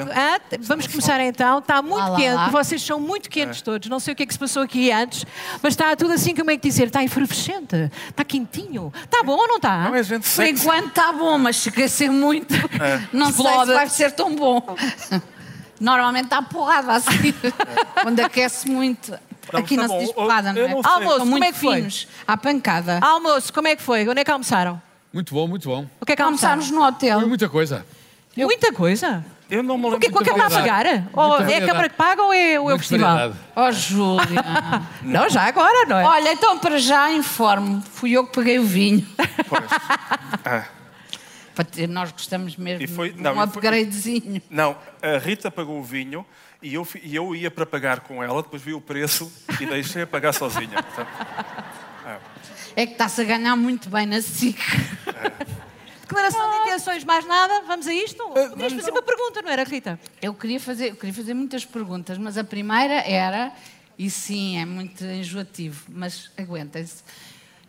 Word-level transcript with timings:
é 0.00 0.34
ah, 0.36 0.40
vamos 0.60 0.86
começar 0.86 1.20
então. 1.20 1.58
Está 1.58 1.80
muito 1.82 1.96
Lá, 1.98 2.08
lá, 2.08 2.16
quente, 2.16 2.34
lá. 2.34 2.48
vocês 2.48 2.82
são 2.82 2.98
muito 3.00 3.28
quentes 3.30 3.62
todos. 3.62 3.88
Não 3.88 3.98
sei 4.00 4.12
o 4.12 4.16
que 4.16 4.22
é 4.22 4.26
que 4.26 4.32
se 4.32 4.38
passou 4.38 4.62
aqui 4.62 4.90
antes, 4.90 5.24
mas 5.62 5.72
está 5.74 5.94
tudo 5.96 6.12
assim, 6.12 6.34
como 6.34 6.50
é 6.50 6.56
que 6.56 6.68
dizer? 6.68 6.88
Está 6.88 7.02
efervescente, 7.04 7.90
está 8.08 8.24
quentinho. 8.24 8.92
Está 9.04 9.22
bom 9.22 9.36
ou 9.36 9.48
não 9.48 9.56
está? 9.56 9.84
Não 9.84 9.94
é 9.94 10.02
gente 10.02 10.28
Por 10.28 10.44
enquanto 10.44 10.88
está 10.88 11.12
bom, 11.12 11.38
mas 11.38 11.56
se 11.56 11.70
crescer 11.70 12.10
muito, 12.10 12.52
não 13.12 13.26
sei 13.26 13.34
se 13.36 13.42
Explode. 13.48 13.72
vai 13.72 13.88
ser 13.88 14.12
tão 14.12 14.34
bom. 14.34 14.62
Normalmente 15.80 16.24
está 16.24 16.40
porrada 16.40 16.92
assim, 16.92 17.34
quando 18.02 18.20
aquece 18.20 18.68
muito. 18.68 19.12
Aqui 19.52 19.76
tá 19.76 19.86
não 19.86 19.98
se 19.98 20.04
diz 20.06 20.12
porrada, 20.14 20.52
não 20.52 20.60
Eu 20.60 20.66
é? 20.66 20.70
não. 20.70 20.80
Almoço, 20.84 21.16
São 21.18 21.26
muito 21.26 21.32
como 21.32 21.44
é 21.44 21.52
que 21.52 21.58
foi? 21.58 21.76
finos, 21.76 22.08
à 22.26 22.36
pancada. 22.36 22.98
Almoço, 23.02 23.52
como 23.52 23.68
é 23.68 23.76
que 23.76 23.82
foi? 23.82 24.08
Onde 24.08 24.20
é 24.20 24.24
que 24.24 24.30
almoçaram? 24.30 24.80
Muito 25.12 25.34
bom, 25.34 25.46
muito 25.46 25.68
bom. 25.68 25.86
O 26.00 26.06
que 26.06 26.12
é 26.12 26.16
que 26.16 26.22
almoçaram? 26.22 26.54
Almoçámos 26.54 26.70
no 26.80 26.86
hotel. 26.86 27.18
Foi 27.20 27.28
muita 27.28 27.48
coisa. 27.48 27.84
Muita 28.36 28.72
coisa. 28.72 29.24
Eu 29.50 29.62
não 29.62 29.76
me 29.76 29.84
lembro 29.84 29.96
O 29.98 30.00
que 30.00 30.06
é 30.06 30.10
que 30.10 30.24
Câmara 30.24 30.46
a 30.46 30.50
pagar? 30.50 30.86
Ou 31.12 31.40
é 31.42 31.56
a. 31.56 31.66
Câmara 31.66 31.88
que 31.88 31.96
paga 31.96 32.22
ou 32.22 32.32
é, 32.32 32.52
é 32.54 32.60
o 32.60 32.78
festival? 32.78 33.32
Oh, 33.54 33.70
Júlia. 33.72 34.42
Não, 35.02 35.28
já 35.28 35.42
agora, 35.42 35.86
não 35.86 35.98
é? 35.98 36.04
Olha, 36.04 36.32
então 36.32 36.58
para 36.58 36.78
já 36.78 37.12
informo. 37.12 37.82
Fui 37.92 38.12
eu 38.12 38.26
que 38.26 38.34
paguei 38.34 38.58
o 38.58 38.64
vinho. 38.64 39.06
Pois. 39.48 39.64
Ah, 40.46 40.66
nós 41.88 42.10
gostamos 42.10 42.56
mesmo 42.56 42.82
E 42.82 42.86
foi- 42.88 43.12
de 43.12 43.22
não, 43.22 43.30
um 43.30 43.34
e 43.34 43.36
foi- 43.36 43.46
upgradezinho. 43.46 44.42
Não, 44.50 44.76
a 45.00 45.18
Rita 45.18 45.50
pagou 45.50 45.78
o 45.78 45.82
vinho 45.84 46.26
e 46.60 46.74
eu, 46.74 46.86
e 47.02 47.14
eu 47.14 47.34
ia 47.34 47.50
para 47.50 47.64
pagar 47.64 48.00
com 48.00 48.22
ela, 48.22 48.42
depois 48.42 48.60
vi 48.60 48.74
o 48.74 48.80
preço 48.80 49.30
e 49.60 49.64
deixei 49.64 50.02
a 50.02 50.06
pagar 50.06 50.32
sozinha. 50.34 50.82
Portanto, 50.82 51.08
É 52.76 52.84
que 52.86 52.92
está-se 52.92 53.20
a 53.20 53.24
ganhar 53.24 53.54
muito 53.56 53.88
bem 53.88 54.04
na 54.04 54.20
SIC. 54.20 54.58
Declaração 56.14 56.48
de 56.48 56.68
intenções, 56.68 57.02
mais 57.02 57.26
nada? 57.26 57.62
Vamos 57.66 57.88
a 57.88 57.92
isto? 57.92 58.22
Podias 58.24 58.72
fazer 58.72 58.90
uma 58.92 59.02
pergunta, 59.02 59.42
não 59.42 59.50
era, 59.50 59.64
Rita? 59.64 59.98
Eu 60.22 60.32
queria, 60.32 60.60
fazer, 60.60 60.90
eu 60.90 60.96
queria 60.96 61.12
fazer 61.12 61.34
muitas 61.34 61.64
perguntas, 61.64 62.16
mas 62.18 62.38
a 62.38 62.44
primeira 62.44 62.94
era, 62.94 63.52
e 63.98 64.08
sim, 64.08 64.56
é 64.56 64.64
muito 64.64 65.04
enjoativo, 65.04 65.84
mas 65.88 66.30
aguentem-se. 66.38 67.02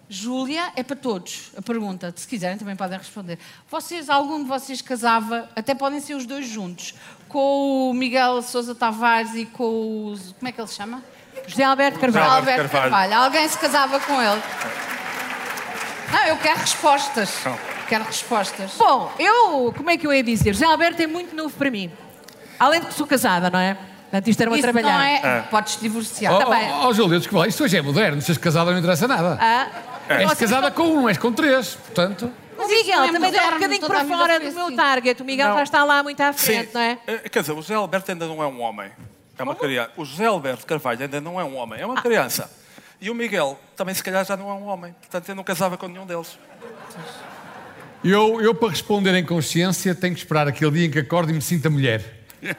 Júlia, 0.07 0.71
é 0.75 0.83
para 0.83 0.95
todos 0.95 1.49
a 1.57 1.61
pergunta, 1.63 2.13
se 2.15 2.27
quiserem 2.27 2.55
também 2.55 2.75
podem 2.75 2.99
responder. 2.99 3.39
Vocês, 3.67 4.11
algum 4.11 4.43
de 4.43 4.47
vocês 4.47 4.79
casava, 4.79 5.49
até 5.55 5.73
podem 5.73 5.99
ser 5.99 6.13
os 6.13 6.27
dois 6.27 6.47
juntos, 6.47 6.93
com 7.27 7.89
o 7.89 7.93
Miguel 7.95 8.43
Sousa 8.43 8.75
Tavares 8.75 9.33
e 9.33 9.47
com 9.47 9.63
o. 9.63 10.15
Como 10.37 10.47
é 10.47 10.51
que 10.51 10.61
ele 10.61 10.67
se 10.67 10.75
chama? 10.75 11.03
José 11.47 11.63
Alberto 11.63 11.99
Carvalho. 11.99 12.25
Alberto 12.25 12.49
Alberto 12.51 12.71
Carvalho. 12.71 13.09
Carvalho. 13.09 13.25
Alguém 13.25 13.49
se 13.49 13.57
casava 13.57 13.99
com 13.99 14.21
ele? 14.21 14.41
Não, 16.11 16.25
eu 16.27 16.37
quero 16.37 16.59
respostas. 16.59 17.29
Quero 17.87 18.03
respostas. 18.03 18.71
Bom, 18.77 19.11
eu, 19.19 19.73
como 19.75 19.89
é 19.89 19.97
que 19.97 20.07
eu 20.07 20.13
ia 20.13 20.23
dizer? 20.23 20.53
José 20.53 20.65
Alberto 20.65 21.01
é 21.01 21.07
muito 21.07 21.35
novo 21.35 21.53
para 21.55 21.69
mim. 21.69 21.91
Além 22.59 22.79
de 22.79 22.87
que 22.87 22.93
sou 22.93 23.05
casada, 23.05 23.49
não 23.49 23.59
é? 23.59 23.75
Portanto, 24.03 24.27
isto 24.29 24.41
era 24.41 24.49
uma 24.49 24.57
Isso 24.57 24.63
trabalhar. 24.71 24.97
não 24.97 25.03
é. 25.29 25.41
Podes 25.49 25.79
divorciar. 25.79 26.37
Tá 26.37 26.45
bem. 26.49 26.71
oh, 26.71 26.87
oh, 26.87 26.93
Júlio, 26.93 27.19
desculpa 27.19 27.47
isto 27.47 27.63
hoje 27.63 27.77
é 27.77 27.81
moderno. 27.81 28.21
Se 28.21 28.31
és 28.31 28.37
casada 28.37 28.71
não 28.71 28.79
interessa 28.79 29.07
nada. 29.07 29.37
Ah, 29.41 29.67
És 30.07 30.23
Vocês 30.29 30.51
casada 30.51 30.67
estão- 30.69 30.85
com 30.87 30.93
um, 30.99 31.09
és 31.09 31.17
com 31.17 31.33
três. 31.33 31.75
Portanto, 31.75 32.31
O 32.57 32.67
Miguel 32.67 33.03
é 33.03 33.11
também 33.11 33.29
está 33.31 33.47
um 33.47 33.51
bocadinho 33.53 33.87
para 33.87 34.05
fora 34.05 34.39
do 34.39 34.51
meu 34.51 34.65
assim. 34.67 34.75
target. 34.75 35.21
O 35.21 35.25
Miguel 35.25 35.49
Não. 35.49 35.55
já 35.57 35.63
está 35.63 35.83
lá 35.83 36.01
muito 36.03 36.21
à 36.21 36.31
frente, 36.31 36.67
sim, 36.67 36.73
não 36.73 36.81
é? 36.81 36.97
eh, 37.07 37.29
quer 37.29 37.41
dizer, 37.41 37.51
o 37.53 37.55
José 37.57 37.73
Alberto 37.73 38.11
ainda 38.11 38.25
não 38.27 38.41
é 38.41 38.47
um 38.47 38.61
homem. 38.61 38.89
É 39.37 39.43
uma 39.43 39.55
criança. 39.55 39.91
O 39.97 40.05
José 40.05 40.25
Alberto 40.27 40.65
Carvalho 40.65 41.01
ainda 41.01 41.19
não 41.19 41.39
é 41.39 41.43
um 41.43 41.57
homem, 41.57 41.81
é 41.81 41.85
uma 41.85 42.01
criança. 42.01 42.49
E 43.01 43.09
o 43.09 43.15
Miguel 43.15 43.59
também, 43.75 43.93
se 43.93 44.03
calhar, 44.03 44.23
já 44.25 44.35
não 44.37 44.49
é 44.49 44.53
um 44.53 44.65
homem. 44.67 44.93
Portanto, 45.01 45.29
eu 45.29 45.35
não 45.35 45.43
casava 45.43 45.77
com 45.77 45.87
nenhum 45.87 46.05
deles. 46.05 46.37
eu, 48.03 48.41
eu 48.41 48.53
para 48.55 48.69
responder 48.69 49.13
em 49.15 49.25
consciência 49.25 49.93
tenho 49.95 50.13
que 50.13 50.19
esperar 50.19 50.47
aquele 50.47 50.71
dia 50.71 50.85
em 50.85 50.91
que 50.91 50.99
acordo 50.99 51.31
e 51.31 51.33
me 51.33 51.41
sinta 51.41 51.69
mulher. 51.69 52.03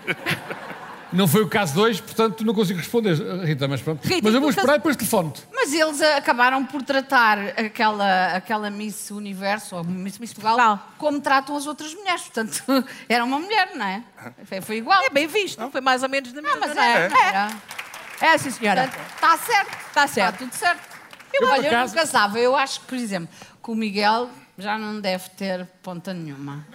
Não 1.13 1.29
foi 1.29 1.41
o 1.43 1.49
caso 1.49 1.75
de 1.75 1.81
hoje, 1.81 2.03
portanto 2.03 2.45
não 2.45 2.53
consigo 2.53 2.81
responder, 2.81 3.15
Rita, 3.45 3.69
mas 3.69 3.81
pronto. 3.81 4.05
Rita, 4.05 4.21
mas 4.25 4.35
eu 4.35 4.41
vou 4.41 4.51
esperar 4.51 4.75
e 4.75 4.79
depois 4.79 4.97
telefono-te. 4.97 5.41
Mas 5.55 5.73
eles 5.73 6.03
ah, 6.03 6.17
acabaram 6.17 6.65
por 6.67 6.83
tratar 6.83 7.39
aquela, 7.57 8.33
aquela 8.35 8.69
Miss 8.71 9.13
Universo, 9.13 9.77
ou 9.77 9.85
Miss, 9.85 10.19
Miss 10.19 10.33
Portugal, 10.35 10.57
Qual? 10.57 10.89
como 10.99 11.21
tratam 11.21 11.57
as 11.57 11.67
outras 11.69 11.95
mulheres. 11.95 12.23
Portanto, 12.23 12.61
era 13.09 13.25
uma 13.25 13.39
mulher, 13.39 13.71
não 13.77 13.87
é? 13.87 14.03
Foi, 14.47 14.61
foi 14.61 14.77
igual. 14.79 15.01
É 15.05 15.09
bem 15.11 15.29
visto, 15.29 15.71
foi 15.71 15.81
mais 15.81 16.03
ou 16.03 16.09
menos 16.09 16.33
da 16.33 16.43
mesma 16.43 16.57
Ah, 16.57 16.61
mas 16.67 16.75
maneira. 16.75 16.99
é. 16.99 17.05
era. 17.29 17.49
É, 17.49 17.86
é 18.21 18.39
sim, 18.39 18.51
senhora. 18.51 18.85
Está 19.15 19.37
certo. 19.39 19.77
Tá 19.93 20.07
certo. 20.07 20.35
Está 20.35 20.45
tudo 20.45 20.53
certo. 20.55 20.97
Eu, 21.33 21.41
por 21.41 21.51
Olha, 21.51 21.63
eu 21.63 21.69
acaso- 21.69 21.95
não 21.95 22.03
casava. 22.03 22.39
Eu 22.39 22.57
acho 22.57 22.81
que, 22.81 22.87
por 22.87 22.97
exemplo, 22.99 23.29
que 23.63 23.71
o 23.71 23.75
Miguel 23.75 24.31
já 24.59 24.79
não 24.79 25.01
deve 25.01 25.29
ter 25.31 25.67
ponta 25.83 26.15
nenhuma. 26.15 26.67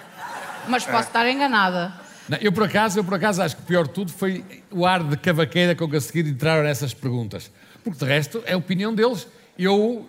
Mas 0.68 0.86
posso 0.86 1.08
estar 1.08 1.28
enganada. 1.28 1.94
Não, 2.30 2.38
eu, 2.40 2.52
por 2.52 2.64
acaso, 2.64 3.00
eu, 3.00 3.04
por 3.04 3.16
acaso, 3.16 3.42
acho 3.42 3.56
que 3.56 3.64
o 3.64 3.66
pior 3.66 3.88
de 3.88 3.94
tudo 3.94 4.12
foi 4.12 4.46
o 4.70 4.86
ar 4.86 5.04
de 5.04 5.18
cavaqueira 5.18 5.76
com 5.76 5.90
que 5.90 5.96
a 5.98 6.02
seguir 6.02 6.28
entraram 6.28 6.64
nessas 6.64 6.94
perguntas. 6.94 7.52
Porque, 7.84 7.98
de 7.98 8.06
resto, 8.06 8.44
é 8.46 8.54
a 8.54 8.58
opinião 8.58 8.94
deles. 8.94 9.28
Eu, 9.58 10.08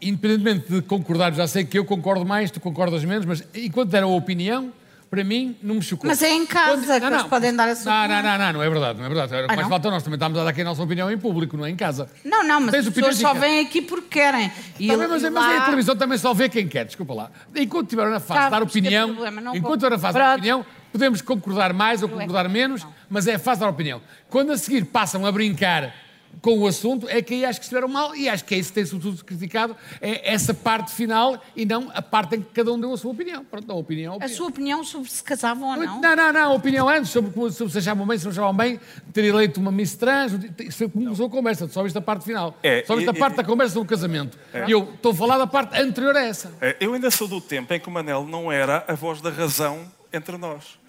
independentemente 0.00 0.72
de 0.72 0.82
concordar, 0.82 1.32
já 1.34 1.46
sei 1.46 1.64
que 1.64 1.78
eu 1.78 1.84
concordo 1.84 2.24
mais, 2.24 2.50
tu 2.50 2.58
concordas 2.60 3.04
menos, 3.04 3.26
mas 3.26 3.44
enquanto 3.54 3.90
deram 3.90 4.10
a 4.12 4.16
opinião, 4.16 4.72
para 5.12 5.22
mim, 5.24 5.54
não 5.62 5.74
me 5.74 5.82
chocou. 5.82 6.08
Mas 6.08 6.22
é 6.22 6.30
em 6.32 6.46
casa 6.46 6.98
que 6.98 7.04
eles 7.06 7.22
podem 7.24 7.54
dar 7.54 7.68
a 7.68 7.76
sua 7.76 7.92
não, 7.92 8.00
opinião. 8.00 8.22
Não, 8.22 8.30
não, 8.30 8.38
não, 8.46 8.52
não 8.54 8.62
é 8.62 8.70
verdade, 8.70 8.98
não 8.98 9.04
é 9.04 9.08
verdade. 9.10 9.34
Ah, 9.34 9.46
mais 9.48 9.60
não? 9.60 9.68
falta, 9.68 9.90
nós 9.90 10.02
também 10.02 10.16
estamos 10.16 10.38
a 10.38 10.44
dar 10.44 10.48
aqui 10.48 10.62
a 10.62 10.64
nossa 10.64 10.82
opinião 10.82 11.10
em 11.10 11.18
público, 11.18 11.54
não 11.54 11.66
é 11.66 11.70
em 11.70 11.76
casa. 11.76 12.08
Não, 12.24 12.42
não, 12.42 12.60
mas 12.62 12.70
Tens 12.70 12.86
as 12.86 12.94
pessoas 12.94 13.16
só 13.18 13.34
vêm 13.34 13.60
aqui 13.60 13.82
porque 13.82 14.08
querem. 14.08 14.50
E 14.80 14.86
Tá 14.86 14.94
ele- 14.94 14.96
bem, 14.96 15.08
mas, 15.08 15.22
e 15.22 15.28
mas 15.28 15.44
a 15.44 15.58
lá- 15.58 15.64
televisão 15.66 15.96
também 15.96 16.16
só 16.16 16.32
vê 16.32 16.48
quem 16.48 16.66
quer, 16.66 16.86
desculpa 16.86 17.12
lá. 17.12 17.30
Enquanto 17.54 17.84
estiver 17.88 18.08
na 18.08 18.20
fase 18.20 18.40
Tá, 18.40 18.44
de 18.46 18.50
dar 18.52 18.60
mas 18.60 18.70
opinião, 18.70 19.08
problema, 19.12 19.40
não 19.42 19.54
enquanto 19.54 19.80
estiver 19.82 19.90
na 19.90 19.98
fase 19.98 20.14
de 20.14 20.24
dar 20.24 20.32
opinião, 20.34 20.66
podemos 20.90 21.20
concordar 21.20 21.74
mais 21.74 22.02
ou 22.02 22.08
concordar 22.08 22.48
menos, 22.48 22.86
mas 23.10 23.26
é 23.26 23.34
a 23.34 23.38
fase 23.38 23.58
de 23.58 23.66
dar 23.66 23.70
opinião. 23.70 24.00
Quando 24.30 24.50
a 24.50 24.56
seguir 24.56 24.86
passam 24.86 25.26
a 25.26 25.30
brincar 25.30 25.94
com 26.40 26.58
o 26.58 26.66
assunto, 26.66 27.08
é 27.08 27.20
que 27.22 27.34
aí 27.34 27.44
acho 27.44 27.60
que 27.60 27.64
estiveram 27.64 27.86
mal 27.88 28.16
e 28.16 28.28
acho 28.28 28.44
que 28.44 28.54
é 28.54 28.58
isso 28.58 28.70
que 28.70 28.74
tem 28.76 28.84
sobretudo 28.86 29.24
criticado, 29.24 29.76
é 30.00 30.32
essa 30.32 30.52
parte 30.52 30.92
final 30.92 31.40
e 31.54 31.64
não 31.64 31.90
a 31.94 32.02
parte 32.02 32.36
em 32.36 32.40
que 32.42 32.50
cada 32.52 32.72
um 32.72 32.80
deu 32.80 32.92
a 32.92 32.96
sua 32.96 33.12
opinião. 33.12 33.44
Pronto, 33.44 33.70
a 33.70 33.74
opinião, 33.74 34.12
a 34.12 34.14
A 34.14 34.16
opinião. 34.16 34.36
sua 34.36 34.46
opinião 34.48 34.84
sobre 34.84 35.10
se 35.10 35.22
casavam 35.22 35.68
ou 35.70 35.76
não? 35.76 36.00
Não, 36.00 36.16
não, 36.16 36.32
não, 36.32 36.50
a 36.52 36.54
opinião 36.54 36.88
antes 36.88 37.10
sobre, 37.10 37.30
como- 37.32 37.50
sobre 37.50 37.72
se 37.72 37.78
achavam 37.78 38.06
bem, 38.06 38.18
se 38.18 38.24
não 38.24 38.32
achavam 38.32 38.54
bem, 38.54 38.80
ter 39.12 39.24
eleito 39.24 39.60
uma 39.60 39.70
Miss 39.70 39.94
Trans, 39.94 40.32
isso 40.60 40.88
começou 40.88 41.26
a 41.26 41.30
conversa, 41.30 41.68
só 41.68 41.82
viste 41.82 41.96
a 41.98 42.02
parte 42.02 42.24
final. 42.24 42.56
É, 42.62 42.82
só 42.86 42.96
viste 42.96 43.10
a 43.10 43.14
parte 43.14 43.34
e- 43.34 43.36
da 43.36 43.44
conversa 43.44 43.74
do 43.74 43.84
casamento. 43.84 44.38
E 44.66 44.70
eu 44.72 44.90
estou 44.94 45.12
a 45.12 45.14
falar 45.14 45.38
da 45.38 45.46
parte 45.46 45.78
anterior 45.80 46.16
a 46.16 46.22
essa. 46.24 46.52
Eh, 46.60 46.76
Eu 46.80 46.94
ainda 46.94 47.10
sou 47.10 47.28
do 47.28 47.40
tempo 47.40 47.72
em 47.72 47.78
que 47.78 47.88
o 47.88 47.90
Manel 47.92 48.24
não 48.24 48.50
era 48.50 48.84
a 48.88 48.94
voz 48.94 49.20
da 49.20 49.30
razão 49.30 49.90
entre 50.12 50.36
nós. 50.36 50.80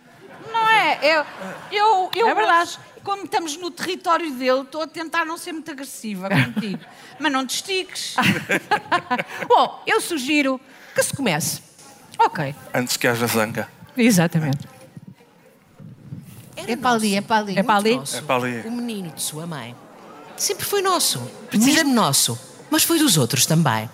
Não 0.52 0.68
é? 0.70 1.00
Eu, 1.04 1.26
eu, 1.72 2.10
eu 2.16 2.28
É 2.28 2.34
verdade. 2.36 2.78
Como 3.04 3.26
estamos 3.26 3.58
no 3.58 3.70
território 3.70 4.32
dele, 4.32 4.62
estou 4.62 4.82
a 4.82 4.88
tentar 4.88 5.26
não 5.26 5.38
ser 5.38 5.52
muito 5.52 5.70
agressiva 5.70 6.30
contigo. 6.30 6.80
Mas 7.20 7.32
não 7.32 7.46
te 7.46 7.56
estiques. 7.56 8.16
Bom, 9.48 9.84
eu 9.86 10.00
sugiro 10.02 10.60
que 10.96 11.04
se 11.04 11.14
comece. 11.14 11.62
Ok, 12.18 12.56
Antes 12.74 12.96
que 12.98 13.08
haja 13.08 13.28
zanga. 13.28 13.68
exatamente. 13.98 14.68
É 16.56 16.76
para 16.76 16.92
ali, 16.92 17.16
é 17.16 17.22
para 17.22 17.38
ali. 17.42 17.58
É 17.60 17.64
para 17.64 17.76
ali? 17.78 18.00
É 18.14 18.22
para 18.22 18.36
ali. 18.36 18.68
O 18.68 18.72
menino 18.72 19.10
de 19.12 19.22
sua 19.22 19.46
mãe. 19.46 19.76
Sempre 20.38 20.66
foi 20.66 20.82
nosso. 20.82 21.22
Mesmo 21.52 21.94
nosso. 21.94 22.40
Mas 22.70 22.84
foi 22.84 23.00
dos 23.00 23.18
outros 23.18 23.46
também. 23.46 23.90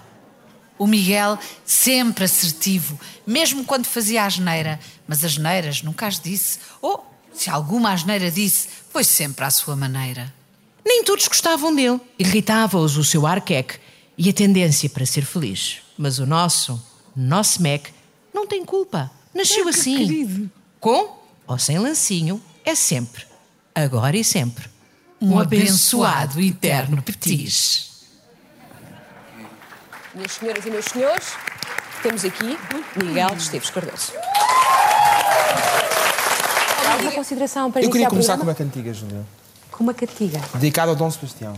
O 0.77 0.85
Miguel, 0.87 1.37
sempre 1.65 2.23
assertivo, 2.23 2.97
mesmo 3.25 3.65
quando 3.65 3.85
fazia 3.85 4.23
asneira. 4.23 4.79
Mas 5.07 5.23
as 5.25 5.37
neiras 5.37 5.81
nunca 5.81 6.07
as 6.07 6.19
disse. 6.19 6.59
Ou, 6.81 7.08
se 7.39 7.49
alguma 7.49 7.93
asneira 7.93 8.29
disse, 8.29 8.67
foi 8.91 9.03
sempre 9.03 9.45
à 9.45 9.49
sua 9.49 9.75
maneira. 9.75 10.33
Nem 10.85 11.03
todos 11.03 11.27
gostavam 11.27 11.73
dele. 11.73 11.99
Irritava-os 12.17 12.97
o 12.97 13.03
seu 13.03 13.25
arqueque 13.25 13.79
e 14.17 14.29
a 14.29 14.33
tendência 14.33 14.89
para 14.89 15.05
ser 15.05 15.23
feliz. 15.25 15.77
Mas 15.97 16.19
o 16.19 16.25
nosso, 16.25 16.81
nosso 17.15 17.61
Mac, 17.61 17.87
não 18.33 18.45
tem 18.45 18.65
culpa. 18.65 19.09
Nasceu 19.33 19.67
assim. 19.67 20.49
Com 20.79 21.17
ou 21.47 21.57
sem 21.57 21.79
lancinho, 21.79 22.41
é 22.63 22.75
sempre, 22.75 23.25
agora 23.73 24.15
e 24.15 24.23
sempre, 24.23 24.69
Um, 25.21 25.39
abençoado 25.39 26.39
eterno 26.39 27.01
petis. 27.01 28.05
Minhas 30.13 30.31
senhoras 30.33 30.65
e 30.65 30.69
meus 30.69 30.85
senhores, 30.85 31.27
temos 32.03 32.23
aqui 32.23 32.57
Miguel 32.95 33.35
Esteves 33.35 33.69
Cardoso. 33.69 34.13
Alguma 36.91 37.11
consideração 37.11 37.71
para 37.71 37.81
Eu 37.81 37.89
queria 37.89 38.09
começar 38.09 38.37
com 38.37 38.43
uma 38.43 38.55
cantiga, 38.55 38.93
Júlia. 38.93 39.21
Com 39.71 39.83
uma 39.83 39.93
cantiga. 39.93 40.39
Dedicada 40.53 40.91
ao 40.91 40.95
Dom 40.95 41.09
Sebastião. 41.09 41.53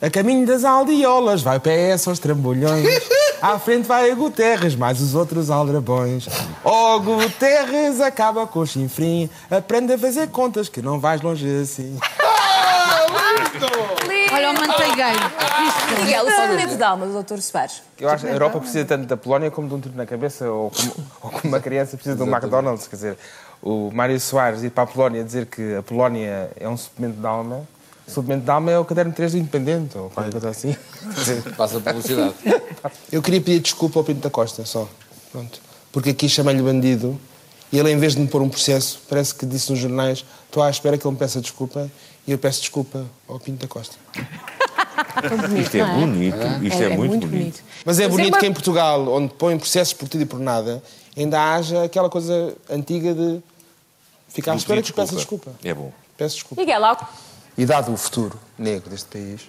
A 0.00 0.10
caminho 0.10 0.46
das 0.46 0.64
aldeolas, 0.64 1.42
vai 1.42 1.56
o 1.56 1.60
PS 1.60 2.08
aos 2.08 2.18
trambolhões. 2.18 2.86
À 3.42 3.58
frente 3.58 3.86
vai 3.86 4.10
a 4.10 4.14
Guterres, 4.14 4.74
mais 4.74 5.02
os 5.02 5.14
outros 5.14 5.50
aldrabões. 5.50 6.26
Oh, 6.64 6.98
Guterres, 6.98 8.00
acaba 8.00 8.46
com 8.46 8.60
o 8.60 8.66
chinfrim. 8.66 9.28
Aprende 9.50 9.92
a 9.92 9.98
fazer 9.98 10.28
contas, 10.28 10.66
que 10.70 10.80
não 10.80 10.98
vais 10.98 11.20
longe 11.20 11.46
assim. 11.60 11.98
Olha 14.32 14.50
o 14.50 14.54
manteigueiro. 14.54 15.18
Isto. 15.68 16.02
Miguel, 16.04 16.24
o 16.24 16.30
sonamento 16.30 16.76
de 16.76 16.82
alma 16.82 17.06
do 17.06 17.22
Dr. 17.22 17.38
Soares. 17.38 17.82
Eu 18.00 18.08
acho 18.08 18.24
que 18.24 18.30
a 18.30 18.32
Europa 18.32 18.58
precisa 18.60 18.84
tanto 18.84 19.06
da 19.06 19.16
Polónia 19.16 19.50
como 19.50 19.68
de 19.68 19.74
um 19.74 19.80
tiro 19.80 19.94
na 19.94 20.06
cabeça, 20.06 20.50
ou 20.50 20.70
como, 20.70 20.92
ou 21.22 21.30
como 21.30 21.44
uma 21.44 21.60
criança 21.60 21.96
precisa 21.96 22.16
de 22.16 22.22
um 22.22 22.26
McDonald's. 22.26 22.88
Quer 22.88 22.96
dizer, 22.96 23.18
o 23.64 23.90
Mário 23.90 24.20
Soares 24.20 24.62
ir 24.62 24.70
para 24.70 24.84
a 24.84 24.86
Polónia 24.86 25.24
dizer 25.24 25.46
que 25.46 25.74
a 25.76 25.82
Polónia 25.82 26.50
é 26.60 26.68
um 26.68 26.76
suplemento 26.76 27.18
de 27.18 27.26
alma. 27.26 27.66
O 28.06 28.10
suplemento 28.10 28.44
de 28.44 28.50
alma 28.50 28.70
é 28.70 28.78
o 28.78 28.84
caderno 28.84 29.10
3 29.10 29.32
do 29.32 29.38
Independente, 29.38 29.96
ou 29.96 30.10
qualquer 30.10 30.32
coisa 30.32 30.50
assim. 30.50 30.76
Passa 31.56 31.78
a 31.78 31.80
publicidade. 31.80 32.34
Eu 33.10 33.22
queria 33.22 33.40
pedir 33.40 33.60
desculpa 33.60 33.98
ao 33.98 34.04
Pinto 34.04 34.20
da 34.20 34.28
Costa, 34.28 34.66
só. 34.66 34.86
Pronto. 35.32 35.58
Porque 35.90 36.10
aqui 36.10 36.28
chamei-lhe 36.28 36.62
bandido 36.62 37.18
e 37.72 37.78
ele, 37.78 37.90
em 37.90 37.96
vez 37.96 38.14
de 38.14 38.20
me 38.20 38.28
pôr 38.28 38.42
um 38.42 38.50
processo, 38.50 39.00
parece 39.08 39.34
que 39.34 39.46
disse 39.46 39.70
nos 39.72 39.80
jornais: 39.80 40.26
estou 40.44 40.62
à 40.62 40.68
espera 40.68 40.98
que 40.98 41.06
ele 41.06 41.12
me 41.14 41.18
peça 41.18 41.40
desculpa 41.40 41.90
e 42.26 42.32
eu 42.32 42.36
peço 42.38 42.60
desculpa 42.60 43.06
ao 43.26 43.40
Pinto 43.40 43.62
da 43.62 43.68
Costa. 43.68 43.96
Isto 45.58 45.76
é 45.78 45.84
bonito, 45.84 46.36
isto 46.62 46.82
é, 46.82 46.96
muito, 46.96 47.26
bonito. 47.26 47.62
Mas 47.86 47.98
é 47.98 48.02
Mas 48.02 48.06
é 48.06 48.08
bonito 48.08 48.34
uma- 48.34 48.40
que 48.40 48.46
em 48.46 48.52
Portugal, 48.52 49.08
onde 49.08 49.32
põem 49.32 49.56
processos 49.58 49.94
por 49.94 50.06
tudo 50.06 50.22
e 50.22 50.26
por 50.26 50.38
nada, 50.38 50.82
ainda 51.16 51.54
haja 51.54 51.84
aquela 51.84 52.10
coisa 52.10 52.54
antiga 52.68 53.14
de 53.14 53.40
ficar 54.34 54.52
à 54.52 54.56
espera 54.56 54.82
que 54.82 54.92
peça 54.92 55.14
desculpa. 55.14 55.52
É 55.62 55.72
bom. 55.72 55.92
Peço 56.16 56.34
desculpa. 56.34 56.60
Miguel, 56.60 56.84
algo. 56.84 57.06
E 57.56 57.64
dado 57.64 57.92
o 57.92 57.96
futuro 57.96 58.36
negro 58.58 58.90
deste 58.90 59.06
país, 59.08 59.42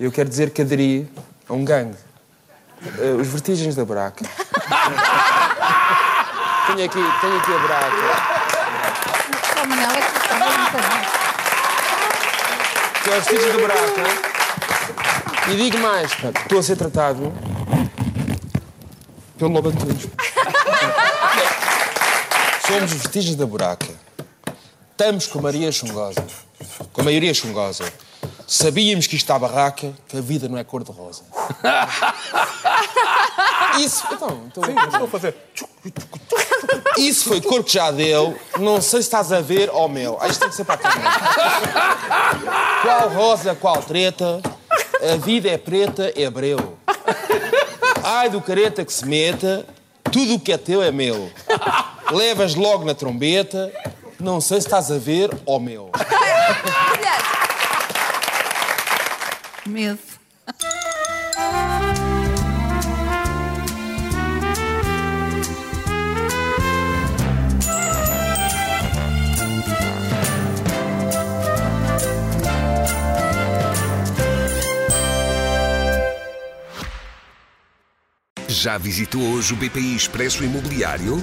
eu 0.00 0.10
quero 0.10 0.26
dizer 0.28 0.50
que 0.50 0.62
aderi 0.62 1.06
a 1.46 1.52
um 1.52 1.62
gangue. 1.64 1.98
Eh, 2.98 3.12
os 3.20 3.28
Vertigens 3.28 3.76
da 3.76 3.84
Braca. 3.84 4.24
tenho, 6.66 6.84
aqui, 6.84 6.98
tenho 7.20 7.36
aqui 7.36 7.52
a 7.52 7.58
Braca. 7.58 7.96
Só 9.54 9.66
Manela 9.66 9.96
é 9.96 10.00
que 10.00 10.06
está 10.18 10.34
muito 10.38 10.78
Que 13.02 13.10
é 13.10 13.18
os 13.18 13.24
Vertigens 13.26 13.52
da 13.54 13.60
Braca. 13.66 14.04
E 15.50 15.56
digo 15.56 15.78
mais, 15.78 16.10
estou 16.12 16.58
a 16.58 16.62
ser 16.62 16.76
tratado 16.76 17.32
pelo 19.38 19.50
Lobo 19.52 19.68
Antunes. 19.68 20.08
Somos 22.66 22.92
os 22.92 22.98
Vertigens 23.02 23.36
da 23.36 23.46
Buraca. 23.46 24.05
Estamos 24.98 25.26
com 25.26 25.40
a 25.40 25.42
Maria 25.42 25.70
Chungosa. 25.70 26.24
Com 26.90 27.02
a 27.02 27.04
maioria 27.04 27.34
chungosa. 27.34 27.84
Sabíamos 28.46 29.06
que 29.06 29.14
isto 29.14 29.24
está 29.24 29.38
barraca, 29.38 29.92
que 30.08 30.16
a 30.16 30.22
vida 30.22 30.48
não 30.48 30.56
é 30.56 30.64
cor-de-rosa. 30.64 31.22
Isso. 33.78 34.06
Então, 34.10 34.44
então 34.46 34.62
Vou 34.98 35.06
fazer. 35.06 35.36
isso 36.96 37.28
foi 37.28 37.42
cor 37.42 37.62
que 37.62 37.74
já 37.74 37.90
deu. 37.90 38.38
Não 38.58 38.80
sei 38.80 39.02
se 39.02 39.08
estás 39.08 39.30
a 39.32 39.42
ver, 39.42 39.68
ó 39.70 39.86
meu. 39.86 40.16
Ah, 40.18 40.28
isto 40.28 40.40
tem 40.40 40.48
que 40.48 40.54
ser 40.54 40.64
para 40.64 40.76
a 40.76 40.78
câmara. 40.78 41.10
Qual 42.80 43.08
rosa, 43.10 43.54
qual 43.54 43.82
treta. 43.82 44.40
A 45.12 45.16
vida 45.16 45.50
é 45.50 45.58
preta, 45.58 46.10
é 46.16 46.30
breu. 46.30 46.78
Ai 48.02 48.30
do 48.30 48.40
careta 48.40 48.82
que 48.82 48.92
se 48.94 49.04
meta. 49.04 49.66
Tudo 50.10 50.36
o 50.36 50.40
que 50.40 50.52
é 50.52 50.56
teu 50.56 50.82
é 50.82 50.90
meu. 50.90 51.30
Levas 52.10 52.54
logo 52.54 52.86
na 52.86 52.94
trombeta. 52.94 53.70
Não 54.18 54.40
sei 54.40 54.60
se 54.60 54.66
estás 54.66 54.90
a 54.90 54.98
ver, 54.98 55.30
ó 55.44 55.58
meu. 55.58 55.90
medo. 59.66 59.98
Já 78.48 78.78
visitou 78.78 79.20
hoje 79.22 79.52
o 79.52 79.56
BPI 79.56 79.94
Expresso 79.94 80.42
Imobiliário? 80.42 81.22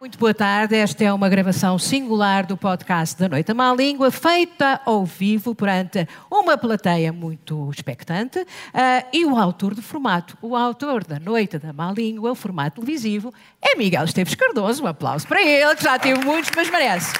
Muito 0.00 0.18
boa 0.18 0.32
tarde, 0.32 0.74
esta 0.76 1.04
é 1.04 1.12
uma 1.12 1.28
gravação 1.28 1.78
singular 1.78 2.46
do 2.46 2.56
podcast 2.56 3.20
da 3.20 3.28
Noite 3.28 3.50
à 3.50 3.54
Má 3.54 3.70
Língua, 3.74 4.10
feita 4.10 4.80
ao 4.86 5.04
vivo 5.04 5.54
perante 5.54 6.08
uma 6.30 6.56
plateia 6.56 7.12
muito 7.12 7.70
expectante 7.70 8.46
ah, 8.72 9.04
e 9.12 9.26
o 9.26 9.36
autor 9.36 9.74
do 9.74 9.82
formato, 9.82 10.38
o 10.40 10.56
autor 10.56 11.04
da 11.04 11.20
Noite 11.20 11.58
da 11.58 11.74
Má 11.74 11.92
Língua, 11.92 12.32
o 12.32 12.34
formato 12.34 12.80
televisivo, 12.80 13.30
é 13.60 13.76
Miguel 13.76 14.04
Esteves 14.04 14.34
Cardoso. 14.34 14.82
Um 14.82 14.86
aplauso 14.86 15.28
para 15.28 15.42
ele, 15.42 15.76
que 15.76 15.84
já 15.84 15.98
teve 15.98 16.24
muitos, 16.24 16.50
mas 16.56 16.70
merece. 16.70 17.12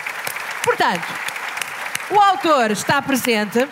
Portanto, 0.65 1.07
o 2.11 2.19
autor 2.19 2.71
está 2.71 3.03
presente. 3.03 3.69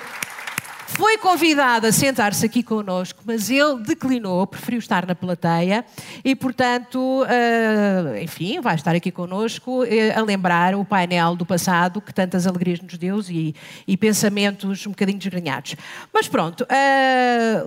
Foi 0.89 1.19
convidado 1.19 1.87
a 1.87 1.93
sentar-se 1.93 2.45
aqui 2.47 2.63
connosco, 2.63 3.21
mas 3.25 3.51
ele 3.51 3.83
declinou, 3.83 4.47
preferiu 4.47 4.79
estar 4.79 5.07
na 5.07 5.15
plateia 5.15 5.85
e, 6.25 6.35
portanto, 6.35 7.25
eh, 7.29 8.23
enfim, 8.23 8.59
vai 8.61 8.75
estar 8.75 8.95
aqui 8.97 9.13
connosco 9.13 9.85
eh, 9.85 10.15
a 10.15 10.23
lembrar 10.23 10.75
o 10.75 10.85
painel 10.85 11.37
do 11.37 11.45
passado 11.45 12.01
que 12.01 12.13
tantas 12.13 12.47
alegrias 12.47 12.81
nos 12.81 12.97
deu 12.97 13.21
e, 13.29 13.55
e 13.87 13.97
pensamentos 13.99 14.87
um 14.87 14.91
bocadinho 14.91 15.19
desgrenhados. 15.19 15.77
Mas 16.13 16.27
pronto, 16.27 16.67
eh, 16.71 17.63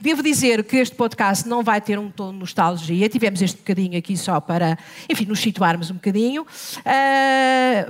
devo 0.00 0.22
dizer 0.22 0.64
que 0.64 0.76
este 0.78 0.96
podcast 0.96 1.48
não 1.48 1.62
vai 1.62 1.80
ter 1.80 1.98
um 2.00 2.10
tom 2.10 2.32
de 2.32 2.38
nostalgia, 2.38 3.08
tivemos 3.08 3.40
este 3.40 3.58
bocadinho 3.58 3.96
aqui 3.96 4.16
só 4.16 4.40
para, 4.40 4.76
enfim, 5.08 5.24
nos 5.24 5.38
situarmos 5.38 5.90
um 5.90 5.94
bocadinho. 5.94 6.44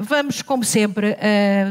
Vamos, 0.00 0.42
como 0.42 0.62
sempre, 0.62 1.16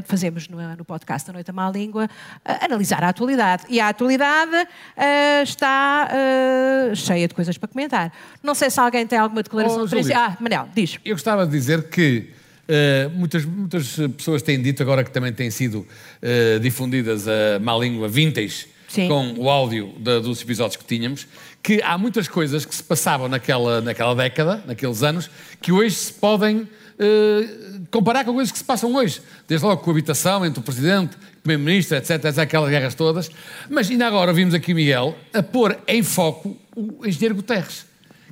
fazemos 0.06 0.50
no, 0.50 0.84
podcast 0.84 1.28
da 1.28 1.34
Noite 1.34 1.51
à 1.51 1.54
Má 1.54 1.69
Língua, 1.69 2.10
eh, 2.44 2.66
analisar 2.95 3.03
a 3.03 3.09
atualidade. 3.09 3.63
E 3.69 3.80
a 3.80 3.89
atualidade 3.89 4.68
eh, 4.95 5.44
está 5.44 6.09
eh, 6.12 6.95
cheia 6.95 7.27
de 7.27 7.33
coisas 7.33 7.57
para 7.57 7.68
comentar. 7.68 8.12
Não 8.42 8.56
sei 8.56 8.69
se 8.69 8.80
alguém 8.80 9.06
tem 9.06 9.19
alguma 9.19 9.44
declaração 9.44 9.81
Oh, 9.83 9.88
de. 9.88 10.01
Júlio. 10.01 10.18
Ah, 10.18 10.38
Manel, 10.39 10.68
diz. 10.74 11.00
Eu 11.03 11.15
gostava 11.15 11.45
de 11.45 11.51
dizer 11.51 11.89
que 11.89 12.30
eh, 12.68 13.09
muitas, 13.13 13.45
muitas 13.45 13.95
pessoas 14.18 14.42
têm 14.42 14.62
dito, 14.62 14.81
agora 14.81 15.03
que 15.03 15.12
também 15.12 15.33
têm 15.33 15.51
sido 15.51 15.86
eh, 16.21 16.59
difundidas 16.59 17.27
a 17.27 17.59
má 17.59 17.77
língua 17.77 18.07
vintage, 18.07 18.67
Sim. 18.88 19.08
com 19.08 19.34
o 19.38 19.50
áudio 19.50 19.88
dos 20.00 20.41
episódios 20.41 20.77
que 20.77 20.86
tínhamos, 20.86 21.27
que 21.62 21.81
há 21.84 21.98
muitas 21.98 22.27
coisas 22.27 22.65
que 22.65 22.74
se 22.74 22.84
passavam 22.84 23.27
naquela, 23.27 23.81
naquela 23.81 24.15
década, 24.15 24.63
naqueles 24.65 25.03
anos, 25.03 25.29
que 25.62 25.72
hoje 25.72 25.96
se 25.96 26.13
podem 26.13 26.67
eh, 27.00 27.48
comparar 27.92 28.24
com 28.25 28.34
coisas 28.34 28.52
que 28.52 28.58
se 28.58 28.64
passam 28.64 28.94
hoje. 28.96 29.22
Desde 29.48 29.66
logo 29.66 29.82
com 29.82 29.90
a 29.90 29.94
habitação 29.94 30.46
entre 30.46 30.60
o 30.60 30.64
Presidente, 30.64 31.16
o 31.16 31.42
Primeiro-Ministro, 31.44 31.98
etc, 31.98 32.12
etc, 32.25 32.40
aquelas 32.40 32.70
guerras 32.70 32.96
todas. 32.96 33.30
Mas 33.70 33.90
ainda 33.90 34.08
agora 34.08 34.32
vimos 34.34 34.54
aqui 34.54 34.74
Miguel 34.74 35.16
a 35.34 35.44
pôr 35.44 35.78
em 35.88 36.02
foco 36.04 36.58
o 36.75 37.06
Engenheiro 37.06 37.36
Guterres. 37.36 37.86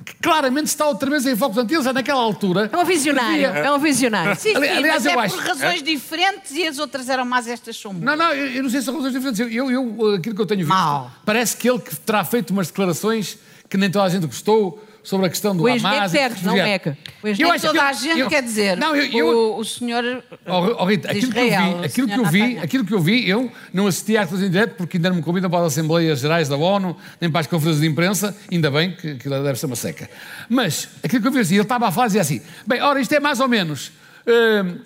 Que 0.04 0.14
claramente 0.16 0.66
está 0.66 0.86
outra 0.86 1.08
vez 1.08 1.24
em 1.24 1.34
foco. 1.34 1.54
Portanto, 1.54 1.72
ele 1.72 1.82
já 1.82 1.92
naquela 1.92 2.20
altura. 2.20 2.68
É 2.70 2.76
um 2.76 2.84
visionário, 2.84 3.46
é 3.46 3.72
um 3.72 3.78
visionário. 3.78 4.34
Sim, 4.36 4.50
sim, 4.50 4.56
aliás, 4.56 5.04
mas 5.04 5.06
é 5.06 5.14
acho- 5.18 5.36
por 5.36 5.44
razões 5.44 5.82
diferentes 5.82 6.50
e 6.52 6.66
as 6.66 6.78
outras 6.78 7.08
eram 7.08 7.24
más, 7.24 7.46
estas 7.46 7.76
são 7.76 7.92
boas. 7.94 8.04
Não, 8.04 8.16
não, 8.16 8.32
eu, 8.34 8.46
eu 8.48 8.62
não 8.64 8.68
sei 8.68 8.80
se 8.80 8.86
são 8.86 8.94
razões 8.96 9.14
diferentes. 9.14 9.40
Eu, 9.40 9.70
eu, 9.70 10.14
aquilo 10.16 10.34
que 10.34 10.42
eu 10.42 10.46
tenho 10.46 10.60
visto, 10.60 10.68
Mau. 10.76 11.10
parece 11.24 11.56
que 11.56 11.70
ele 11.70 11.78
que 11.78 11.96
terá 11.96 12.22
feito 12.24 12.50
umas 12.50 12.66
declarações 12.66 13.38
que 13.70 13.78
nem 13.78 13.90
toda 13.90 14.04
a 14.04 14.08
gente 14.10 14.26
gostou 14.26 14.84
sobre 15.04 15.26
a 15.26 15.28
questão 15.28 15.54
do 15.54 15.62
O 15.62 15.66
Hamas. 15.68 16.12
não. 16.42 16.54
Meca. 16.54 16.98
O 17.22 17.28
Eu 17.28 17.52
acho 17.52 17.60
que 17.60 17.66
Toda 17.68 17.78
eu- 17.78 17.82
a 17.82 17.92
gente 17.92 18.18
eu- 18.20 18.28
quer 18.28 18.42
dizer. 18.42 18.76
Não, 18.76 18.96
eu, 18.96 19.26
o, 19.26 19.58
o 19.60 19.64
senhor. 19.64 20.24
Oh, 20.46 20.82
oh, 20.82 20.84
Rita, 20.86 21.08
de 21.12 21.18
aquilo, 21.18 21.32
que 21.32 21.38
eu 21.38 21.44
Israel, 21.46 21.78
vi, 21.78 21.84
aquilo, 21.84 22.08
que 22.08 22.14
eu 22.18 22.24
vi, 22.24 22.58
aquilo 22.58 22.84
que 22.84 22.94
eu 22.94 23.00
vi, 23.00 23.28
eu 23.28 23.52
não 23.72 23.86
assisti 23.86 24.16
às 24.16 24.28
coisas 24.28 24.48
em 24.48 24.50
direto 24.50 24.74
porque 24.76 24.96
ainda 24.96 25.10
não 25.10 25.16
me 25.16 25.22
convidam 25.22 25.48
para 25.50 25.60
as 25.60 25.66
Assembleias 25.66 26.20
Gerais 26.20 26.48
da 26.48 26.56
ONU, 26.56 26.96
nem 27.20 27.30
para 27.30 27.40
as 27.42 27.46
conferências 27.46 27.82
de 27.82 27.86
imprensa, 27.86 28.34
ainda 28.50 28.70
bem 28.70 28.92
que 28.96 29.10
aquilo 29.12 29.42
deve 29.42 29.58
ser 29.58 29.66
uma 29.66 29.76
seca. 29.76 30.08
Mas 30.48 30.88
aquilo 31.04 31.20
que 31.22 31.28
eu 31.28 31.32
vi 31.32 31.40
assim, 31.40 31.54
ele 31.54 31.62
estava 31.62 31.86
a 31.86 31.92
falar 31.92 32.06
e 32.06 32.08
dizia 32.08 32.22
assim: 32.22 32.40
bem, 32.66 32.80
ora, 32.80 33.00
isto 33.00 33.12
é 33.14 33.20
mais 33.20 33.38
ou 33.40 33.46
menos. 33.48 33.92
hum, 34.26 34.78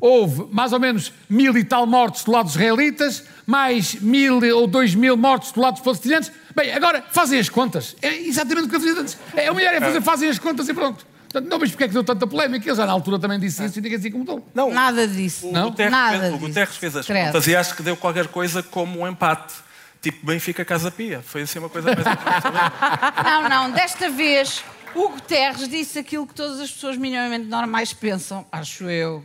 houve 0.00 0.46
mais 0.52 0.72
ou 0.72 0.80
menos 0.80 1.12
mil 1.30 1.56
e 1.56 1.64
tal 1.64 1.86
mortos 1.86 2.24
do 2.24 2.30
lado 2.32 2.44
dos 2.46 2.54
israelitas, 2.54 3.24
mais 3.46 3.94
mil 3.94 4.40
ou 4.56 4.66
dois 4.66 4.94
mil 4.94 5.16
mortos 5.16 5.52
do 5.52 5.60
lado 5.60 5.74
dos 5.74 5.82
palestinianos. 5.82 6.30
Bem, 6.54 6.72
agora 6.72 7.04
fazem 7.12 7.38
as 7.38 7.48
contas. 7.48 7.96
É 8.00 8.14
exatamente 8.16 8.66
o 8.66 8.68
que 8.70 8.76
eu 8.76 8.80
fiz 8.80 8.96
antes. 8.96 9.18
É, 9.34 9.50
o 9.50 9.54
melhor 9.54 9.74
é 9.74 9.80
fazer, 9.80 10.00
fazem 10.02 10.28
as 10.28 10.38
contas 10.38 10.68
e 10.68 10.74
pronto. 10.74 11.04
Portanto, 11.24 11.50
não 11.50 11.58
vejo 11.58 11.72
porque 11.72 11.84
é 11.84 11.88
que 11.88 11.94
deu 11.94 12.04
tanta 12.04 12.26
polémica. 12.28 12.68
Ele 12.68 12.76
já 12.76 12.86
na 12.86 12.92
altura 12.92 13.18
também 13.18 13.40
disse 13.40 13.64
isso 13.64 13.78
e 13.78 13.82
ninguém 13.82 14.00
se 14.00 14.08
incomodou. 14.08 14.46
Não, 14.54 14.70
Nada 14.70 15.08
disso. 15.08 15.48
o 15.48 15.52
Não? 15.52 15.70
Guterres, 15.70 15.90
Nada 15.90 16.20
fez, 16.20 16.34
o. 16.34 16.38
Guterres 16.38 16.76
fez 16.76 16.96
as 16.96 17.06
Credo. 17.06 17.26
contas 17.26 17.46
e 17.48 17.56
acho 17.56 17.74
que 17.74 17.82
deu 17.82 17.96
qualquer 17.96 18.28
coisa 18.28 18.62
como 18.62 19.00
um 19.00 19.08
empate. 19.08 19.52
Tipo 20.00 20.26
Benfica 20.26 20.64
Casa 20.64 20.90
Pia. 20.90 21.22
Foi 21.22 21.42
assim 21.42 21.58
uma 21.58 21.68
coisa 21.68 21.88
mais. 21.92 22.04
Não, 23.24 23.48
não, 23.48 23.70
desta 23.70 24.10
vez 24.10 24.62
o 24.94 25.08
Guterres 25.08 25.66
disse 25.66 25.98
aquilo 25.98 26.26
que 26.26 26.34
todas 26.34 26.60
as 26.60 26.70
pessoas 26.70 26.96
minimamente 26.96 27.46
normais 27.46 27.92
pensam, 27.92 28.46
acho 28.52 28.84
eu. 28.84 29.24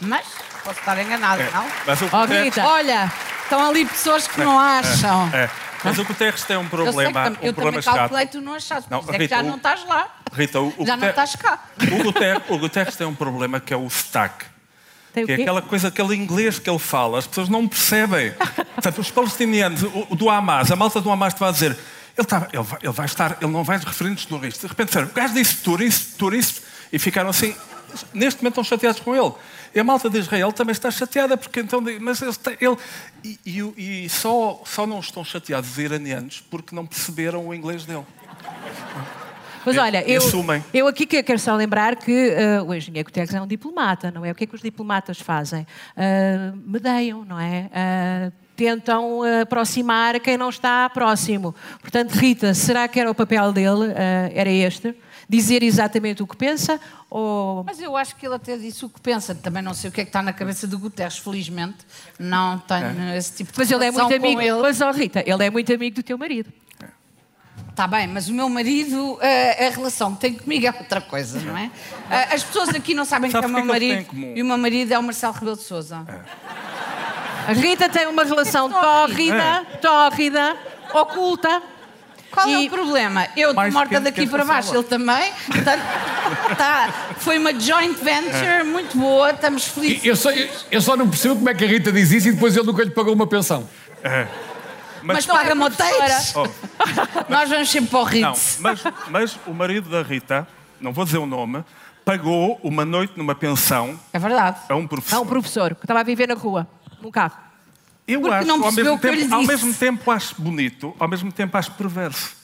Mas 0.00 0.26
posso 0.64 0.78
estar 0.78 0.98
enganado, 1.00 1.42
É, 1.42 1.50
não? 1.50 1.66
mas 1.86 2.00
o 2.02 2.06
Oh, 2.12 2.20
Guterres- 2.20 2.44
Rita. 2.44 2.64
Olha, 2.66 3.12
estão 3.42 3.68
ali 3.68 3.84
pessoas 3.86 4.26
que 4.26 4.40
não 4.40 4.58
acham. 4.58 5.30
É, 5.32 5.48
mas 5.82 5.98
o 5.98 6.04
Guterres 6.04 6.42
tem 6.44 6.56
um 6.56 6.60
Eu 6.64 6.68
sei 6.68 6.76
que 6.78 6.84
problema, 6.84 7.12
tam- 7.12 7.36
eu 7.42 7.50
um 7.50 7.54
problema 7.54 7.70
também 7.70 7.82
chato. 7.82 7.94
calculei 7.96 8.26
tu 8.26 8.40
não 8.40 8.54
achaste. 8.54 8.90
Não, 8.90 8.98
é 8.98 9.02
que 9.02 9.12
Rita, 9.18 9.36
já 9.36 9.42
o- 9.42 9.46
não 9.46 9.56
estás 9.56 9.84
lá. 9.86 10.08
Rita, 10.32 10.60
o, 10.60 10.68
o 10.76 10.86
Já 10.86 10.96
não 10.96 11.06
Guter- 11.08 11.10
estás 11.10 11.36
cá. 11.36 11.58
O 11.98 12.02
Guterres, 12.02 12.42
o 12.48 12.58
Guterres 12.58 12.96
tem 12.96 13.06
um 13.06 13.14
problema 13.14 13.58
que 13.60 13.72
é 13.72 13.76
o 13.76 13.88
sotaque. 13.88 14.44
Tem 15.14 15.24
o 15.24 15.26
Que 15.26 15.32
é 15.32 15.36
quê? 15.36 15.42
aquela 15.42 15.62
coisa, 15.62 15.88
aquele 15.88 16.14
inglês 16.14 16.58
que 16.58 16.68
ele 16.68 16.78
fala, 16.78 17.18
as 17.18 17.26
pessoas 17.26 17.48
não 17.48 17.66
percebem. 17.66 18.32
Portanto, 18.32 18.98
os 19.00 19.10
palestinianos, 19.10 19.82
o, 19.82 20.06
o 20.10 20.14
do 20.16 20.28
Hamas, 20.28 20.70
a 20.70 20.76
malta 20.76 21.00
do 21.00 21.10
Hamas 21.10 21.32
te 21.32 21.40
vai 21.40 21.50
dizer, 21.52 21.74
ele, 22.18 22.26
tá- 22.26 22.48
ele 22.52 22.62
vai, 22.62 22.78
ele 22.82 22.92
vai 22.92 23.06
estar, 23.06 23.36
ele 23.40 23.50
não 23.50 23.64
vai 23.64 23.78
nos 23.78 23.96
terroristas. 23.96 24.60
De 24.62 24.66
repente, 24.66 24.88
disseram, 24.88 25.06
o 25.08 25.12
gajo 25.12 25.32
disse 25.32 25.56
turista, 25.56 26.18
turista, 26.18 26.60
e 26.92 26.98
ficaram 26.98 27.30
assim, 27.30 27.56
neste 28.14 28.42
momento 28.42 28.52
estão 28.60 28.64
chateados 28.64 29.00
com 29.00 29.14
ele. 29.14 29.32
E 29.74 29.80
a 29.80 29.84
malta 29.84 30.08
de 30.08 30.18
Israel 30.18 30.52
também 30.52 30.72
está 30.72 30.90
chateada, 30.90 31.36
porque 31.36 31.60
então, 31.60 31.82
mas 32.00 32.22
ele, 32.22 32.32
ele 32.60 32.76
e, 33.24 33.38
e- 33.44 34.04
e 34.04 34.08
só, 34.08 34.62
só 34.64 34.86
não 34.86 35.00
estão 35.00 35.24
chateados 35.24 35.70
os 35.70 35.78
iranianos 35.78 36.42
porque 36.50 36.74
não 36.74 36.86
perceberam 36.86 37.46
o 37.48 37.54
inglês 37.54 37.84
dele. 37.84 38.04
Mas 39.64 39.76
olha, 39.78 40.04
eu, 40.08 40.20
eu 40.72 40.86
aqui 40.86 41.04
que- 41.06 41.20
quero 41.24 41.40
só 41.40 41.54
lembrar 41.56 41.96
que 41.96 42.12
eh, 42.30 42.62
o 42.62 42.72
engenheiro 42.72 43.08
Guterres 43.08 43.34
é 43.34 43.42
um 43.42 43.46
diplomata, 43.48 44.12
não 44.12 44.24
é? 44.24 44.30
O 44.30 44.34
que 44.34 44.44
é 44.44 44.46
que 44.46 44.54
os 44.54 44.60
diplomatas 44.62 45.18
fazem? 45.18 45.66
Uh, 45.96 46.56
medeiam, 46.64 47.24
não 47.24 47.38
é? 47.40 47.68
Ah, 47.74 48.30
tentam 48.54 49.22
aproximar 49.42 50.20
quem 50.20 50.36
não 50.38 50.50
está 50.50 50.88
próximo. 50.88 51.52
Portanto, 51.80 52.12
Rita, 52.12 52.54
será 52.54 52.86
que 52.86 53.00
era 53.00 53.10
o 53.10 53.14
papel 53.14 53.52
dele? 53.52 53.92
ah, 53.96 54.30
era 54.32 54.48
este? 54.50 54.94
Dizer 55.28 55.62
exatamente 55.64 56.22
o 56.22 56.26
que 56.26 56.36
pensa? 56.36 56.78
Ou 57.10 57.64
Mas 57.64 57.80
eu 57.80 57.96
acho 57.96 58.14
que 58.14 58.24
ele 58.24 58.36
até 58.36 58.56
disse 58.56 58.84
o 58.84 58.88
que 58.88 59.00
pensa. 59.00 59.34
Também 59.34 59.60
não 59.60 59.74
sei 59.74 59.90
o 59.90 59.92
que 59.92 60.00
é 60.00 60.04
que 60.04 60.08
está 60.08 60.22
na 60.22 60.32
cabeça 60.32 60.66
do 60.68 60.78
Guterres, 60.78 61.18
felizmente. 61.18 61.78
Não 62.18 62.58
tenho 62.60 63.12
esse 63.16 63.32
tipo 63.32 63.52
de 63.52 63.58
Mas 63.58 63.70
ele 63.70 63.84
é 63.84 63.90
relação 63.90 64.08
muito 64.08 64.20
com 64.20 64.26
amigo. 64.26 64.40
ele. 64.40 64.62
Mas, 64.62 64.80
ó, 64.80 64.90
Rita, 64.92 65.24
ele 65.26 65.44
é 65.44 65.50
muito 65.50 65.72
amigo 65.72 65.96
do 65.96 66.02
teu 66.02 66.16
marido. 66.16 66.52
Está 67.70 67.86
bem, 67.86 68.06
mas 68.06 68.26
o 68.28 68.32
meu 68.32 68.48
marido, 68.48 69.18
eh, 69.20 69.66
a 69.66 69.70
relação 69.70 70.14
que 70.14 70.20
tem 70.22 70.34
comigo 70.34 70.66
é 70.66 70.70
outra 70.78 70.98
coisa, 71.00 71.38
não 71.40 71.58
é? 71.58 71.70
Eh, 72.10 72.34
As 72.34 72.42
pessoas 72.42 72.70
aqui 72.70 72.94
não 72.94 73.04
sabem 73.04 73.30
Sabe 73.30 73.46
que 73.46 73.52
é 73.52 73.54
o 73.54 73.64
meu 73.64 73.64
é 73.64 73.66
marido. 73.66 74.16
E 74.34 74.40
o 74.40 74.44
meu 74.46 74.56
marido 74.56 74.92
é 74.92 74.98
o 74.98 75.02
Marcelo 75.02 75.34
Rebelo 75.34 75.56
de 75.58 75.62
Souza. 75.62 76.06
A 77.46 77.52
Rita 77.52 77.86
tem 77.88 78.06
uma 78.06 78.24
relação 78.24 78.70
tórrida, 78.70 79.66
tórrida, 79.82 80.56
oculta. 80.94 81.62
Qual 82.36 82.48
é 82.48 82.62
E- 82.62 82.66
o 82.66 82.70
problema? 82.70 83.26
Eu 83.36 83.54
de 83.54 83.70
morta 83.70 83.98
daqui 84.00 84.26
para 84.26 84.44
baixo, 84.44 84.74
ele 84.74 84.82
também. 84.84 85.32
Portanto, 85.46 85.82
tá, 86.58 86.88
foi 87.18 87.38
uma 87.38 87.58
joint 87.58 87.96
venture 87.98 88.62
muito 88.64 88.96
boa, 88.98 89.30
estamos 89.30 89.64
felizes. 89.64 90.04
Eu 90.04 90.14
só, 90.16 90.30
eu, 90.30 90.48
eu 90.70 90.80
só 90.82 90.96
não 90.96 91.08
percebo 91.08 91.36
como 91.36 91.48
é 91.48 91.54
que 91.54 91.64
a 91.64 91.68
Rita 91.68 91.90
diz 91.90 92.10
isso 92.12 92.28
e 92.28 92.32
depois 92.32 92.54
ele 92.54 92.66
nunca 92.66 92.84
lhe 92.84 92.90
pagou 92.90 93.14
uma 93.14 93.26
pensão. 93.26 93.66
Mas, 95.02 95.24
Mas- 95.24 95.26
paga 95.26 95.54
motéis. 95.54 96.34
Oh, 96.36 96.46
Nós 97.28 97.48
vamos 97.48 97.70
sempre 97.70 97.90
para 97.90 97.98
o 98.00 98.02
não, 98.04 98.32
Ritz. 98.32 98.58
mas, 98.60 98.82
mas 99.08 99.38
o 99.46 99.52
marido 99.54 99.88
da 99.88 100.02
Rita, 100.02 100.46
não 100.80 100.92
vou 100.92 101.04
dizer 101.04 101.18
o 101.18 101.26
nome, 101.26 101.64
pagou 102.04 102.60
uma 102.62 102.84
noite 102.84 103.14
numa 103.16 103.34
pensão 103.34 103.98
É 104.12 104.18
verdade. 104.18 104.58
a 104.68 104.74
um 104.74 104.86
professor. 104.86 105.16
Há 105.16 105.20
um 105.20 105.26
professor 105.26 105.74
que 105.74 105.84
estava 105.84 106.00
a 106.00 106.02
viver 106.04 106.26
na 106.28 106.34
rua, 106.34 106.66
num 107.00 107.10
carro. 107.10 107.45
Eu 108.06 108.20
Porque 108.20 108.34
acho, 108.36 108.46
não 108.46 108.64
ao 108.64 108.70
mesmo, 108.72 108.94
o 108.94 108.98
que 108.98 109.06
eu 109.08 109.16
tempo, 109.18 109.34
ao 109.34 109.42
mesmo 109.42 109.74
tempo 109.74 110.10
acho 110.10 110.34
bonito, 110.40 110.94
ao 110.98 111.08
mesmo 111.08 111.32
tempo 111.32 111.56
acho 111.56 111.72
perverso. 111.72 112.36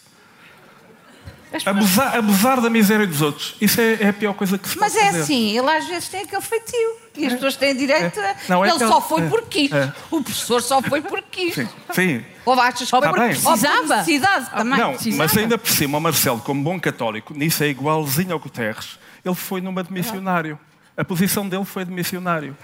Abusar, 1.66 2.16
abusar 2.16 2.61
da 2.62 2.71
miséria 2.71 3.07
dos 3.07 3.21
outros, 3.21 3.54
isso 3.61 3.78
é, 3.78 3.99
é 4.00 4.09
a 4.09 4.12
pior 4.12 4.33
coisa 4.33 4.57
que 4.57 4.66
se 4.66 4.78
Mas 4.78 4.95
pode 4.95 5.04
é 5.04 5.11
fazer. 5.11 5.21
assim, 5.21 5.57
ele 5.59 5.69
às 5.71 5.87
vezes 5.87 6.09
tem 6.09 6.23
aquele 6.23 6.40
feitio. 6.40 6.97
E 7.14 7.26
as 7.26 7.35
pessoas 7.35 7.57
têm 7.57 7.76
direito 7.76 8.19
a... 8.21 8.35
Não, 8.49 8.64
é 8.64 8.71
ele 8.71 8.78
que 8.78 8.88
só 8.88 9.02
foi 9.02 9.21
é. 9.21 9.28
por 9.28 9.42
quis. 9.42 9.71
É. 9.71 9.92
O 10.11 10.23
professor 10.23 10.62
só 10.62 10.81
foi 10.81 11.02
por 11.02 11.21
quis. 11.21 11.54
Sim, 11.54 11.69
sim. 11.92 12.25
Ou 12.47 12.59
achas 12.59 12.88
foi 12.88 13.00
Tá 13.02 13.11
por 13.11 13.19
bem. 13.19 13.28
ou 13.28 13.35
por 13.42 13.50
Precisava. 13.50 13.97
necessidade 13.99 14.50
também. 14.50 14.78
Não, 14.78 14.92
precisava. 14.95 15.23
mas 15.23 15.37
ainda 15.37 15.59
por 15.59 15.71
cima, 15.71 15.99
o 15.99 16.00
Marcelo, 16.00 16.40
como 16.40 16.62
bom 16.64 16.81
católico, 16.81 17.35
nisso 17.35 17.62
é 17.62 17.69
igualzinho 17.69 18.33
ao 18.33 18.38
Guterres, 18.38 18.99
ele 19.23 19.35
foi 19.35 19.61
numa 19.61 19.85
de 19.85 19.92
missionário. 19.92 20.59
A 20.94 21.04
posição 21.04 21.49
dele 21.49 21.64
foi 21.64 21.84
de 21.87 21.90
missionário. 21.90 22.54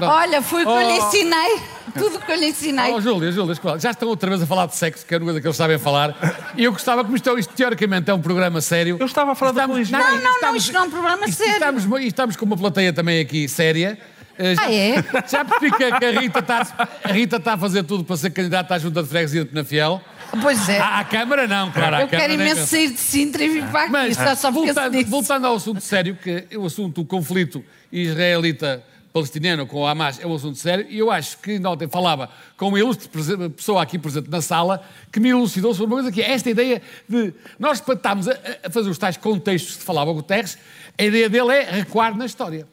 Olha, 0.00 0.40
foi 0.40 0.62
o 0.62 0.66
que 0.66 0.72
eu 0.72 0.78
lhe 0.80 1.00
Oh. 1.00 1.06
ensinei. 1.08 1.60
Tudo 1.94 2.16
o 2.18 2.20
que 2.20 2.30
eu 2.30 2.36
lhe 2.36 2.46
ensinei. 2.46 2.92
Oh, 2.92 3.00
Júlia, 3.00 3.32
Júlia, 3.32 3.56
já 3.78 3.90
estão 3.90 4.08
outra 4.08 4.30
vez 4.30 4.40
a 4.42 4.46
falar 4.46 4.66
de 4.66 4.76
sexo, 4.76 5.04
que 5.04 5.12
é 5.12 5.18
uma 5.18 5.24
coisa 5.24 5.40
que 5.40 5.46
eles 5.46 5.56
sabem 5.56 5.76
falar. 5.78 6.14
E 6.56 6.62
eu 6.64 6.70
gostava, 6.72 7.02
como 7.02 7.16
isto, 7.16 7.36
isto 7.38 7.52
teoricamente 7.54 8.08
é 8.10 8.14
um 8.14 8.20
programa 8.22 8.60
sério. 8.60 8.96
Eu 9.00 9.06
estava 9.06 9.32
a 9.32 9.34
falar 9.34 9.50
da 9.52 9.66
religião. 9.66 10.00
Não, 10.00 10.20
não, 10.22 10.40
não, 10.40 10.56
isto 10.56 10.72
não 10.72 10.82
é 10.82 10.84
um 10.86 10.90
programa 10.90 11.26
e 11.26 11.32
sério. 11.32 11.54
Estamos, 11.54 11.84
e 12.00 12.06
estamos 12.06 12.36
com 12.36 12.44
uma 12.44 12.56
plateia 12.56 12.92
também 12.92 13.20
aqui 13.20 13.48
séria. 13.48 13.98
Eh, 14.38 14.54
Já, 14.54 14.62
Ah, 14.62 14.72
é? 14.72 14.94
já 15.28 15.44
percebi 15.44 15.72
que 15.76 15.82
a 15.84 15.98
que 15.98 16.04
a 16.04 16.10
Rita 16.20 16.38
está 16.38 16.88
a 17.02 17.08
Rita 17.12 17.36
está 17.38 17.54
a 17.54 17.58
fazer 17.58 17.82
tudo 17.82 18.04
para 18.04 18.16
ser 18.16 18.30
candidata 18.30 18.72
à 18.76 18.78
junta 18.78 19.02
de 19.02 19.08
freguesia 19.08 19.42
de 19.42 19.50
Penafiel. 19.50 20.00
Pois 20.42 20.68
é. 20.68 20.78
À, 20.78 20.98
à 20.98 21.04
Câmara 21.04 21.46
não, 21.46 21.70
claro. 21.70 21.96
eu 21.96 22.08
quero 22.08 22.32
imenso 22.34 22.66
sair 22.66 22.90
de 22.90 22.98
Sintra 22.98 23.42
e 23.42 23.48
vir 23.48 23.66
para 23.68 23.82
aqui. 23.82 23.92
Mas, 23.92 24.16
só, 24.16 24.34
só 24.34 24.50
voltando, 24.50 25.06
voltando 25.06 25.46
ao 25.46 25.56
assunto 25.56 25.80
sério, 25.80 26.16
que 26.16 26.44
é 26.50 26.58
o 26.58 26.66
assunto, 26.66 27.00
o 27.00 27.04
conflito 27.04 27.64
israelita-palestiniano 27.90 29.66
com 29.66 29.80
o 29.80 29.86
Hamas 29.86 30.20
é 30.20 30.26
um 30.26 30.34
assunto 30.34 30.58
sério, 30.58 30.86
e 30.88 30.98
eu 30.98 31.10
acho 31.10 31.38
que 31.38 31.52
ainda 31.52 31.70
ontem 31.70 31.88
falava 31.88 32.30
com 32.56 32.68
uma 32.68 32.78
ilustre 32.78 33.08
pessoa 33.56 33.82
aqui 33.82 33.98
presente 33.98 34.28
na 34.28 34.42
sala 34.42 34.84
que 35.10 35.18
me 35.18 35.30
elucidou 35.30 35.72
sobre 35.72 35.94
uma 35.94 36.02
coisa 36.02 36.12
que 36.12 36.20
é 36.20 36.32
esta 36.32 36.50
ideia 36.50 36.82
de 37.08 37.32
nós 37.58 37.80
para 37.80 37.94
estarmos 37.94 38.28
a, 38.28 38.38
a 38.64 38.70
fazer 38.70 38.90
os 38.90 38.98
tais 38.98 39.16
contextos 39.16 39.76
que 39.76 39.82
falava 39.82 40.10
o 40.10 40.14
Guterres, 40.14 40.58
a 40.98 41.02
ideia 41.02 41.28
dele 41.28 41.52
é 41.52 41.70
recuar 41.70 42.16
na 42.16 42.26
história. 42.26 42.66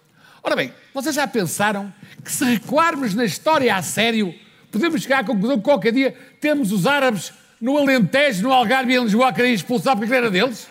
Ora 0.44 0.56
bem, 0.56 0.72
vocês 0.94 1.16
já 1.16 1.26
pensaram 1.26 1.92
que 2.24 2.32
se 2.32 2.44
recuarmos 2.44 3.16
na 3.16 3.26
história 3.26 3.76
a 3.76 3.82
sério, 3.82 4.36
podemos 4.72 5.02
chegar 5.02 5.20
à 5.20 5.24
conclusão 5.24 5.58
que 5.58 5.64
qualquer 5.64 5.92
dia 5.92 6.16
temos 6.40 6.72
os 6.72 6.86
árabes 6.86 7.34
no 7.60 7.78
Alentejo, 7.78 8.44
no 8.44 8.54
Algarve 8.54 8.94
e 8.94 8.98
em 8.98 9.04
Lisboa 9.04 9.30
a 9.30 9.34
querer 9.34 9.52
expulsar 9.52 9.96
porque 9.98 10.14
era 10.14 10.30
deles? 10.30 10.68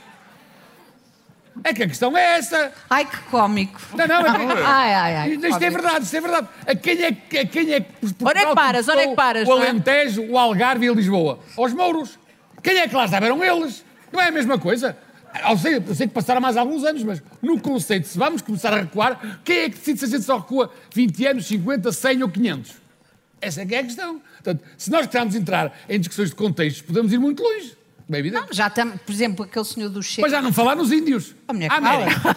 É 1.62 1.72
que 1.72 1.84
a 1.84 1.86
questão 1.86 2.16
é 2.16 2.38
essa. 2.38 2.72
Ai, 2.90 3.04
que 3.04 3.16
cómico. 3.30 3.80
Não, 3.94 4.06
não, 4.08 4.16
é 4.50 4.56
que... 4.56 4.62
Ai, 4.62 4.94
ai, 4.94 5.16
ai. 5.16 5.30
Isto 5.30 5.46
é 5.46 5.50
cómico. 5.50 5.72
verdade, 5.72 6.04
isto 6.04 6.16
é 6.16 6.20
verdade. 6.20 6.48
A 6.66 6.74
quem 6.74 7.02
é, 7.02 7.12
que- 7.12 7.38
a 7.38 7.46
quem 7.46 7.72
é 7.72 7.80
que 7.80 7.86
Onde 8.22 8.38
é 8.38 8.46
que 8.46 8.54
paras? 8.54 8.88
Onde 8.88 8.98
é 8.98 9.06
que 9.08 9.14
paras, 9.14 9.48
O 9.48 9.52
é? 9.52 9.68
Alentejo, 9.68 10.22
o 10.24 10.36
Algarve 10.38 10.86
e 10.86 10.92
Lisboa. 10.92 11.38
Aos 11.56 11.72
mouros. 11.72 12.18
Quem 12.62 12.76
é 12.78 12.88
que 12.88 12.94
lá 12.94 13.04
estava? 13.04 13.26
Eram 13.26 13.42
eles. 13.44 13.84
Não 14.12 14.20
é 14.20 14.28
a 14.28 14.32
mesma 14.32 14.58
coisa? 14.58 14.96
Eu 15.48 15.56
sei, 15.58 15.76
eu 15.76 15.94
sei 15.94 16.06
que 16.08 16.14
passaram 16.14 16.40
mais 16.40 16.56
alguns 16.56 16.84
anos, 16.84 17.02
mas 17.04 17.22
no 17.42 17.60
conceito, 17.60 18.06
se 18.06 18.16
vamos 18.18 18.40
começar 18.42 18.72
a 18.72 18.80
recuar, 18.80 19.40
quem 19.44 19.58
é 19.58 19.70
que 19.70 19.76
decide 19.76 19.98
se 19.98 20.04
a 20.04 20.08
gente 20.08 20.22
só 20.24 20.38
recua 20.38 20.72
20 20.92 21.26
anos, 21.26 21.46
50, 21.46 21.92
100 21.92 22.22
ou 22.22 22.28
500? 22.28 22.72
Essa 23.40 23.62
é 23.62 23.66
que 23.66 23.74
é 23.74 23.78
a 23.80 23.84
questão. 23.84 24.20
Portanto, 24.44 24.62
se 24.76 24.90
nós 24.90 25.06
quisermos 25.06 25.34
entrar 25.34 25.72
em 25.88 25.98
discussões 25.98 26.28
de 26.28 26.36
contextos, 26.36 26.82
podemos 26.82 27.10
ir 27.12 27.18
muito 27.18 27.42
longe. 27.42 27.74
Bem 28.06 28.20
evidente. 28.20 28.42
Não, 28.46 28.52
já 28.52 28.66
estamos, 28.66 29.00
por 29.00 29.10
exemplo, 29.12 29.44
aquele 29.46 29.64
senhor 29.64 29.88
do 29.88 30.02
Cheque. 30.02 30.20
Mas 30.20 30.30
já 30.30 30.42
não 30.42 30.52
falar 30.52 30.76
nos 30.76 30.92
índios. 30.92 31.34
A 31.48 31.54
mulher 31.54 31.70
A 31.72 31.76
que 31.76 31.80
fala. 31.80 32.02
América. 32.04 32.36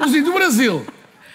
Os 0.00 0.08
índios 0.08 0.24
do 0.26 0.32
Brasil. 0.34 0.86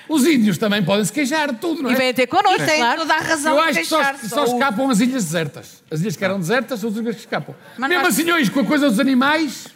Os 0.07 0.25
índios 0.25 0.57
também 0.57 0.83
podem 0.83 1.03
se 1.05 1.11
queixar 1.11 1.51
de 1.51 1.57
tudo, 1.57 1.81
não 1.81 1.89
é? 1.89 1.93
E 1.93 1.95
vêm 1.95 2.13
ter 2.13 2.27
connosco, 2.27 2.63
tem 2.65 2.77
claro. 2.79 2.99
toda 2.99 3.13
a 3.15 3.19
razão 3.19 3.53
Eu 3.53 3.61
acho 3.61 3.79
que 3.79 3.85
só, 3.85 4.03
só 4.17 4.43
escapam 4.43 4.89
as 4.89 4.99
ilhas 4.99 5.23
desertas. 5.23 5.81
As 5.89 6.01
ilhas 6.01 6.15
que 6.15 6.23
eram 6.25 6.37
desertas 6.39 6.79
são 6.81 6.89
as 6.89 6.95
únicas 6.95 7.15
que 7.15 7.21
escapam. 7.21 7.55
Mas 7.77 7.89
Mesmo 7.89 8.03
nós- 8.03 8.13
assim, 8.19 8.31
hoje, 8.31 8.51
com 8.51 8.59
a 8.59 8.65
coisa 8.65 8.89
dos 8.89 8.99
animais. 8.99 9.67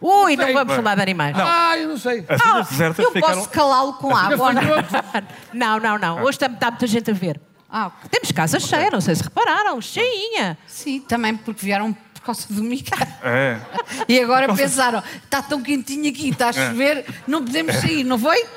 Ui, 0.00 0.34
não 0.36 0.44
Sei, 0.44 0.54
vamos 0.54 0.74
falar 0.76 0.94
de 0.94 1.02
animais. 1.02 1.36
Ah, 1.38 1.76
eu 1.76 1.88
não 1.88 1.98
sei. 1.98 2.24
As 2.28 2.40
ilhas 2.40 2.68
desertas 2.70 3.04
Eu 3.04 3.12
ficaram. 3.12 3.34
posso 3.36 3.50
calá-lo 3.50 3.92
com 3.94 4.16
água. 4.16 4.52
não? 5.52 5.78
Não, 5.78 5.80
não, 5.80 5.98
não. 5.98 6.22
Hoje 6.22 6.36
está 6.36 6.48
muita 6.48 6.86
gente 6.86 7.10
a 7.10 7.14
ver. 7.14 7.38
Ah. 7.72 7.90
Temos 8.10 8.32
casa 8.32 8.58
cheia, 8.58 8.90
não 8.90 9.00
sei 9.00 9.14
se 9.14 9.22
repararam, 9.22 9.80
cheinha. 9.80 10.58
sim, 10.66 11.00
também 11.00 11.36
porque 11.36 11.64
vieram 11.64 11.96
por 12.20 12.22
causa 12.22 12.46
do 12.52 12.62
Miguel. 12.62 12.98
É. 13.22 13.58
E 14.08 14.20
agora 14.20 14.52
pensaram, 14.54 15.02
está 15.24 15.40
tão 15.40 15.62
quentinho 15.62 16.10
aqui, 16.10 16.30
está 16.30 16.48
a 16.48 16.52
chover, 16.52 17.06
não 17.26 17.44
podemos 17.44 17.76
sair, 17.76 18.04
não 18.04 18.18
foi? 18.18 18.44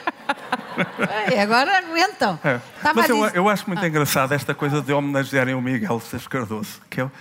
É, 1.31 1.39
agora 1.39 1.77
aguentam. 1.77 2.39
É. 2.43 2.59
Mas 2.95 3.07
eu, 3.07 3.27
eu 3.27 3.47
acho 3.47 3.67
muito 3.67 3.85
engraçado 3.85 4.31
esta 4.31 4.55
coisa 4.55 4.81
de 4.81 4.91
homenagearem 4.91 5.53
o 5.53 5.61
Miguel 5.61 5.99
Seixas 5.99 6.27
Cardoso. 6.27 6.81
Que 6.89 7.01
eu, 7.01 7.11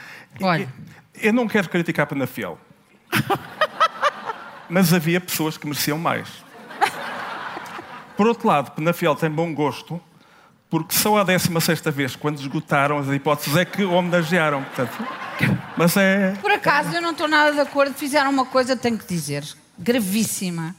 Olha. 0.40 0.66
eu 1.20 1.34
não 1.34 1.46
quero 1.46 1.68
criticar 1.68 2.06
Penafiel. 2.06 2.58
mas 4.70 4.94
havia 4.94 5.20
pessoas 5.20 5.58
que 5.58 5.66
mereciam 5.66 5.98
mais. 5.98 6.28
Por 8.16 8.26
outro 8.26 8.48
lado, 8.48 8.70
Penafiel 8.70 9.14
tem 9.14 9.28
bom 9.28 9.52
gosto 9.52 10.00
porque 10.72 10.96
só 10.96 11.18
a 11.18 11.22
16 11.22 11.82
vez, 11.94 12.16
quando 12.16 12.40
esgotaram 12.40 12.96
as 12.96 13.06
hipóteses, 13.08 13.54
é 13.58 13.62
que 13.62 13.84
homenagearam. 13.84 14.64
Portanto, 14.64 15.06
mas 15.76 15.94
é. 15.98 16.32
Por 16.40 16.50
acaso, 16.50 16.94
eu 16.94 17.02
não 17.02 17.10
estou 17.10 17.28
nada 17.28 17.52
de 17.52 17.60
acordo. 17.60 17.92
Fizeram 17.92 18.30
uma 18.30 18.46
coisa, 18.46 18.74
tenho 18.74 18.96
que 18.96 19.06
dizer, 19.06 19.44
gravíssima. 19.78 20.74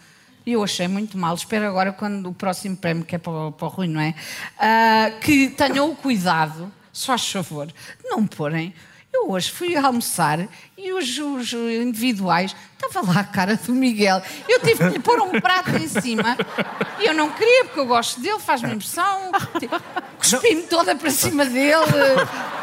Eu 0.48 0.64
achei 0.64 0.88
muito 0.88 1.16
mal. 1.16 1.36
Espero 1.36 1.68
agora, 1.68 1.94
quando 1.94 2.28
o 2.28 2.34
próximo 2.34 2.76
prémio, 2.76 3.06
que 3.06 3.14
é 3.14 3.20
para, 3.20 3.52
para 3.52 3.68
o 3.68 3.70
Rui, 3.70 3.88
não 3.88 4.02
é? 4.02 4.16
Ah, 4.58 5.12
que 5.22 5.50
tenham 5.50 5.92
o 5.92 5.96
cuidado, 5.96 6.72
só 6.92 7.14
a 7.14 7.18
favor, 7.20 7.72
não 8.04 8.26
porem. 8.26 8.74
Eu 9.14 9.30
hoje 9.30 9.52
fui 9.52 9.76
almoçar 9.76 10.40
e 10.76 10.92
os, 10.92 11.20
os 11.20 11.54
individuais, 11.54 12.56
estava 12.74 13.14
lá 13.14 13.20
a 13.20 13.24
cara 13.24 13.56
do 13.56 13.72
Miguel. 13.72 14.20
Eu 14.50 14.60
tive 14.60 14.78
que 14.78 14.90
lhe 14.90 15.00
pôr 15.00 15.22
um 15.22 15.40
prato 15.40 15.70
em 15.78 15.88
cima 15.88 16.36
e 17.00 17.06
eu 17.06 17.14
não 17.14 17.30
queria, 17.30 17.66
porque 17.66 17.80
eu 17.80 17.86
gosto 17.86 18.20
dele, 18.20 18.40
faz-me 18.40 18.74
impressão. 18.74 19.32
Cuspi-me 20.18 20.64
toda 20.64 20.96
para 20.96 21.12
cima 21.12 21.46
dele, 21.46 21.76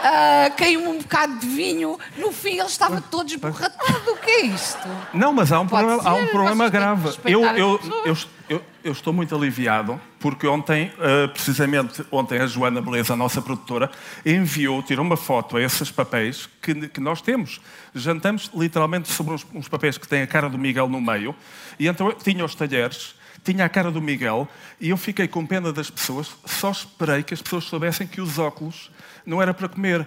ah, 0.03 0.51
caiu-me 0.57 0.89
um 0.89 0.99
bocado 0.99 1.39
de 1.39 1.47
vinho. 1.47 1.99
No 2.17 2.33
fim, 2.33 2.59
ele 2.59 2.67
estava 2.67 3.01
todo 3.01 3.29
esborratado. 3.29 4.11
O 4.11 4.17
que 4.17 4.31
é 4.31 4.41
isto? 4.47 4.89
Não, 5.15 5.33
mas 5.33 5.53
há 5.53 5.61
um 5.61 5.69
Pode 5.69 5.87
problema, 5.87 6.11
há 6.11 6.15
um 6.15 6.27
problema 6.27 6.69
grave. 6.69 7.17
Eu, 7.25 7.45
eu, 7.45 7.81
eu, 8.05 8.17
eu, 8.51 8.61
eu 8.83 8.91
estou 8.91 9.13
muito 9.13 9.33
aliviado 9.33 10.01
porque 10.19 10.45
ontem, 10.45 10.91
eh, 10.99 11.29
precisamente 11.29 12.05
ontem, 12.11 12.41
a 12.41 12.49
Joana 12.49 12.83
Beleza, 12.83 13.13
a 13.13 13.17
nossa 13.17 13.41
produtora, 13.41 13.89
enviou, 14.27 14.83
tirou 14.83 15.07
uma 15.07 15.17
foto 15.17 15.57
a 15.57 15.63
esses 15.63 15.89
papéis 15.93 16.49
que, 16.61 16.89
que 16.89 17.01
nós 17.01 17.23
temos. 17.23 17.61
Jantamos 17.95 18.51
literalmente 18.53 19.09
sobre 19.09 19.35
uns, 19.35 19.47
uns 19.55 19.69
papéis 19.69 19.97
que 19.97 20.09
têm 20.09 20.23
a 20.23 20.27
cara 20.27 20.51
do 20.51 20.59
Miguel 20.59 20.89
no 20.89 21.01
meio 21.01 21.33
e 21.79 21.87
então 21.87 22.09
eu 22.09 22.15
tinha 22.15 22.45
os 22.45 22.57
talheres. 22.57 23.15
Tinha 23.45 23.65
a 23.65 23.69
cara 23.69 23.91
do 23.91 24.03
Miguel 24.03 24.49
e 24.81 24.91
eu 24.91 24.97
fiquei 24.97 25.29
com 25.29 25.47
pena 25.47 25.73
das 25.73 25.89
pessoas. 25.89 26.35
Só 26.45 26.73
esperei 26.73 27.23
que 27.23 27.33
as 27.33 27.41
pessoas 27.41 27.65
soubessem 27.65 28.07
que 28.07 28.21
os 28.21 28.37
óculos 28.37 28.91
não 29.25 29.41
era 29.41 29.55
para 29.55 29.69
comer. 29.69 30.07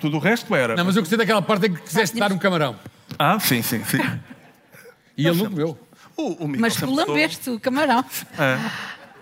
Tudo 0.00 0.16
o 0.16 0.18
resto 0.18 0.54
era. 0.54 0.74
Não, 0.74 0.84
mas 0.84 0.96
eu 0.96 1.02
gostei 1.02 1.18
daquela 1.18 1.42
parte 1.42 1.66
em 1.66 1.74
que 1.74 1.82
quiseste 1.82 2.18
dar 2.18 2.32
um 2.32 2.38
camarão. 2.38 2.74
Ah, 3.18 3.38
sim, 3.38 3.60
sim, 3.60 3.84
sim. 3.84 3.98
E 5.16 5.26
ele 5.26 5.36
não 5.36 5.50
comeu. 5.50 5.78
O, 6.16 6.44
o 6.44 6.46
Miguel 6.48 6.60
Mas 6.60 6.76
tu 6.76 6.86
lambeste 6.92 7.50
o 7.50 7.58
camarão. 7.60 8.04
É. 8.38 8.58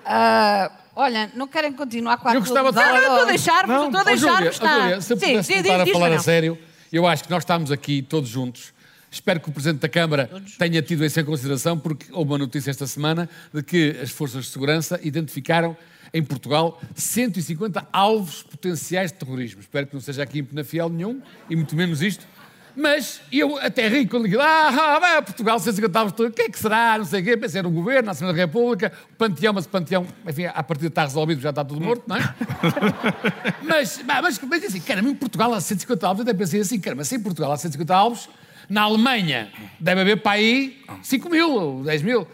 Ah, 0.05 0.71
olha, 0.95 1.31
não 1.35 1.47
querem 1.47 1.73
continuar 1.73 2.17
com 2.19 2.29
a 2.29 2.35
Eu 2.35 2.41
gostava 2.41 2.71
de 2.73 2.79
falar- 2.79 2.99
Estou 2.99 3.21
a 3.21 3.25
deixar-vos, 3.25 3.85
estou 3.85 4.01
a 4.01 4.05
deixar-vos. 4.05 4.57
Júlia, 4.57 5.01
se 5.01 5.13
eu 5.13 5.17
pudesse 5.17 5.53
sim, 5.53 5.63
voltar 5.63 5.81
a 5.81 5.85
diz, 5.85 5.93
falar 5.93 6.13
a 6.13 6.19
sério, 6.19 6.59
eu 6.93 7.07
acho 7.07 7.25
que 7.25 7.31
nós 7.31 7.43
estamos 7.43 7.71
aqui 7.71 8.03
todos 8.03 8.29
juntos. 8.29 8.73
Espero 9.11 9.39
que 9.41 9.49
o 9.51 9.53
Presidente 9.53 9.81
da 9.81 9.89
Câmara 9.91 10.31
tenha 10.59 10.81
tido 10.81 11.05
isso 11.05 11.21
em 11.21 11.25
consideração, 11.25 11.79
porque 11.79 12.07
houve 12.13 12.31
uma 12.33 12.39
notícia 12.39 12.71
esta 12.71 12.87
semana 12.87 13.29
de 13.53 13.63
que 13.63 13.99
as 14.03 14.11
forças 14.11 14.47
de 14.47 14.51
segurança 14.51 14.99
identificaram 15.03 15.77
em 16.15 16.23
Portugal 16.23 16.81
150 16.95 17.87
alvos 17.93 18.43
potenciais 18.43 19.13
de 19.13 19.19
terrorismo. 19.19 19.61
Espero 19.61 19.87
que 19.87 19.95
não 19.95 20.01
seja 20.01 20.23
aqui 20.23 20.39
em 20.41 20.45
Penafiel 20.45 20.89
nenhum, 20.89 21.21
e 21.49 21.55
muito 21.55 21.77
menos 21.77 22.01
isto. 22.03 22.27
Mas 22.75 23.21
eu 23.31 23.59
até 23.59 23.87
ri 23.89 24.07
quando 24.07 24.29
digo, 24.29 24.41
ah, 24.41 24.99
vai 24.99 25.17
a 25.17 25.23
Portugal, 25.23 25.59
150 25.59 25.99
alvos, 25.99 26.19
o 26.19 26.31
que 26.31 26.43
é 26.43 26.49
que 26.49 26.59
será? 26.59 26.97
Não 26.99 27.05
sei 27.05 27.21
o 27.21 27.25
quê. 27.25 27.37
Pensei 27.37 27.63
no 27.63 27.71
governo, 27.71 28.07
na 28.07 28.13
Assembleia 28.13 28.37
da 28.37 28.43
República, 28.43 28.93
o 29.13 29.17
panteão, 29.17 29.53
mas 29.53 29.67
o 29.67 29.69
panteão, 29.69 30.07
enfim, 30.27 30.47
a 30.47 30.63
partir 30.63 30.87
está 30.87 31.03
resolvido, 31.03 31.41
já 31.41 31.51
está 31.51 31.65
tudo 31.65 31.81
morto, 31.81 32.05
não 32.07 32.17
é? 32.17 32.23
Mas, 33.63 34.03
mas, 34.05 34.41
mas, 34.41 34.65
assim, 34.65 34.81
caramba, 34.81 35.11
em 35.11 35.15
Portugal 35.15 35.53
há 35.55 35.61
150 35.61 36.07
alvos, 36.07 36.25
eu 36.25 36.31
até 36.31 36.37
pensei 36.37 36.61
assim, 36.61 36.79
caramba, 36.79 37.05
se 37.05 37.17
em 37.17 37.21
Portugal 37.21 37.53
há 37.53 37.57
150 37.57 37.95
alvos, 37.95 38.29
na 38.69 38.83
Alemanha 38.83 39.51
deve 39.81 40.01
haver 40.01 40.21
para 40.21 40.33
aí 40.33 40.83
5 41.03 41.29
mil 41.31 41.51
ou 41.51 41.83
10 41.85 42.03
mil. 42.03 42.27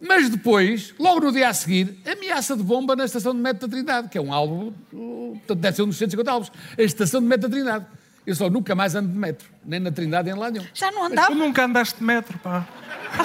Mas 0.00 0.30
depois, 0.30 0.94
logo 0.98 1.20
no 1.20 1.32
dia 1.32 1.48
a 1.48 1.52
seguir, 1.52 1.98
ameaça 2.06 2.56
de 2.56 2.62
bomba 2.62 2.96
na 2.96 3.04
estação 3.04 3.34
de 3.34 3.40
metro 3.40 3.68
da 3.68 3.76
Trindade, 3.76 4.08
que 4.08 4.16
é 4.16 4.20
um 4.20 4.32
alvo, 4.32 4.72
uh, 4.92 5.38
portanto, 5.46 5.60
deve 5.60 5.76
ser 5.76 5.82
um 5.82 5.88
dos 5.88 5.98
150 5.98 6.30
alvos. 6.30 6.52
A 6.78 6.82
estação 6.82 7.20
de 7.20 7.26
metro 7.26 7.48
da 7.48 7.54
Trindade. 7.54 7.86
Eu 8.30 8.36
só 8.36 8.48
nunca 8.48 8.76
mais 8.76 8.94
ando 8.94 9.08
de 9.08 9.18
metro, 9.18 9.48
nem 9.66 9.80
na 9.80 9.90
Trindade, 9.90 10.30
nem 10.30 10.38
lá 10.38 10.52
nenhum. 10.52 10.64
Já 10.72 10.92
não 10.92 11.00
Tu 11.08 11.12
andava? 11.12 11.34
nunca 11.34 11.64
andaste 11.64 11.98
de 11.98 12.04
metro, 12.04 12.38
pá. 12.38 12.64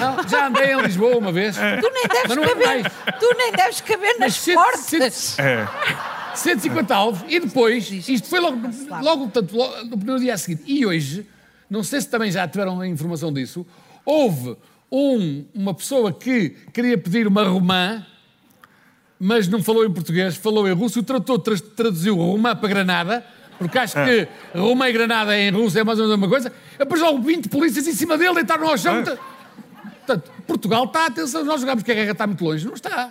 Não, 0.00 0.28
já 0.28 0.48
andei 0.48 0.72
em 0.72 0.80
Lisboa 0.82 1.16
uma 1.16 1.30
vez. 1.30 1.54
Tu 1.56 1.90
nem 1.92 2.08
deves 2.08 2.28
Mas 2.28 2.38
é 2.38 2.48
caber, 2.48 2.92
tu 3.20 3.34
nem 3.38 3.52
deves 3.52 3.80
caber 3.82 4.10
nas 4.18 4.18
Mas 4.18 4.34
cento- 4.34 4.54
portas. 4.56 5.38
É. 5.38 5.68
150 6.34 6.92
alvos 6.94 7.24
e 7.32 7.38
depois, 7.38 7.88
isto 7.90 8.26
foi 8.28 8.40
logo, 8.40 8.58
logo, 9.00 9.22
portanto, 9.30 9.56
logo 9.56 9.84
no 9.84 9.96
primeiro 9.96 10.20
dia 10.20 10.34
a 10.34 10.36
seguir. 10.36 10.58
E 10.66 10.84
hoje, 10.84 11.24
não 11.70 11.84
sei 11.84 12.00
se 12.00 12.08
também 12.08 12.32
já 12.32 12.48
tiveram 12.48 12.80
a 12.80 12.86
informação 12.88 13.32
disso, 13.32 13.64
houve 14.04 14.56
um- 14.90 15.44
uma 15.54 15.72
pessoa 15.72 16.12
que 16.12 16.50
queria 16.72 16.98
pedir 16.98 17.28
uma 17.28 17.44
romã, 17.44 18.04
mas 19.20 19.46
não 19.46 19.62
falou 19.62 19.84
em 19.86 19.92
português, 19.92 20.36
falou 20.36 20.68
em 20.68 20.72
russo, 20.72 20.98
o 20.98 21.02
tradutor 21.04 21.38
tra- 21.38 21.56
traduziu 21.76 22.16
romã 22.16 22.56
para 22.56 22.68
Granada, 22.68 23.24
porque 23.58 23.78
acho 23.78 23.94
que 23.94 24.28
romã 24.54 24.88
e 24.88 24.92
Granada 24.92 25.38
em 25.38 25.50
russo 25.50 25.78
é 25.78 25.84
mais 25.84 25.98
ou 25.98 26.04
menos 26.06 26.14
a 26.14 26.16
mesma 26.18 26.28
coisa. 26.30 26.52
Depois 26.78 27.00
logo 27.00 27.20
20 27.22 27.48
polícias 27.48 27.86
em 27.86 27.92
cima 27.92 28.16
dele, 28.18 28.34
deitaram 28.34 28.68
ao 28.68 28.76
chão. 28.78 29.02
Portanto, 29.02 30.30
Portugal 30.46 30.84
está, 30.84 31.06
atenção, 31.06 31.44
nós 31.44 31.60
jogamos 31.60 31.82
que 31.82 31.90
a 31.90 31.94
guerra 31.94 32.12
está 32.12 32.26
muito 32.26 32.44
longe. 32.44 32.64
Não 32.66 32.74
está. 32.74 33.10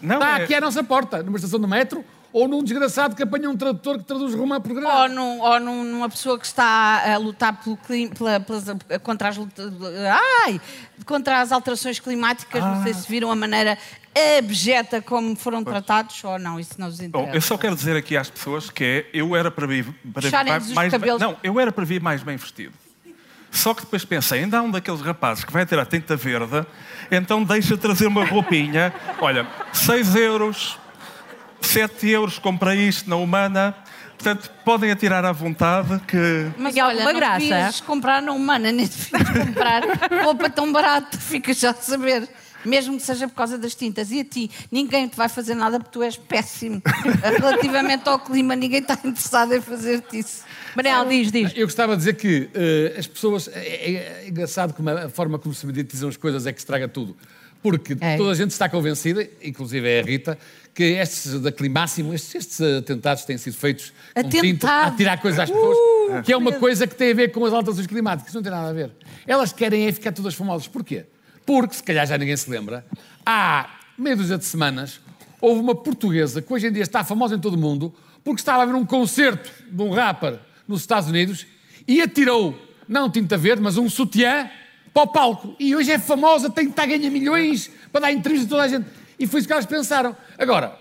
Não, 0.00 0.16
Está 0.16 0.38
é- 0.40 0.44
aqui 0.44 0.54
à 0.54 0.60
nossa 0.60 0.82
porta, 0.84 1.22
numa 1.22 1.36
estação 1.36 1.58
de 1.60 1.66
metro, 1.66 2.04
ou 2.32 2.46
num 2.46 2.62
desgraçado 2.62 3.16
que 3.16 3.22
apanha 3.22 3.48
um 3.48 3.56
tradutor 3.56 3.96
que 3.98 4.04
traduz 4.04 4.34
romã 4.34 4.60
por 4.60 4.72
Ou, 4.72 4.76
Granada. 4.76 5.08
num- 5.08 5.40
ou 5.40 5.60
num- 5.60 5.84
numa 5.84 6.08
pessoa 6.08 6.38
que 6.38 6.44
está 6.44 7.14
a 7.14 7.16
lutar 7.16 7.56
pelo 7.62 7.76
clim- 7.78 8.08
pela- 8.08 8.38
pelas- 8.40 8.64
contra, 9.02 9.28
as, 9.30 9.38
ai, 10.44 10.60
contra 11.06 11.40
as 11.40 11.50
alterações 11.52 11.98
climáticas. 11.98 12.62
Não 12.62 12.82
sei 12.82 12.92
se 12.92 13.08
viram 13.08 13.30
a 13.30 13.36
maneira 13.36 13.78
abjeta 14.38 15.02
como 15.02 15.36
foram 15.36 15.62
tratados 15.62 16.22
ou 16.24 16.38
não. 16.38 16.58
Isso 16.58 16.74
não 16.78 16.86
nos 16.86 16.98
Bom, 16.98 17.04
interessa. 17.04 17.36
eu 17.36 17.40
só 17.40 17.58
quero 17.58 17.74
dizer 17.76 17.96
aqui 17.96 18.16
às 18.16 18.30
pessoas 18.30 18.70
que 18.70 18.84
é, 18.84 19.06
eu 19.12 19.36
era 19.36 19.50
para 19.50 19.66
vir, 19.66 19.86
para 20.12 20.22
vir 20.22 20.74
mais, 20.74 20.90
cabelos. 20.90 21.20
não, 21.20 21.36
eu 21.42 21.60
era 21.60 21.70
para 21.70 21.84
vir 21.84 22.00
mais 22.00 22.22
bem 22.22 22.36
vestido. 22.36 22.72
Só 23.50 23.72
que 23.72 23.82
depois 23.82 24.04
pensei, 24.04 24.40
ainda 24.42 24.58
há 24.58 24.62
um 24.62 24.70
daqueles 24.70 25.00
rapazes 25.00 25.44
que 25.44 25.52
vai 25.52 25.64
ter 25.64 25.78
a 25.78 25.86
tinta 25.86 26.14
verde, 26.16 26.66
então 27.10 27.42
deixa 27.42 27.76
trazer 27.76 28.06
uma 28.06 28.24
roupinha. 28.24 28.92
Olha, 29.20 29.46
6 29.72 30.14
euros, 30.16 30.78
7 31.60 32.08
euros, 32.10 32.38
comprei 32.38 32.80
isto 32.88 33.08
na 33.08 33.16
Humana. 33.16 33.74
Portanto, 34.10 34.50
podem 34.64 34.90
atirar 34.90 35.24
à 35.24 35.32
vontade 35.32 36.00
que... 36.06 36.50
Mas 36.56 36.74
olha, 36.74 36.84
alguma 36.84 37.12
não 37.12 37.20
graça? 37.20 37.82
comprar 37.84 38.22
na 38.22 38.32
Humana, 38.32 38.72
nem 38.72 38.86
devias 38.86 39.46
comprar 39.46 39.82
roupa 40.24 40.48
tão 40.48 40.72
barata, 40.72 41.18
ficas 41.18 41.58
já 41.58 41.70
a 41.70 41.74
saber. 41.74 42.28
Mesmo 42.66 42.96
que 42.96 43.02
seja 43.02 43.28
por 43.28 43.34
causa 43.34 43.56
das 43.56 43.74
tintas. 43.74 44.10
E 44.10 44.20
a 44.20 44.24
ti, 44.24 44.50
ninguém 44.70 45.08
te 45.08 45.16
vai 45.16 45.28
fazer 45.28 45.54
nada 45.54 45.78
porque 45.78 45.92
tu 45.92 46.02
és 46.02 46.16
péssimo. 46.16 46.82
Relativamente 47.38 48.08
ao 48.08 48.18
clima, 48.18 48.56
ninguém 48.56 48.80
está 48.80 48.94
interessado 48.94 49.54
em 49.54 49.60
fazer-te 49.60 50.18
isso. 50.18 50.42
Manel, 50.74 51.06
diz, 51.06 51.30
diz. 51.32 51.52
Eu 51.54 51.66
gostava 51.66 51.92
de 51.92 51.98
dizer 51.98 52.14
que 52.14 52.50
eh, 52.54 52.96
as 52.98 53.06
pessoas. 53.06 53.48
É, 53.48 53.58
é- 53.60 54.22
é 54.24 54.28
engraçado 54.28 54.74
como 54.74 54.90
a, 54.90 55.08
forma 55.08 55.38
como 55.38 55.54
se 55.54 55.64
mediatizam 55.66 56.08
as 56.08 56.16
coisas 56.16 56.46
é 56.46 56.52
que 56.52 56.58
estraga 56.58 56.88
tudo. 56.88 57.16
Porque 57.62 57.96
É. 58.00 58.16
toda 58.16 58.30
a 58.30 58.34
gente 58.34 58.50
está 58.50 58.68
convencida, 58.68 59.26
inclusive 59.42 59.88
é 59.88 60.00
a 60.00 60.02
Rita, 60.02 60.38
que 60.74 60.84
estes 60.84 61.40
da 61.40 61.50
Climáximo, 61.50 62.12
estes, 62.14 62.34
estes 62.34 62.60
atentados 62.60 63.24
têm 63.24 63.38
sido 63.38 63.56
feitos 63.56 63.92
com 64.14 64.28
tinta, 64.28 64.82
a 64.86 64.90
tirar 64.90 65.20
coisas 65.20 65.40
às 65.40 65.50
pessoas, 65.50 65.76
Uh, 65.76 66.22
que 66.22 66.32
é 66.32 66.36
uma 66.36 66.52
coisa 66.52 66.86
que 66.86 66.94
tem 66.94 67.10
a 67.10 67.14
ver 67.14 67.32
com 67.32 67.44
as 67.44 67.52
alterações 67.52 67.86
climáticas. 67.88 68.32
Não 68.32 68.42
tem 68.42 68.52
nada 68.52 68.68
a 68.68 68.72
ver. 68.72 68.92
Elas 69.26 69.52
querem 69.52 69.86
é 69.88 69.92
ficar 69.92 70.12
todas 70.12 70.34
famosas. 70.34 70.68
Porquê? 70.68 71.04
Porque, 71.46 71.76
se 71.76 71.82
calhar 71.82 72.06
já 72.06 72.18
ninguém 72.18 72.36
se 72.36 72.50
lembra, 72.50 72.84
há 73.24 73.78
meia 73.96 74.16
dúzia 74.16 74.36
de 74.36 74.44
semanas 74.44 75.00
houve 75.40 75.60
uma 75.60 75.74
portuguesa 75.74 76.42
que 76.42 76.52
hoje 76.52 76.66
em 76.66 76.72
dia 76.72 76.82
está 76.82 77.04
famosa 77.04 77.36
em 77.36 77.38
todo 77.38 77.54
o 77.54 77.58
mundo 77.58 77.94
porque 78.24 78.40
estava 78.40 78.62
a 78.62 78.66
ver 78.66 78.74
um 78.74 78.84
concerto 78.84 79.48
de 79.70 79.82
um 79.82 79.90
rapper 79.90 80.38
nos 80.66 80.80
Estados 80.80 81.08
Unidos 81.08 81.46
e 81.86 82.02
atirou, 82.02 82.60
não 82.88 83.08
tinta 83.08 83.38
verde, 83.38 83.62
mas 83.62 83.76
um 83.76 83.88
sutiã 83.88 84.50
para 84.92 85.02
o 85.04 85.06
palco. 85.06 85.54
E 85.60 85.76
hoje 85.76 85.92
é 85.92 85.98
famosa, 85.98 86.50
tem 86.50 86.64
que 86.64 86.70
estar 86.70 86.82
a 86.82 86.86
ganhar 86.86 87.10
milhões 87.10 87.70
para 87.92 88.00
dar 88.02 88.12
entrevista 88.12 88.46
a 88.46 88.50
toda 88.50 88.62
a 88.62 88.68
gente. 88.68 88.86
E 89.18 89.26
foi 89.26 89.38
isso 89.38 89.46
que 89.46 89.52
elas 89.52 89.66
pensaram. 89.66 90.16
Agora, 90.36 90.76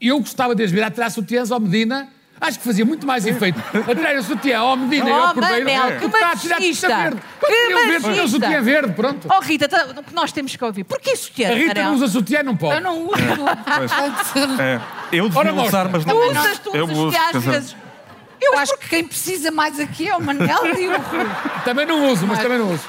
eu 0.00 0.18
gostava 0.18 0.54
de 0.54 0.62
as 0.62 0.70
ver 0.70 0.82
a 0.82 0.90
tirar 0.90 1.08
sutiãs 1.08 1.50
ao 1.50 1.58
Medina. 1.58 2.12
Acho 2.40 2.58
que 2.58 2.64
fazia 2.64 2.84
muito 2.84 3.06
mais 3.06 3.24
efeito 3.24 3.58
a 3.90 3.94
tirar 3.94 4.16
o 4.16 4.22
sutiã 4.22 4.58
ao 4.58 4.76
Medina 4.76 5.08
e 5.08 5.12
Oh, 5.12 5.14
ao 5.16 5.34
Cordeiro 5.34 5.64
Manel, 5.64 5.98
que 6.00 6.06
machista. 6.08 6.88
verde. 6.88 7.22
Que 7.40 7.74
machista. 7.74 8.28
sutiã 8.28 8.60
verde, 8.62 8.92
pronto. 8.92 9.28
Oh, 9.30 9.40
Rita, 9.40 9.68
tá- 9.68 9.86
o 9.96 10.02
que 10.02 10.14
nós 10.14 10.32
temos 10.32 10.54
que 10.54 10.64
ouvir? 10.64 10.84
Porquê 10.84 11.12
isso 11.12 11.30
que 11.32 11.44
A 11.44 11.54
Rita 11.54 11.82
não 11.82 11.94
usa 11.94 12.08
sutiã, 12.08 12.42
não 12.42 12.56
pode. 12.56 12.74
Eu 12.76 12.80
não 12.82 13.06
uso. 13.06 13.14
É, 14.60 14.80
eu 15.12 15.28
devia 15.28 15.40
Ora, 15.40 15.54
usar, 15.54 15.88
mas 15.88 16.04
não 16.04 16.14
Tu 16.14 16.20
uso. 16.30 16.40
usas, 16.40 16.58
tu 16.58 16.76
Eu 16.76 16.84
usas 16.84 16.98
uso, 16.98 17.10
que 17.10 17.36
às 17.36 17.44
vezes... 17.44 17.76
Eu 18.42 18.58
acho 18.58 18.76
que 18.78 18.88
quem 18.88 19.04
precisa 19.04 19.50
mais 19.50 19.78
aqui 19.80 20.08
é 20.08 20.14
o 20.16 20.20
Manel 20.20 20.66
e 20.78 20.88
o 20.88 20.98
Rui. 21.00 21.26
Também 21.64 21.86
não 21.86 22.10
uso, 22.10 22.26
mas 22.26 22.38
também 22.40 22.58
não 22.58 22.72
uso. 22.74 22.84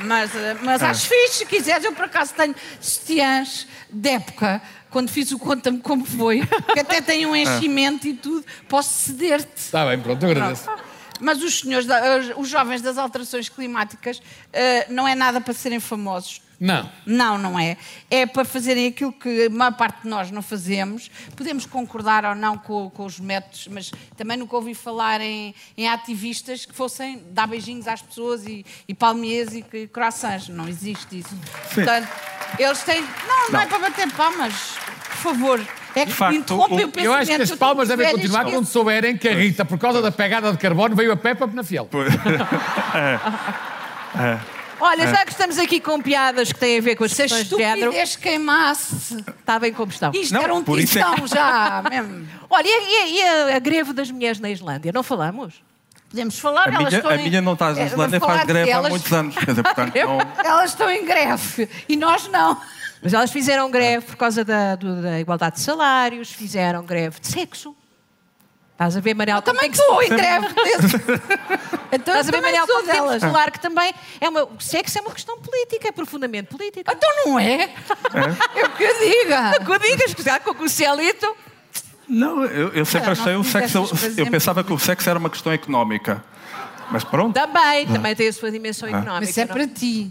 Mas, 0.00 0.34
eh, 0.34 0.56
mas 0.62 0.82
acho 0.82 1.08
fixe, 1.08 1.38
se 1.38 1.46
quiseres. 1.46 1.84
Eu, 1.84 1.92
por 1.92 2.04
acaso, 2.04 2.34
tenho 2.34 2.54
sutiãs 2.80 3.66
de 3.90 4.10
época, 4.10 4.60
quando 4.92 5.08
fiz 5.10 5.32
o 5.32 5.38
Conta-me 5.38 5.78
Como 5.78 6.04
Foi, 6.04 6.42
que 6.72 6.80
até 6.80 7.00
tem 7.00 7.26
um 7.26 7.34
enchimento 7.34 8.06
e 8.06 8.14
tudo, 8.14 8.44
posso 8.68 8.90
ceder-te. 9.06 9.56
Está 9.56 9.86
bem, 9.86 9.98
pronto, 9.98 10.22
eu 10.22 10.30
agradeço. 10.30 10.68
Mas 11.18 11.42
os 11.42 11.60
senhores, 11.60 11.86
os 12.36 12.48
jovens 12.48 12.82
das 12.82 12.98
alterações 12.98 13.48
climáticas, 13.48 14.20
eh, 14.52 14.86
não 14.90 15.06
é 15.06 15.14
nada 15.14 15.40
para 15.40 15.54
serem 15.54 15.80
famosos. 15.80 16.42
Não. 16.64 16.88
Não, 17.04 17.36
não 17.36 17.58
é. 17.58 17.76
É 18.08 18.24
para 18.24 18.44
fazerem 18.44 18.86
aquilo 18.86 19.12
que 19.12 19.46
a 19.46 19.50
maior 19.50 19.72
parte 19.72 20.02
de 20.02 20.08
nós 20.08 20.30
não 20.30 20.40
fazemos. 20.42 21.10
Podemos 21.36 21.66
concordar 21.66 22.24
ou 22.24 22.36
não 22.36 22.56
com, 22.56 22.88
com 22.90 23.04
os 23.04 23.18
métodos, 23.18 23.66
mas 23.68 23.90
também 24.16 24.36
nunca 24.36 24.54
ouvi 24.54 24.72
falar 24.72 25.20
em, 25.20 25.52
em 25.76 25.88
ativistas 25.88 26.64
que 26.64 26.72
fossem 26.72 27.20
dar 27.32 27.48
beijinhos 27.48 27.88
às 27.88 28.00
pessoas 28.00 28.46
e, 28.46 28.64
e 28.86 28.94
palmiers 28.94 29.52
e, 29.52 29.64
e 29.72 29.88
croissants. 29.88 30.48
Não 30.48 30.68
existe 30.68 31.18
isso. 31.18 31.36
Portanto, 31.74 32.08
eles 32.56 32.80
têm. 32.84 33.00
Não, 33.26 33.50
não, 33.50 33.60
é 33.60 33.66
para 33.66 33.78
bater 33.80 34.08
palmas. 34.12 34.54
Por 35.08 35.16
favor, 35.34 35.60
É 35.96 36.06
que 36.06 36.12
facto, 36.12 36.54
o- 36.54 36.74
o 36.76 36.80
Eu 36.80 36.88
pensamento. 36.90 37.18
acho 37.22 37.36
que 37.36 37.42
as 37.42 37.50
palmas 37.58 37.88
devem 37.88 38.08
continuar 38.12 38.44
quando 38.44 38.66
souberem 38.66 39.16
que 39.18 39.28
a 39.28 39.34
Rita, 39.34 39.64
por 39.64 39.78
causa 39.78 40.00
da 40.00 40.12
pegada 40.12 40.52
de 40.52 40.58
carbono, 40.58 40.94
veio 40.94 41.10
a 41.12 41.16
Peppa 41.16 41.46
na 41.48 41.64
fiel. 41.64 41.88
Olha, 44.82 45.06
já 45.06 45.24
que 45.24 45.30
estamos 45.30 45.58
aqui 45.58 45.78
com 45.80 46.00
piadas 46.00 46.52
que 46.52 46.58
têm 46.58 46.78
a 46.78 46.80
ver 46.82 46.96
com 46.96 47.04
as 47.04 47.12
Se 47.12 47.22
questões 47.22 47.48
de 47.48 47.56
género, 47.56 47.78
estupidez 47.92 48.16
queimasse. 48.16 49.16
está 49.38 49.58
bem 49.58 49.72
como 49.72 49.92
estão. 49.92 50.10
Isto 50.12 50.34
Não, 50.34 50.42
era 50.42 50.54
um 50.54 50.60
isso 50.76 50.98
é 50.98 51.02
tistão 51.04 51.26
já, 51.26 51.82
mesmo. 51.88 52.28
Olha, 52.50 52.66
e, 52.66 52.70
a- 52.70 52.82
e 52.82 52.96
a, 52.96 53.06
e 53.48 53.52
a- 53.52 53.56
a 53.56 53.58
greve 53.58 53.92
das 53.92 54.10
mulheres 54.10 54.40
na 54.40 54.50
Islândia? 54.50 54.90
Não 54.92 55.02
falamos? 55.02 55.62
Podemos 56.10 56.38
falar, 56.38 56.64
A 56.68 56.74
elas 56.74 56.78
minha, 56.78 56.96
estão 56.98 57.10
a 57.10 57.16
em- 57.16 57.28
minha 57.28 57.40
não 57.40 57.52
está 57.54 57.72
na 57.72 57.80
É, 57.80 57.86
Islândia, 57.86 58.20
faz 58.20 58.44
greve 58.44 58.70
há 58.70 58.74
delas. 58.76 58.90
muitos 58.90 59.12
anos. 59.12 59.34
Dizer, 59.36 59.62
portanto, 59.62 59.94
não, 59.94 60.18
Elas 60.44 60.70
estão 60.70 60.90
em 60.90 61.04
greve 61.06 61.68
e 61.88 61.96
nós 61.96 62.28
não. 62.28 62.60
Mas 63.02 63.14
elas 63.14 63.30
fizeram 63.30 63.70
greve 63.70 64.04
por 64.06 64.16
causa 64.16 64.44
da, 64.44 64.74
do- 64.76 65.00
da 65.00 65.18
igualdade 65.20 65.56
de 65.56 65.62
salários, 65.62 66.30
fizeram 66.32 66.84
greve 66.84 67.18
de 67.20 67.28
sexo. 67.28 67.74
Estás 68.82 68.96
a 68.96 69.00
ver, 69.00 69.14
Manel? 69.14 69.36
Eu 69.36 69.42
como 69.42 69.54
também 69.54 69.70
estou 69.70 70.02
em 70.02 70.08
greve. 70.08 70.46
Então 71.92 72.14
Estás 72.14 72.28
a 72.28 72.30
ver, 72.30 72.38
também 72.38 72.52
Manel, 72.52 72.66
sou 72.66 72.76
como 72.76 72.90
temos 72.90 73.20
falar 73.22 73.50
que 73.50 73.60
também 73.60 73.94
é 74.20 74.28
uma, 74.28 74.44
o 74.44 74.60
sexo 74.60 74.98
é 74.98 75.02
uma 75.02 75.10
questão 75.12 75.38
política, 75.38 75.88
é 75.88 75.92
profundamente 75.92 76.48
política. 76.48 76.92
Então 76.92 77.10
não 77.26 77.38
é? 77.38 77.70
Eu 78.56 78.70
que 78.70 78.82
eu 78.82 78.98
diga. 78.98 79.64
Com 79.64 79.78
digas 79.78 80.14
que 80.14 80.22
já 80.22 80.40
com 80.40 80.50
o 80.64 80.68
Cielito. 80.68 81.36
não 82.08 82.44
eu, 82.44 82.68
eu 82.72 82.84
sempre 82.84 83.10
É, 83.10 83.12
achei 83.12 83.36
o 83.36 83.44
sexo. 83.44 83.84
Eu 84.16 84.26
pensava 84.30 84.64
que 84.64 84.72
o 84.72 84.78
sexo 84.78 85.08
era 85.08 85.18
uma 85.18 85.30
questão 85.30 85.52
económica. 85.52 86.24
Mas 86.90 87.04
pronto. 87.04 87.34
Também, 87.34 87.86
também 87.86 88.14
tem 88.16 88.28
a 88.28 88.32
sua 88.32 88.50
dimensão 88.50 88.88
económica. 88.88 89.20
Mas 89.20 89.30
isso 89.30 89.40
é 89.40 89.46
para 89.46 89.66
ti. 89.66 90.10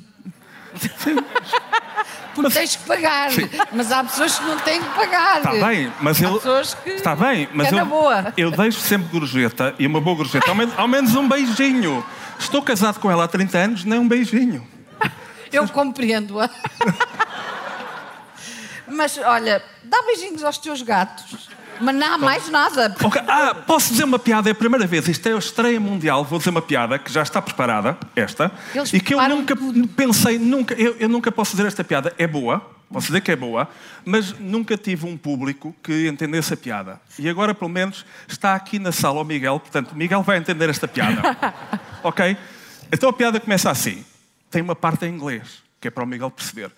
Porque 2.33 2.49
tens 2.53 2.77
que 2.77 2.83
pagar. 2.85 3.29
Mas 3.73 3.91
há 3.91 4.03
pessoas 4.05 4.39
que 4.39 4.45
não 4.45 4.57
têm 4.59 4.81
que 4.81 4.89
pagar. 4.91 5.37
Está 5.39 5.51
Tá 5.51 5.67
bem, 5.67 5.91
mas 5.99 6.21
Há 6.21 6.25
eu. 6.25 6.33
pessoas 6.35 6.73
que. 6.75 6.89
Está 6.91 7.13
bem, 7.15 7.49
mas 7.53 7.73
é 7.73 7.81
eu, 7.81 7.85
boa. 7.85 8.33
eu 8.37 8.51
deixo 8.51 8.79
sempre 8.79 9.09
gorjeta 9.19 9.75
e 9.77 9.85
uma 9.85 9.99
boa 9.99 10.15
gorjeta. 10.15 10.49
Ao 10.49 10.55
menos, 10.55 10.73
ao 10.79 10.87
menos 10.87 11.13
um 11.15 11.27
beijinho. 11.27 12.05
Estou 12.39 12.61
casado 12.61 12.99
com 12.99 13.11
ela 13.11 13.25
há 13.25 13.27
30 13.27 13.57
anos, 13.57 13.83
nem 13.83 13.99
um 13.99 14.07
beijinho. 14.07 14.65
Eu 15.51 15.67
compreendo-a. 15.67 16.49
Mas 18.87 19.17
olha, 19.17 19.61
dá 19.83 20.01
beijinhos 20.03 20.43
aos 20.43 20.57
teus 20.57 20.81
gatos. 20.81 21.49
Mas 21.81 21.95
não 21.95 22.13
há 22.13 22.17
mais 22.17 22.49
nada. 22.49 22.95
Ok, 23.03 23.21
Ah, 23.27 23.55
posso 23.55 23.91
dizer 23.91 24.03
uma 24.03 24.19
piada? 24.19 24.49
É 24.49 24.51
a 24.51 24.55
primeira 24.55 24.85
vez. 24.87 25.07
Isto 25.07 25.29
é 25.29 25.33
a 25.33 25.37
estreia 25.37 25.79
mundial. 25.79 26.23
Vou 26.23 26.37
dizer 26.39 26.49
uma 26.51 26.61
piada 26.61 26.97
que 26.99 27.11
já 27.11 27.21
está 27.21 27.41
preparada, 27.41 27.97
esta. 28.15 28.51
Eles 28.73 28.93
e 28.93 28.99
que 28.99 29.13
eu 29.13 29.29
nunca 29.29 29.55
pensei, 29.95 30.37
nunca, 30.37 30.73
eu, 30.75 30.95
eu 30.99 31.09
nunca 31.09 31.31
posso 31.31 31.51
dizer 31.51 31.67
esta 31.67 31.83
piada. 31.83 32.13
É 32.17 32.27
boa, 32.27 32.59
posso 32.91 33.07
dizer 33.07 33.21
que 33.21 33.31
é 33.31 33.35
boa, 33.35 33.67
mas 34.05 34.33
nunca 34.39 34.77
tive 34.77 35.05
um 35.05 35.17
público 35.17 35.75
que 35.83 36.07
entendesse 36.07 36.53
a 36.53 36.57
piada. 36.57 36.99
E 37.17 37.27
agora, 37.29 37.53
pelo 37.53 37.69
menos, 37.69 38.05
está 38.27 38.55
aqui 38.55 38.79
na 38.79 38.91
sala 38.91 39.21
o 39.21 39.23
Miguel. 39.23 39.59
Portanto, 39.59 39.91
o 39.91 39.95
Miguel 39.95 40.21
vai 40.23 40.37
entender 40.37 40.69
esta 40.69 40.87
piada. 40.87 41.21
ok? 42.03 42.37
Então 42.91 43.09
a 43.09 43.13
piada 43.13 43.39
começa 43.39 43.69
assim. 43.69 44.03
Tem 44.49 44.61
uma 44.61 44.75
parte 44.75 45.05
em 45.05 45.09
inglês, 45.13 45.63
que 45.79 45.87
é 45.87 45.91
para 45.91 46.03
o 46.03 46.07
Miguel 46.07 46.29
perceber. 46.29 46.71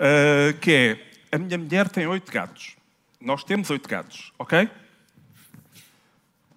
Ah, 0.00 0.54
que 0.60 0.72
é, 0.72 1.36
a 1.36 1.38
minha 1.38 1.58
mulher 1.58 1.88
tem 1.88 2.06
oito 2.06 2.32
gatos. 2.32 2.79
Nós 3.20 3.44
temos 3.44 3.68
oito 3.70 3.88
gatos, 3.88 4.32
ok? 4.38 4.68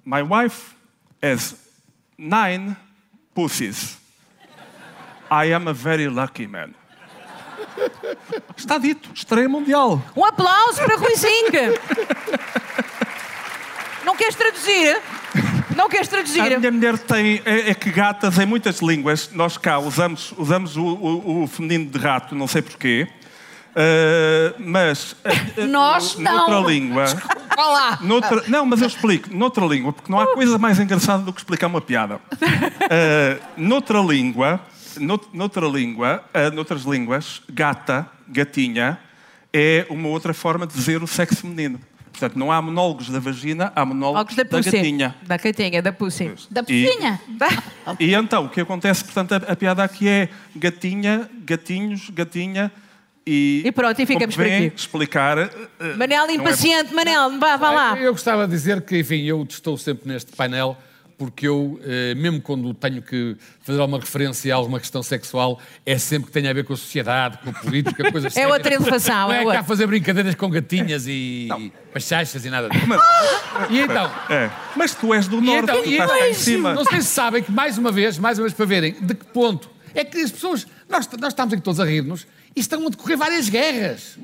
My 0.05 0.21
wife 0.21 0.73
has 1.21 1.55
nine 2.17 2.75
pussies. 3.33 3.97
I 5.29 5.53
am 5.53 5.67
a 5.67 5.73
very 5.73 6.07
lucky 6.07 6.47
man. 6.47 6.73
Está 8.55 8.77
dito, 8.77 9.09
estreia 9.13 9.49
mundial. 9.49 10.01
Um 10.15 10.23
aplauso 10.25 10.77
para 10.83 10.95
Rui 10.95 11.15
Zinc. 11.15 11.51
Não 14.05 14.15
queres 14.15 14.35
traduzir? 14.35 15.01
Não 15.75 15.89
queres 15.89 16.07
A 16.07 16.11
traduzir? 16.11 16.59
minha 16.59 16.71
mulher 16.71 16.97
tem. 16.99 17.41
É, 17.45 17.71
é 17.71 17.73
que 17.73 17.89
gatas 17.91 18.37
em 18.37 18.45
muitas 18.45 18.79
línguas, 18.79 19.31
nós 19.31 19.57
cá 19.57 19.79
usamos, 19.79 20.33
usamos 20.37 20.77
o, 20.77 20.83
o- 20.85 21.43
o 21.43 21.47
feminino 21.47 21.89
de 21.89 21.97
rato, 21.97 22.35
não 22.35 22.47
sei 22.47 22.61
porquê. 22.61 23.07
Ah, 23.75 24.53
mas. 24.59 25.15
ah, 25.23 25.65
Nós 25.67 26.17
não. 26.17 26.49
Noutra 26.49 26.71
língua. 26.71 27.05
Vá 27.55 27.65
lá. 27.67 27.99
Noutra- 28.01 28.43
não, 28.47 28.65
mas 28.65 28.81
eu 28.81 28.87
explico. 28.87 29.33
Noutra 29.35 29.65
língua, 29.65 29.93
porque 29.93 30.11
não 30.11 30.19
há 30.19 30.33
coisa 30.33 30.57
mais 30.57 30.79
engraçada 30.79 31.23
do 31.23 31.31
que 31.33 31.39
explicar 31.39 31.67
uma 31.67 31.81
piada. 31.81 32.19
Ah, 32.41 33.39
noutra 33.57 33.99
língua, 34.01 34.59
nout- 34.99 35.29
noutra 35.33 35.67
língua, 35.67 36.23
noutras 36.53 36.83
línguas, 36.83 37.41
gata, 37.49 38.07
gatinha, 38.27 38.99
é 39.51 39.85
uma 39.89 40.07
outra 40.09 40.33
forma 40.33 40.65
de 40.67 40.73
dizer 40.73 41.01
o 41.03 41.07
sexo 41.07 41.37
feminino. 41.37 41.79
Portanto, 42.11 42.37
não 42.37 42.51
há 42.51 42.61
monólogos 42.61 43.09
da 43.09 43.19
vagina, 43.19 43.71
há 43.75 43.83
monólogos 43.83 44.35
da 44.35 44.43
da 44.43 44.49
Pussy. 44.57 44.69
gatinha. 44.71 45.15
Da 45.23 45.35
gatinha, 45.37 45.81
da 45.81 45.91
Pussy. 45.91 46.31
Da 46.49 46.61
E- 46.61 46.63
piscinha. 46.63 47.19
E 47.99 48.13
então, 48.13 48.45
o 48.45 48.49
que 48.49 48.61
acontece, 48.61 49.03
portanto, 49.03 49.31
a, 49.33 49.51
a 49.51 49.55
piada 49.55 49.83
aqui 49.83 50.07
é 50.07 50.29
gatinha, 50.55 51.27
gatinhos, 51.43 52.11
gatinha 52.11 52.71
e... 53.25 53.61
E 53.65 53.71
pronto, 53.71 53.99
e 54.01 54.05
ficamos 54.05 54.35
por 54.35 54.45
aqui. 54.45 54.71
explicar... 54.75 55.37
eh, 55.37 55.49
Manel 55.97 56.27
não 56.27 56.33
é- 56.33 56.35
impaciente, 56.35 56.93
Manel, 56.93 57.39
vá, 57.39 57.55
vá 57.57 57.71
lá. 57.71 57.97
Eu 57.99 58.11
gostava 58.11 58.45
de 58.47 58.51
dizer 58.53 58.81
que, 58.81 58.99
enfim, 58.99 59.23
eu 59.23 59.45
estou 59.49 59.77
sempre 59.77 60.07
neste 60.07 60.31
painel 60.35 60.77
porque 61.15 61.47
eu, 61.47 61.79
eh, 61.85 62.15
mesmo 62.15 62.41
quando 62.41 62.73
tenho 62.73 63.01
que 63.01 63.37
fazer 63.61 63.79
alguma 63.79 63.99
referência 63.99 64.51
a 64.53 64.57
alguma 64.57 64.79
questão 64.79 65.01
sexual, 65.03 65.59
é 65.85 65.97
sempre 65.97 66.25
que 66.27 66.31
tem 66.33 66.45
a 66.49 66.53
ver 66.53 66.65
com 66.65 66.73
a 66.73 66.75
sociedade, 66.75 67.37
com 67.37 67.51
a 67.51 67.53
política, 67.53 68.11
coisas 68.11 68.33
É 68.35 68.41
sérias. 68.41 68.51
outra 68.51 68.73
elevação, 68.73 69.27
Não 69.27 69.31
é 69.31 69.35
é 69.35 69.39
cá 69.41 69.45
outra. 69.45 69.63
fazer 69.63 69.87
brincadeiras 69.87 70.35
com 70.35 70.49
gatinhas 70.49 71.05
e 71.07 71.47
pachachas 71.93 72.43
e 72.43 72.49
nada 72.49 72.67
disso. 72.67 72.85
E 73.69 73.79
então, 73.79 74.11
É. 74.29 74.49
Mas 74.75 74.95
tu 74.95 75.13
és 75.13 75.27
do 75.27 75.39
norte, 75.39 75.63
então, 75.63 75.81
tu 75.83 75.89
e 75.89 75.93
estás 75.93 76.11
cá 76.11 76.17
em 76.17 76.21
então, 76.31 76.33
cima. 76.41 76.73
não 76.73 76.83
sei 76.83 76.99
se 77.01 77.07
sabem 77.07 77.43
que, 77.43 77.51
mais 77.51 77.77
uma 77.77 77.91
vez, 77.91 78.17
mais 78.17 78.37
uma 78.39 78.43
vez 78.45 78.53
para 78.53 78.65
verem 78.65 78.93
de 78.99 79.13
que 79.13 79.25
ponto 79.27 79.69
é 79.95 80.03
que 80.03 80.17
as 80.17 80.31
pessoas. 80.31 80.65
Nós, 80.89 81.07
nós 81.19 81.29
estamos 81.31 81.53
aqui 81.53 81.61
todos 81.61 81.79
a 81.79 81.85
rir-nos 81.85 82.25
estão 82.59 82.85
a 82.85 82.89
decorrer 82.89 83.17
várias 83.17 83.49
guerras. 83.49 84.17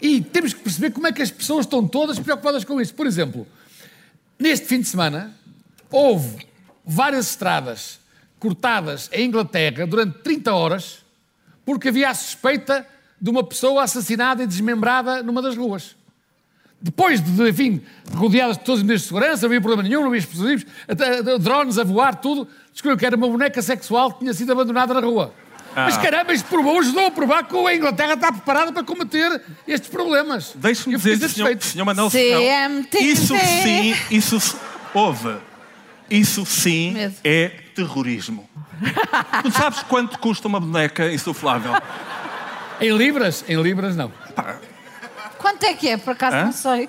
E 0.00 0.20
temos 0.20 0.52
que 0.52 0.60
perceber 0.60 0.90
como 0.92 1.06
é 1.06 1.12
que 1.12 1.22
as 1.22 1.30
pessoas 1.30 1.66
estão 1.66 1.86
todas 1.86 2.18
preocupadas 2.18 2.64
com 2.64 2.80
isso. 2.80 2.94
Por 2.94 3.06
exemplo, 3.06 3.46
neste 4.38 4.66
fim 4.66 4.80
de 4.80 4.86
semana, 4.86 5.34
houve 5.90 6.46
várias 6.84 7.30
estradas 7.30 7.98
cortadas 8.38 9.10
em 9.12 9.26
Inglaterra 9.26 9.86
durante 9.86 10.18
30 10.18 10.54
horas 10.54 10.98
porque 11.64 11.88
havia 11.88 12.08
a 12.08 12.14
suspeita 12.14 12.86
de 13.20 13.28
uma 13.28 13.44
pessoa 13.44 13.82
assassinada 13.82 14.42
e 14.42 14.46
desmembrada 14.46 15.22
numa 15.22 15.42
das 15.42 15.56
ruas. 15.56 15.96
Depois 16.80 17.20
de, 17.20 17.48
enfim, 17.48 17.82
rodeadas 18.14 18.56
de 18.56 18.64
todos 18.64 18.80
os 18.80 18.86
meios 18.86 19.02
de 19.02 19.08
segurança, 19.08 19.42
não 19.42 19.48
havia 19.48 19.60
problema 19.60 19.82
nenhum, 19.82 20.00
não 20.00 20.06
havia 20.08 20.20
explosivos, 20.20 20.64
até 20.86 21.38
drones 21.38 21.76
a 21.76 21.84
voar, 21.84 22.14
tudo, 22.14 22.48
descobriu 22.72 22.96
que 22.96 23.04
era 23.04 23.16
uma 23.16 23.28
boneca 23.28 23.60
sexual 23.60 24.12
que 24.12 24.20
tinha 24.20 24.32
sido 24.32 24.52
abandonada 24.52 24.94
na 24.94 25.00
rua. 25.00 25.34
Mas 25.84 25.96
caramba, 25.96 26.32
isto 26.32 26.48
provou, 26.48 26.78
ajudou 26.80 27.06
a 27.06 27.10
provar 27.10 27.44
que 27.44 27.56
a 27.56 27.74
Inglaterra 27.74 28.14
está 28.14 28.32
preparada 28.32 28.72
para 28.72 28.82
combater 28.84 29.40
estes 29.66 29.88
problemas. 29.90 30.52
Deixe-me 30.54 30.96
dizer, 30.96 31.28
senhor, 31.28 31.56
senhor 31.60 31.84
Manuel 31.84 32.10
CMTV. 32.10 33.04
isso 33.04 33.34
sim, 33.36 33.94
isso 34.10 34.58
houve. 34.94 35.36
Isso 36.10 36.46
sim 36.46 36.92
Medo. 36.92 37.14
é 37.22 37.48
terrorismo. 37.74 38.48
tu 39.42 39.50
sabes 39.50 39.82
quanto 39.82 40.18
custa 40.18 40.48
uma 40.48 40.58
boneca 40.58 41.12
insuflável? 41.12 41.72
Em 42.80 42.96
libras? 42.96 43.44
Em 43.48 43.60
libras, 43.60 43.94
não. 43.96 44.10
Quanto 45.36 45.64
é 45.64 45.74
que 45.74 45.88
é? 45.88 45.96
Por 45.96 46.12
acaso 46.12 46.36
Hã? 46.36 46.44
não 46.46 46.52
sei. 46.52 46.88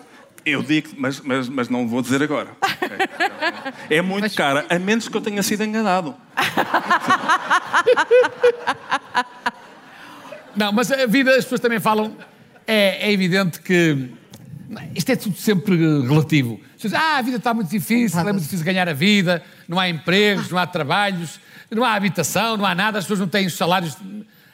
Eu 0.52 0.64
digo, 0.64 0.90
mas, 0.98 1.20
mas, 1.22 1.48
mas 1.50 1.70
não 1.70 1.88
vou 1.88 2.02
dizer 2.02 2.22
agora. 2.24 2.50
É, 3.90 3.98
É 3.98 4.02
muito 4.02 4.34
cara, 4.36 4.66
a 4.70 4.80
menos 4.80 5.08
que 5.08 5.16
eu 5.16 5.22
tenha 5.22 5.44
sido 5.44 5.64
enganado. 5.64 6.16
Não, 10.56 10.72
mas 10.72 10.92
a 10.92 11.06
vida, 11.06 11.32
as 11.32 11.44
pessoas 11.44 11.62
também 11.62 11.80
falam, 11.80 12.16
é, 12.66 13.08
é 13.08 13.12
evidente 13.12 13.62
que 13.62 14.10
isto 14.96 15.10
é 15.12 15.16
tudo 15.16 15.36
sempre 15.38 15.76
relativo. 15.76 16.60
Dizem, 16.78 16.98
ah, 16.98 17.18
a 17.18 17.22
vida 17.22 17.38
está 17.38 17.54
muito 17.54 17.70
difícil, 17.70 18.20
é 18.20 18.24
muito 18.24 18.42
difícil 18.42 18.66
ganhar 18.66 18.88
a 18.88 18.94
vida, 18.94 19.44
não 19.68 19.80
há 19.80 19.90
empregos, 19.90 20.50
não 20.50 20.58
há 20.58 20.68
trabalhos, 20.68 21.40
não 21.72 21.84
há 21.84 21.94
habitação, 21.94 22.58
não 22.58 22.66
há 22.66 22.76
nada, 22.76 22.98
as 23.00 23.06
pessoas 23.06 23.20
não 23.20 23.28
têm 23.28 23.48
os 23.48 23.54
salários. 23.54 23.98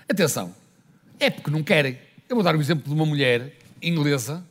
Atenção, 0.10 0.54
é 1.20 1.30
porque 1.30 1.52
não 1.52 1.64
querem. 1.64 1.98
Eu 2.30 2.36
vou 2.36 2.44
dar 2.44 2.56
o 2.56 2.60
exemplo 2.60 2.88
de 2.88 2.94
uma 2.94 3.06
mulher 3.06 3.54
inglesa. 3.82 4.44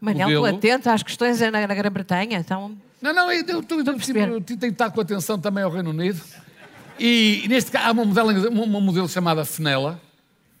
Manel, 0.00 0.44
atento 0.44 0.88
às 0.90 1.02
questões 1.02 1.40
na, 1.40 1.50
na 1.50 1.74
Grã-Bretanha. 1.74 2.38
Então, 2.38 2.76
Não, 3.00 3.12
não, 3.12 3.32
eu, 3.32 3.44
eu, 3.46 3.64
eu, 3.68 3.78
eu, 3.80 4.40
tenho 4.40 4.72
estado 4.72 4.92
com 4.92 5.00
atenção 5.00 5.38
também 5.38 5.64
ao 5.64 5.70
Reino 5.70 5.90
Unido. 5.90 6.20
E 6.98 7.44
neste 7.48 7.70
caso 7.70 7.88
há 7.88 7.92
uma 7.92 8.04
modelo, 8.04 8.48
uma, 8.50 8.64
uma 8.64 8.80
modelo 8.80 9.08
chamada 9.08 9.44
Fenella. 9.44 10.00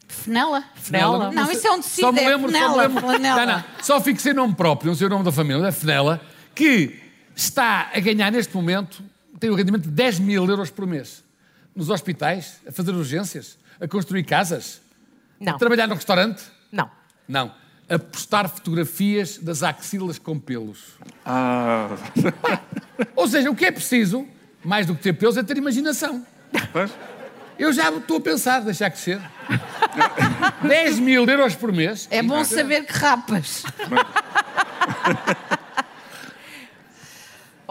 Fenela? 0.06 0.64
Fenela? 0.74 1.32
Não, 1.32 1.50
isso 1.50 1.66
é 1.66 1.70
um 1.70 1.80
tecido, 1.80 2.06
Só 2.06 2.12
me 2.12 2.20
é 2.20 2.28
lembro, 2.28 2.50
só 2.50 2.70
me 2.70 2.76
lembro. 2.76 3.18
Não, 3.18 3.46
não, 3.46 3.64
só 3.82 4.00
fixei 4.00 4.32
nome 4.32 4.54
próprio, 4.54 4.88
não 4.88 4.96
sei 4.96 5.06
o 5.06 5.10
nome 5.10 5.24
da 5.24 5.32
família, 5.32 5.62
da 5.62 5.72
Fenella, 5.72 6.20
que 6.54 6.98
está 7.36 7.90
a 7.94 8.00
ganhar 8.00 8.32
neste 8.32 8.54
momento, 8.54 9.02
tem 9.38 9.50
o 9.50 9.54
rendimento 9.54 9.82
de 9.82 9.90
10 9.90 10.20
mil 10.20 10.48
euros 10.48 10.70
por 10.70 10.86
mês. 10.86 11.22
Nos 11.74 11.90
hospitais, 11.90 12.60
a 12.66 12.72
fazer 12.72 12.92
urgências, 12.92 13.58
a 13.80 13.86
construir 13.86 14.24
casas, 14.24 14.80
não, 15.38 15.54
a 15.54 15.58
trabalhar 15.58 15.86
no 15.86 15.94
restaurante. 15.94 16.42
não. 16.72 16.90
Não. 17.28 17.52
A 17.88 17.98
postar 17.98 18.48
fotografias 18.48 19.38
das 19.38 19.62
axilas 19.62 20.18
com 20.18 20.38
pelos. 20.38 20.78
Ah. 21.24 21.88
Ou 23.16 23.26
seja, 23.26 23.50
o 23.50 23.56
que 23.56 23.64
é 23.64 23.70
preciso, 23.70 24.26
mais 24.64 24.86
do 24.86 24.94
que 24.94 25.02
ter 25.02 25.14
pelos, 25.14 25.36
é 25.36 25.42
ter 25.42 25.56
imaginação. 25.56 26.24
Pois? 26.72 26.90
Eu 27.58 27.72
já 27.72 27.90
estou 27.90 28.18
a 28.18 28.20
pensar, 28.20 28.60
deixar 28.60 28.90
crescer. 28.90 29.20
10 30.62 30.98
mil 31.00 31.26
euros 31.26 31.56
por 31.56 31.72
mês. 31.72 32.06
É 32.10 32.22
bom 32.22 32.44
saber 32.44 32.84
que 32.84 32.92
rapas. 32.92 33.64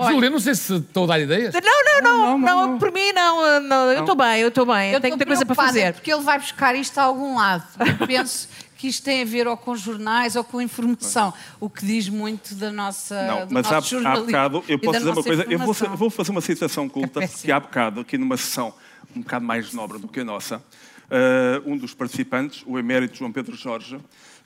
Júlia, 0.09 0.29
não 0.29 0.39
sei 0.39 0.53
se 0.53 0.75
estou 0.75 1.05
a 1.05 1.07
dar 1.07 1.19
ideias. 1.19 1.55
Não, 1.55 2.01
não, 2.01 2.37
não, 2.37 2.67
não, 2.67 2.77
por 2.77 2.91
mim 2.91 3.11
não, 3.13 3.59
não, 3.61 3.91
eu 3.91 4.01
estou 4.01 4.15
bem, 4.15 4.41
eu 4.41 4.49
estou 4.49 4.63
bem, 4.63 4.91
eu 4.91 5.01
tenho 5.01 5.13
muita 5.15 5.25
coisa 5.25 5.43
para 5.43 5.55
fazer. 5.55 5.93
Porque 5.93 6.13
ele 6.13 6.21
vai 6.21 6.37
buscar 6.37 6.75
isto 6.75 6.99
a 6.99 7.03
algum 7.03 7.35
lado. 7.35 7.63
Eu 7.99 8.05
penso 8.05 8.47
que 8.77 8.87
isto 8.87 9.03
tem 9.03 9.21
a 9.21 9.25
ver 9.25 9.47
ou 9.47 9.57
com 9.57 9.75
jornais 9.75 10.35
ou 10.35 10.43
com 10.43 10.61
informação, 10.61 11.33
o 11.59 11.69
que 11.69 11.85
diz 11.85 12.07
muito 12.07 12.55
da 12.55 12.71
nossa. 12.71 13.27
Não, 13.27 13.47
mas 13.49 13.71
há, 13.71 13.77
há 13.77 14.19
bocado, 14.19 14.63
eu 14.67 14.79
posso 14.79 14.99
dizer 14.99 15.11
uma 15.11 15.23
coisa, 15.23 15.43
eu 15.43 15.59
vou, 15.59 15.71
informação. 15.71 15.97
vou 15.97 16.09
fazer 16.09 16.31
uma 16.31 16.41
citação 16.41 16.87
culta, 16.87 17.19
péssimo. 17.19 17.39
porque 17.39 17.51
há 17.51 17.59
bocado, 17.59 18.01
aqui 18.01 18.17
numa 18.17 18.37
sessão 18.37 18.73
um 19.15 19.21
bocado 19.21 19.45
mais 19.45 19.73
nobre 19.73 19.97
do 19.97 20.07
que 20.07 20.19
a 20.19 20.23
nossa, 20.23 20.61
eh, 21.09 21.61
um 21.65 21.77
dos 21.77 21.93
participantes, 21.93 22.63
o 22.67 22.77
emérito 22.77 23.17
João 23.17 23.31
Pedro 23.31 23.55
Jorge, 23.55 23.97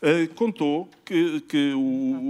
eh, 0.01 0.27
contou 0.35 0.89
que, 1.03 1.41
que 1.41 1.73
o, 1.73 1.79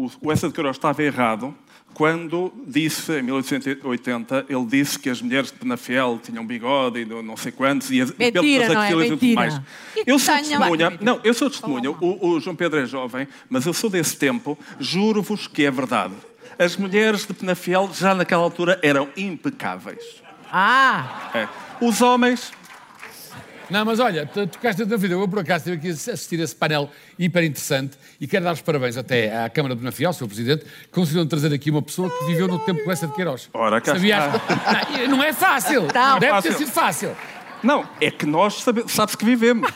o, 0.05 0.11
o 0.21 0.31
Essa 0.31 0.47
de 0.47 0.53
Queiroz 0.53 0.77
estava 0.77 1.03
errado 1.03 1.53
quando 1.93 2.51
disse, 2.65 3.19
em 3.19 3.23
1880, 3.23 4.45
ele 4.49 4.65
disse 4.65 4.97
que 4.97 5.09
as 5.09 5.21
mulheres 5.21 5.51
de 5.51 5.57
Penafiel 5.57 6.19
tinham 6.21 6.45
bigode 6.45 7.01
e 7.01 7.05
não 7.05 7.37
sei 7.37 7.51
quantos, 7.51 7.91
e 7.91 8.01
as, 8.01 8.11
Mentira, 8.11 8.69
não 8.69 8.81
é? 8.81 8.91
e 8.91 9.09
tudo 9.09 9.33
mais. 9.33 9.61
Eu 10.05 10.17
sou 10.17 10.35
testemunha, 10.35 10.97
não, 11.01 11.19
eu 11.23 11.33
sou 11.33 11.49
testemunha, 11.49 11.91
o, 11.91 12.29
o 12.29 12.39
João 12.39 12.55
Pedro 12.55 12.79
é 12.79 12.85
jovem, 12.85 13.27
mas 13.49 13.65
eu 13.65 13.73
sou 13.73 13.89
desse 13.89 14.17
tempo, 14.17 14.57
juro-vos 14.79 15.47
que 15.47 15.65
é 15.65 15.71
verdade. 15.71 16.13
As 16.57 16.75
mulheres 16.75 17.25
de 17.25 17.33
Penafiel, 17.33 17.89
já 17.93 18.13
naquela 18.13 18.43
altura, 18.43 18.79
eram 18.81 19.09
impecáveis. 19.15 20.21
Ah, 20.51 21.31
É. 21.33 21.47
Os 21.81 22.01
homens, 22.01 22.51
Não, 23.71 23.85
mas 23.85 23.99
olha, 23.99 24.25
tu 24.25 24.45
tocaste 24.47 24.83
na 24.85 24.97
vida. 24.97 25.13
Eu, 25.15 25.27
por 25.27 25.39
acaso, 25.39 25.69
estive 25.69 25.77
aqui 25.77 25.89
a 26.09 26.13
assistir 26.13 26.39
a 26.39 26.43
esse 26.43 26.55
painel 26.55 26.89
hiper 27.17 27.43
interessante 27.43 27.97
e 28.19 28.27
quero 28.27 28.43
dar 28.45 28.53
os 28.53 28.61
parabéns 28.61 28.97
até 28.97 29.43
à 29.45 29.49
Câmara 29.49 29.75
de 29.75 29.83
Nafiel, 29.83 30.11
Sr. 30.13 30.27
Presidente, 30.27 30.65
que 30.65 30.89
conseguiram 30.91 31.25
trazer 31.25 31.53
aqui 31.53 31.71
uma 31.71 31.81
pessoa 31.81 32.09
que 32.09 32.25
viveu 32.25 32.47
no 32.47 32.59
tempo 32.59 32.83
com 32.83 32.91
essa 32.91 33.07
de 33.07 33.13
Queiroz. 33.13 33.49
Ora, 33.53 33.79
cá 33.81 33.95
Sabias? 33.95 34.23
Não, 35.07 35.17
não 35.17 35.23
é 35.23 35.31
fácil. 35.33 35.83
Não. 35.93 36.19
Deve 36.19 36.31
Fácil. 36.33 36.51
ter 36.51 36.57
sido 36.57 36.71
fácil. 36.71 37.15
não, 37.63 37.87
é 38.01 38.11
que 38.11 38.25
nós 38.25 38.55
sabe- 38.61 38.83
sabe-se 38.87 39.17
que 39.17 39.23
vivemos. 39.25 39.69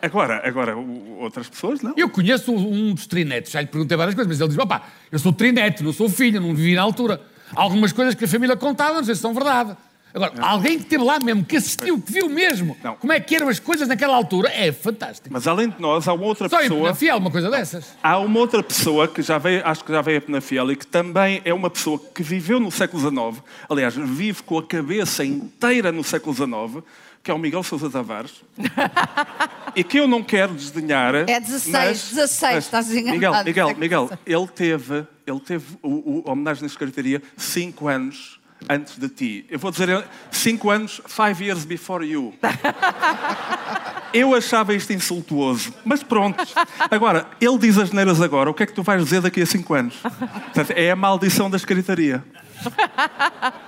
Agora, 0.00 0.42
agora 0.46 0.76
o- 0.76 1.18
outras 1.20 1.48
pessoas, 1.48 1.80
não. 1.82 1.94
Eu 1.96 2.08
conheço 2.08 2.52
um 2.54 2.94
dos 2.94 3.06
trinetes, 3.06 3.50
já 3.52 3.60
lhe 3.60 3.66
perguntei 3.66 3.96
várias 3.96 4.14
coisas, 4.14 4.28
mas 4.30 4.40
ele 4.40 4.50
diz: 4.50 4.58
opá, 4.58 4.82
eu 5.10 5.18
sou 5.18 5.32
trinete, 5.32 5.82
não 5.82 5.92
sou 5.92 6.08
filho, 6.08 6.40
não 6.40 6.54
vivi 6.54 6.74
na 6.74 6.82
altura. 6.82 7.20
Há 7.54 7.60
algumas 7.62 7.92
coisas 7.92 8.14
que 8.14 8.24
a 8.24 8.28
família 8.28 8.56
contava, 8.56 8.94
não 8.94 9.04
sei 9.04 9.14
se 9.14 9.20
são 9.20 9.32
verdade. 9.32 9.76
Agora, 10.14 10.32
alguém 10.40 10.78
que 10.78 10.84
esteve 10.84 11.04
lá 11.04 11.18
mesmo, 11.20 11.44
que 11.44 11.56
assistiu, 11.56 12.00
que 12.00 12.10
viu 12.10 12.28
mesmo 12.28 12.74
Não. 12.82 12.94
como 12.96 13.12
é 13.12 13.20
que 13.20 13.36
eram 13.36 13.48
as 13.48 13.58
coisas 13.58 13.86
naquela 13.86 14.16
altura, 14.16 14.48
é 14.50 14.72
fantástico. 14.72 15.28
Mas 15.30 15.46
além 15.46 15.68
de 15.68 15.78
nós, 15.80 16.08
há 16.08 16.14
uma 16.14 16.24
outra 16.24 16.48
Só 16.48 16.58
pessoa. 16.58 16.82
Penafiel, 16.84 17.18
uma 17.18 17.30
coisa 17.30 17.50
dessas. 17.50 17.94
Há 18.02 18.18
uma 18.18 18.40
outra 18.40 18.62
pessoa 18.62 19.06
que 19.06 19.20
já 19.20 19.36
veio, 19.36 19.60
acho 19.66 19.84
que 19.84 19.92
já 19.92 20.00
veio 20.00 20.18
a 20.18 20.20
Penafiel 20.22 20.72
e 20.72 20.76
que 20.76 20.86
também 20.86 21.42
é 21.44 21.52
uma 21.52 21.68
pessoa 21.68 21.98
que 21.98 22.22
viveu 22.22 22.58
no 22.58 22.70
século 22.72 23.02
XIX, 23.02 23.44
aliás, 23.68 23.94
vive 23.94 24.42
com 24.42 24.56
a 24.58 24.62
cabeça 24.66 25.22
inteira 25.24 25.92
no 25.92 26.02
século 26.02 26.34
XIX, 26.34 26.82
que 27.22 27.30
é 27.30 27.34
o 27.34 27.38
Miguel 27.38 27.62
Sousa 27.62 27.90
Tavares, 27.90 28.42
e 29.74 29.84
que 29.84 29.98
eu 29.98 30.06
não 30.08 30.22
quero 30.22 30.54
desdenhar. 30.54 31.14
É 31.14 31.40
16, 31.40 31.72
mas- 31.72 32.08
16, 32.10 32.54
mas- 32.54 32.64
estás 32.64 32.90
enganado. 32.94 33.44
Miguel, 33.44 33.66
Miguel, 33.68 33.76
Miguel, 34.06 34.10
ele 34.24 34.46
teve, 34.48 35.06
ele 35.26 35.40
teve 35.40 35.76
o, 35.82 36.20
o, 36.20 36.24
a 36.26 36.32
homenagem 36.32 36.62
na 36.62 36.68
secretaria 36.68 37.20
cinco 37.36 37.88
anos 37.88 38.35
antes 38.68 38.98
de 38.98 39.08
ti. 39.08 39.46
Eu 39.50 39.58
vou 39.58 39.70
dizer 39.70 40.04
cinco 40.30 40.70
anos, 40.70 41.00
five 41.06 41.44
years 41.44 41.64
before 41.64 42.04
you. 42.06 42.34
Eu 44.12 44.34
achava 44.34 44.72
isto 44.72 44.92
insultuoso, 44.92 45.74
mas 45.84 46.02
pronto. 46.02 46.42
Agora, 46.90 47.26
ele 47.40 47.58
diz 47.58 47.76
as 47.76 47.90
neiras 47.90 48.20
agora, 48.22 48.48
o 48.50 48.54
que 48.54 48.62
é 48.62 48.66
que 48.66 48.72
tu 48.72 48.82
vais 48.82 49.02
dizer 49.04 49.20
daqui 49.20 49.42
a 49.42 49.46
cinco 49.46 49.74
anos? 49.74 49.96
Portanto, 49.96 50.70
é 50.70 50.90
a 50.90 50.96
maldição 50.96 51.50
da 51.50 51.56
escritaria. 51.56 52.24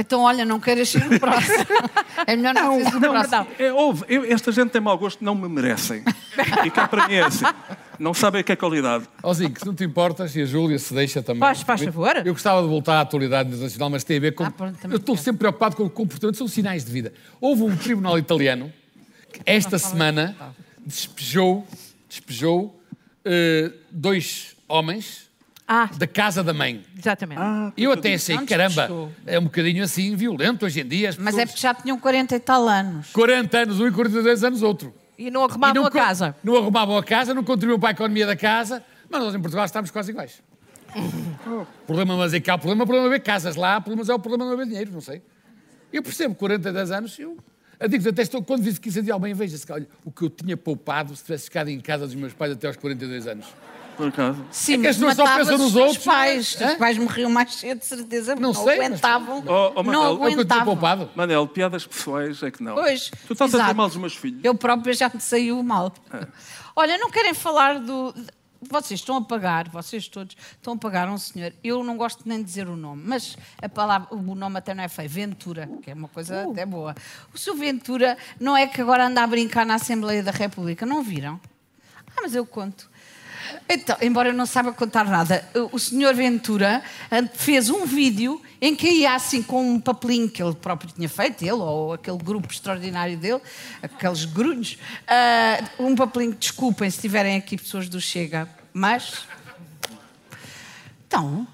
Então, 0.00 0.20
olha, 0.20 0.44
não 0.44 0.60
queiras 0.60 0.88
ser 0.90 1.04
o 1.04 1.08
próximo. 1.18 1.66
É 2.24 2.36
melhor 2.36 2.54
não, 2.54 2.76
seres 2.78 2.94
o 2.94 3.00
próximo. 3.00 3.48
É, 3.58 3.72
houve, 3.72 4.04
eu- 4.08 4.24
esta 4.32 4.52
gente 4.52 4.70
tem 4.70 4.80
mau 4.80 4.96
gosto, 4.96 5.24
não 5.24 5.34
me 5.34 5.48
merecem. 5.48 6.04
E 6.64 6.70
cá 6.70 6.86
para 6.86 7.08
mim 7.08 7.14
é 7.14 7.24
assim. 7.24 7.44
Não 7.98 8.14
sabem 8.14 8.40
o 8.40 8.44
que 8.44 8.52
é 8.52 8.56
qualidade. 8.56 9.08
Ó 9.22 9.32
Zico, 9.34 9.58
se 9.58 9.66
não 9.66 9.74
te 9.74 9.84
importas, 9.84 10.34
e 10.36 10.42
a 10.42 10.44
Júlia 10.44 10.78
se 10.78 10.94
deixa 10.94 11.22
também. 11.22 11.40
Faz- 11.40 11.62
faz 11.62 11.82
favor. 11.82 12.16
Eu 12.24 12.32
gostava 12.32 12.62
de 12.62 12.68
voltar 12.68 12.94
à 12.98 13.00
atualidade 13.00 13.48
internacional, 13.48 13.90
mas 13.90 14.04
tem 14.04 14.18
a 14.18 14.20
ver 14.20 14.34
com. 14.34 14.44
Ah, 14.44 14.50
pronto, 14.50 14.76
também 14.78 14.94
eu 14.94 15.00
estou 15.00 15.14
quero. 15.14 15.24
sempre 15.24 15.38
preocupado 15.40 15.76
com 15.76 15.84
o 15.84 15.90
comportamento, 15.90 16.36
são 16.36 16.46
sinais 16.48 16.84
de 16.84 16.92
vida. 16.92 17.12
Houve 17.40 17.62
um 17.62 17.76
tribunal 17.76 18.18
italiano 18.18 18.72
que 19.32 19.40
esta 19.44 19.78
semana 19.78 20.36
despejou, 20.86 21.66
despejou 22.08 22.80
eh, 23.24 23.70
dois 23.90 24.56
homens 24.68 25.28
ah, 25.66 25.90
da 25.98 26.06
casa 26.06 26.42
da 26.42 26.54
mãe. 26.54 26.82
exatamente. 26.98 27.40
E 27.76 27.84
eu 27.84 27.92
até 27.92 28.14
achei, 28.14 28.38
caramba, 28.46 29.10
é 29.26 29.38
um 29.38 29.44
bocadinho 29.44 29.84
assim 29.84 30.16
violento 30.16 30.64
hoje 30.64 30.80
em 30.80 30.86
dia. 30.86 31.10
as 31.10 31.16
Mas 31.18 31.34
é 31.34 31.44
pessoas- 31.44 31.50
porque 31.50 31.60
já 31.60 31.74
tinham 31.74 31.98
40 31.98 32.36
e 32.36 32.40
tal 32.40 32.66
anos. 32.68 33.08
40 33.12 33.58
anos 33.58 33.80
um 33.80 33.86
e 33.86 33.92
42 33.92 34.42
anos 34.44 34.62
outro. 34.62 34.94
E 35.18 35.30
não 35.32 35.44
arrumavam 35.44 35.84
a 35.84 35.90
casa. 35.90 36.36
Não 36.44 36.56
arrumavam 36.56 36.96
a 36.96 37.02
casa, 37.02 37.34
não 37.34 37.42
contribuíam 37.42 37.80
para 37.80 37.88
a 37.88 37.92
economia 37.92 38.24
da 38.24 38.36
casa, 38.36 38.84
mas 39.10 39.20
nós 39.20 39.34
em 39.34 39.40
Portugal 39.40 39.64
estamos 39.64 39.90
quase 39.90 40.12
iguais. 40.12 40.40
Problema 41.86 42.16
mas 42.16 42.32
é 42.32 42.40
que 42.40 42.48
há 42.50 42.54
o 42.54 42.58
problema, 42.58 42.84
o 42.84 42.86
problema 42.86 43.08
é 43.08 43.10
haver 43.10 43.22
casas 43.22 43.56
lá, 43.56 43.78
o 43.78 43.82
problema 43.82 44.10
é 44.10 44.14
o 44.14 44.18
problema 44.18 44.44
de 44.44 44.48
não 44.48 44.54
haver 44.54 44.66
dinheiro, 44.66 44.92
não 44.92 45.00
sei. 45.00 45.20
Eu 45.92 46.02
percebo, 46.02 46.34
40, 46.34 46.72
10 46.72 46.90
anos, 46.92 47.18
eu, 47.18 47.36
eu 47.80 47.88
digo 47.88 48.08
até 48.08 48.22
estou, 48.22 48.42
quando 48.42 48.62
disse 48.62 48.80
que 48.80 48.88
isso 48.88 48.98
adial 49.00 49.18
bem, 49.18 49.34
veja-se 49.34 49.66
que 49.66 49.72
olha, 49.72 49.88
o 50.04 50.10
que 50.10 50.22
eu 50.22 50.30
tinha 50.30 50.56
poupado 50.56 51.14
se 51.16 51.24
tivesse 51.24 51.44
ficado 51.44 51.68
em 51.68 51.80
casa 51.80 52.06
dos 52.06 52.14
meus 52.14 52.32
pais 52.32 52.52
até 52.52 52.66
aos 52.66 52.76
42 52.76 53.26
anos. 53.26 53.46
Por 53.98 54.08
acaso. 54.08 54.42
Sim, 54.50 54.74
É 54.74 54.78
que 54.78 54.86
as 54.86 54.96
mas 54.98 55.16
pessoas 55.16 55.28
só 55.28 55.36
pensam 55.36 55.58
nos 55.58 55.66
os 55.66 55.76
outros, 55.76 55.98
pais. 56.04 56.54
Os 56.54 56.60
não 56.60 56.62
é? 56.62 56.66
teus 56.68 56.78
pais 56.78 56.98
morriam 56.98 57.30
mais 57.30 57.54
cedo, 57.54 57.78
de 57.80 57.84
certeza. 57.84 58.34
Não 58.36 58.52
porque 58.54 58.70
sei, 58.70 58.78
mas- 58.78 58.86
aguentavam. 58.86 59.44
Oh, 59.46 59.72
oh, 59.74 59.82
Manel, 59.82 60.02
não 60.18 60.24
é 60.26 60.30
É 60.30 60.32
aguentavam. 60.32 60.64
poupado. 60.64 61.10
Manel, 61.14 61.46
piadas 61.48 61.86
pessoais 61.86 62.42
é 62.42 62.50
que 62.50 62.62
não. 62.62 62.74
Pois, 62.76 63.10
tu 63.26 63.32
estás 63.34 63.40
a 63.42 63.44
dizer 63.46 63.58
exato. 63.58 63.76
mal 63.76 63.88
dos 63.88 63.96
meus 63.98 64.14
filhos. 64.16 64.40
Eu 64.42 64.54
própria 64.54 64.94
já 64.94 65.10
me 65.12 65.20
saiu 65.20 65.62
mal. 65.62 65.92
Olha, 66.74 66.96
não 66.96 67.10
querem 67.10 67.34
falar 67.34 67.78
do. 67.80 68.14
Vocês 68.60 68.98
estão 68.98 69.16
a 69.16 69.22
pagar, 69.22 69.68
vocês 69.68 70.08
todos 70.08 70.36
estão 70.56 70.74
a 70.74 70.76
pagar 70.76 71.08
um 71.08 71.16
senhor. 71.18 71.52
Eu 71.62 71.84
não 71.84 71.96
gosto 71.96 72.22
nem 72.26 72.38
de 72.38 72.44
dizer 72.44 72.68
o 72.68 72.76
nome, 72.76 73.02
mas 73.06 73.36
a 73.62 73.68
palavra, 73.68 74.08
o 74.12 74.34
nome 74.34 74.58
até 74.58 74.74
não 74.74 74.82
é 74.82 74.88
feio, 74.88 75.08
Ventura, 75.08 75.68
que 75.80 75.90
é 75.92 75.94
uma 75.94 76.08
coisa 76.08 76.42
até 76.42 76.66
boa. 76.66 76.92
O 77.32 77.38
seu 77.38 77.54
Ventura 77.54 78.16
não 78.40 78.56
é 78.56 78.66
que 78.66 78.80
agora 78.80 79.06
anda 79.06 79.22
a 79.22 79.26
brincar 79.28 79.64
na 79.64 79.74
Assembleia 79.74 80.24
da 80.24 80.32
República, 80.32 80.84
não 80.84 81.04
viram? 81.04 81.40
Ah, 82.16 82.20
mas 82.22 82.34
eu 82.34 82.44
conto. 82.44 82.90
Então, 83.68 83.96
embora 84.00 84.30
eu 84.30 84.34
não 84.34 84.46
saiba 84.46 84.72
contar 84.72 85.04
nada, 85.04 85.44
o 85.72 85.78
senhor 85.78 86.14
Ventura 86.14 86.82
ah, 87.10 87.22
fez 87.34 87.70
um 87.70 87.84
vídeo 87.84 88.40
em 88.60 88.74
que 88.74 88.88
ia 88.88 89.14
assim 89.14 89.42
com 89.42 89.74
um 89.74 89.80
papelinho 89.80 90.28
que 90.28 90.42
ele 90.42 90.54
próprio 90.54 90.90
tinha 90.90 91.08
feito, 91.08 91.42
ele 91.42 91.52
ou 91.52 91.92
aquele 91.92 92.18
grupo 92.18 92.50
extraordinário 92.50 93.16
dele, 93.16 93.40
aqueles 93.82 94.24
grunhos, 94.24 94.78
ah, 95.06 95.62
um 95.78 95.94
papelinho, 95.94 96.34
desculpem 96.34 96.90
se 96.90 97.00
tiverem 97.00 97.36
aqui 97.36 97.56
pessoas 97.56 97.88
do 97.88 98.00
Chega, 98.00 98.48
mas. 98.72 99.26
Então, 101.06 101.46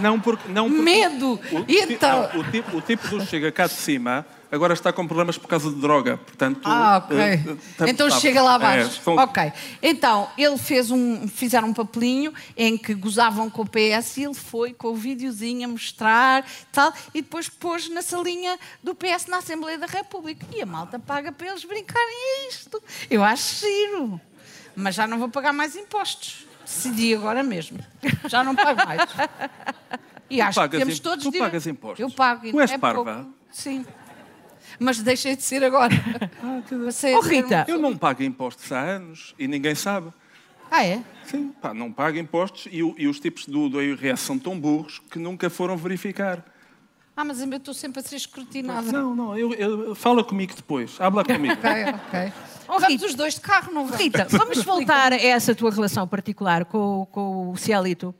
Não 0.00 0.18
porque. 0.18 0.48
Não 0.48 0.68
porque 0.68 0.82
medo! 0.82 1.40
O, 1.52 1.64
Então. 1.68 2.30
não, 2.32 2.40
o 2.40 2.44
tipo, 2.50 2.76
o 2.76 2.80
tipo 2.80 3.08
do 3.08 3.24
chega 3.24 3.52
cá 3.52 3.66
de 3.66 3.74
cima 3.74 4.26
agora 4.54 4.72
está 4.72 4.92
com 4.92 5.06
problemas 5.06 5.36
por 5.36 5.48
causa 5.48 5.68
de 5.70 5.76
droga. 5.80 6.16
Portanto. 6.16 6.60
Ah, 6.64 6.98
ok. 7.04 7.16
eh, 7.18 7.34
eh, 7.80 7.90
então 7.90 8.08
sabe, 8.08 8.22
chega 8.22 8.42
lá 8.42 8.52
é, 8.52 8.54
abaixo. 8.56 9.02
são- 9.02 9.16
Ok. 9.16 9.52
Então, 9.82 10.28
ele 10.38 10.56
fez 10.56 10.90
um, 10.90 11.26
fizeram 11.28 11.68
um 11.68 11.74
papelinho 11.74 12.32
em 12.56 12.76
que 12.78 12.94
gozavam 12.94 13.50
com 13.50 13.62
o 13.62 13.66
PS 13.66 14.16
e 14.18 14.24
ele 14.24 14.34
foi 14.34 14.72
com 14.72 14.88
o 14.88 14.94
videozinho 14.94 15.66
a 15.68 15.70
mostrar 15.70 16.44
tal, 16.72 16.92
e 17.12 17.20
depois 17.20 17.48
pôs 17.48 17.88
na 17.88 18.00
salinha 18.02 18.58
do 18.82 18.94
PS 18.94 19.26
na 19.28 19.38
Assembleia 19.38 19.76
da 19.78 19.86
República. 19.86 20.46
E 20.54 20.62
a 20.62 20.66
malta 20.66 20.98
paga 20.98 21.32
para 21.32 21.48
eles 21.48 21.64
brincarem 21.64 22.48
isto. 22.48 22.82
Eu 23.10 23.22
acho 23.24 23.60
giro. 23.60 24.20
Mas 24.76 24.94
já 24.94 25.06
não 25.06 25.18
vou 25.18 25.28
pagar 25.28 25.52
mais 25.52 25.76
impostos. 25.76 26.46
Decidi 26.64 27.14
agora 27.14 27.42
mesmo. 27.42 27.78
Já 28.26 28.42
não 28.42 28.54
pago 28.54 28.84
mais. 28.86 29.00
E 30.30 30.40
acho 30.40 30.58
que 30.62 30.78
temos 30.78 30.98
im- 30.98 31.02
todos 31.02 31.22
tu 31.22 31.30
direito. 31.30 31.50
pagas 31.50 31.66
impostos? 31.66 32.00
Eu 32.00 32.10
pago. 32.10 32.50
Tu 32.50 32.60
és 32.60 32.70
é 32.70 32.78
parva? 32.78 33.04
pouco. 33.04 33.30
Sim. 33.52 33.84
Mas 34.78 35.00
deixei 35.00 35.36
de 35.36 35.42
ser 35.42 35.62
agora. 35.64 35.94
Passei 36.84 37.14
a 37.14 37.18
Oh, 37.18 37.20
Rita, 37.20 37.64
Eu 37.68 37.78
não 37.78 37.96
pago 37.96 38.22
impostos 38.22 38.70
há 38.72 38.80
anos 38.80 39.34
e 39.38 39.46
ninguém 39.46 39.74
sabe. 39.74 40.12
Ah, 40.70 40.84
é? 40.84 41.02
Sim, 41.24 41.52
pá, 41.60 41.72
não 41.72 41.92
pago 41.92 42.18
impostos 42.18 42.66
e, 42.66 42.78
e 42.78 43.06
os 43.06 43.20
tipos 43.20 43.46
do, 43.46 43.68
do 43.68 43.80
IRS 43.82 44.22
são 44.22 44.38
tão 44.38 44.58
burros 44.58 45.00
que 45.10 45.18
nunca 45.18 45.48
foram 45.48 45.76
verificar. 45.76 46.44
Ah, 47.16 47.24
mas 47.24 47.40
eu 47.40 47.48
estou 47.56 47.72
sempre 47.72 48.00
a 48.00 48.02
ser 48.02 48.16
escrutinada. 48.16 48.90
Não, 48.90 49.14
não, 49.14 49.38
eu, 49.38 49.52
eu- 49.54 49.94
fala 49.94 50.24
comigo 50.24 50.52
depois. 50.56 51.00
Habla 51.00 51.24
comigo. 51.24 51.54
Ok, 51.54 51.70
ok. 51.94 52.32
Oh, 52.66 52.72
Vamos 52.80 52.88
Rita. 52.88 53.06
os 53.06 53.14
dois 53.14 53.34
de 53.34 53.40
carro, 53.40 53.72
não 53.72 53.84
vamos? 53.84 54.00
Rita, 54.00 54.26
vamos 54.28 54.64
voltar 54.64 55.12
a 55.12 55.16
essa 55.16 55.54
tua 55.54 55.70
relação 55.70 56.08
particular 56.08 56.64
com, 56.64 57.06
com 57.12 57.50
o 57.52 57.56
Cielito, 57.56 58.12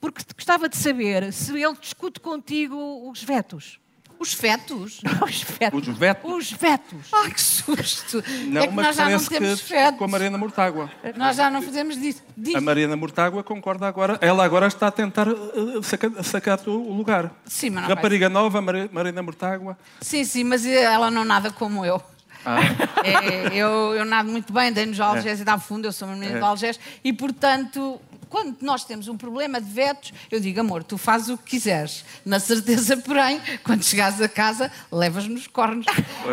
porque 0.00 0.22
gostava 0.36 0.68
de 0.68 0.76
saber 0.76 1.32
se 1.32 1.52
ele 1.60 1.74
discute 1.80 2.20
contigo 2.20 3.10
os 3.10 3.22
vetos. 3.24 3.80
Os 4.20 4.32
fetos? 4.32 5.00
Os 5.22 5.42
vetos. 5.42 5.88
Os 5.88 5.96
vetos? 5.98 6.32
Os 6.32 6.50
vetos. 6.52 7.06
Ai, 7.12 7.30
que 7.30 7.40
susto! 7.40 8.22
Não, 8.46 8.62
é 8.62 8.66
que 8.66 8.74
mas 8.74 8.86
nós 8.86 8.96
já 8.96 9.08
não 9.10 9.24
temos 9.24 9.60
fetos. 9.60 9.98
com 9.98 10.04
a 10.04 10.08
Mariana 10.08 10.36
Mortágua. 10.38 10.90
Nós 11.16 11.36
já 11.36 11.48
não 11.50 11.62
fazemos 11.62 11.96
disso. 12.00 12.22
Diz. 12.36 12.54
A 12.54 12.60
Mariana 12.60 12.96
Mortágua 12.96 13.44
concorda 13.44 13.86
agora. 13.86 14.18
Ela 14.20 14.44
agora 14.44 14.66
está 14.66 14.88
a 14.88 14.90
tentar 14.90 15.28
uh, 15.28 15.82
sacar, 15.82 16.10
sacar 16.24 16.60
o 16.66 16.92
lugar. 16.92 17.30
Sim, 17.44 17.70
mas 17.70 17.82
não 17.84 17.94
Rapariga 17.94 18.28
nova, 18.28 18.60
Mari- 18.60 18.90
Mariana 18.92 19.22
Mortágua. 19.22 19.78
Sim, 20.00 20.24
sim, 20.24 20.44
mas 20.44 20.66
ela 20.66 21.10
não 21.10 21.24
nada 21.24 21.50
como 21.52 21.84
eu. 21.84 22.02
Ah. 22.46 22.60
É, 23.04 23.48
eu, 23.54 23.94
eu 23.94 24.04
nado 24.04 24.30
muito 24.30 24.52
bem, 24.52 24.72
dei-nos 24.72 24.98
ao 25.00 25.16
Algés 25.16 25.40
e 25.40 25.44
dá 25.44 25.58
fundo, 25.58 25.86
eu 25.86 25.92
sou 25.92 26.06
uma 26.08 26.16
menina 26.16 26.36
É. 26.36 26.38
do 26.40 26.44
Algés, 26.46 26.78
e 27.02 27.12
portanto, 27.12 28.00
quando 28.28 28.56
nós 28.62 28.84
temos 28.84 29.08
um 29.08 29.16
problema 29.16 29.60
de 29.60 29.70
vetos, 29.70 30.12
eu 30.30 30.38
digo, 30.40 30.60
amor, 30.60 30.84
tu 30.84 30.96
fazes 30.98 31.28
o 31.28 31.38
que 31.38 31.44
quiseres. 31.50 32.04
Na 32.24 32.38
certeza, 32.38 32.96
porém, 33.02 33.40
quando 33.64 33.82
chegares 33.82 34.20
a 34.20 34.28
casa, 34.28 34.70
levas 34.92 35.26
nos 35.26 35.46
cornos. 35.46 35.86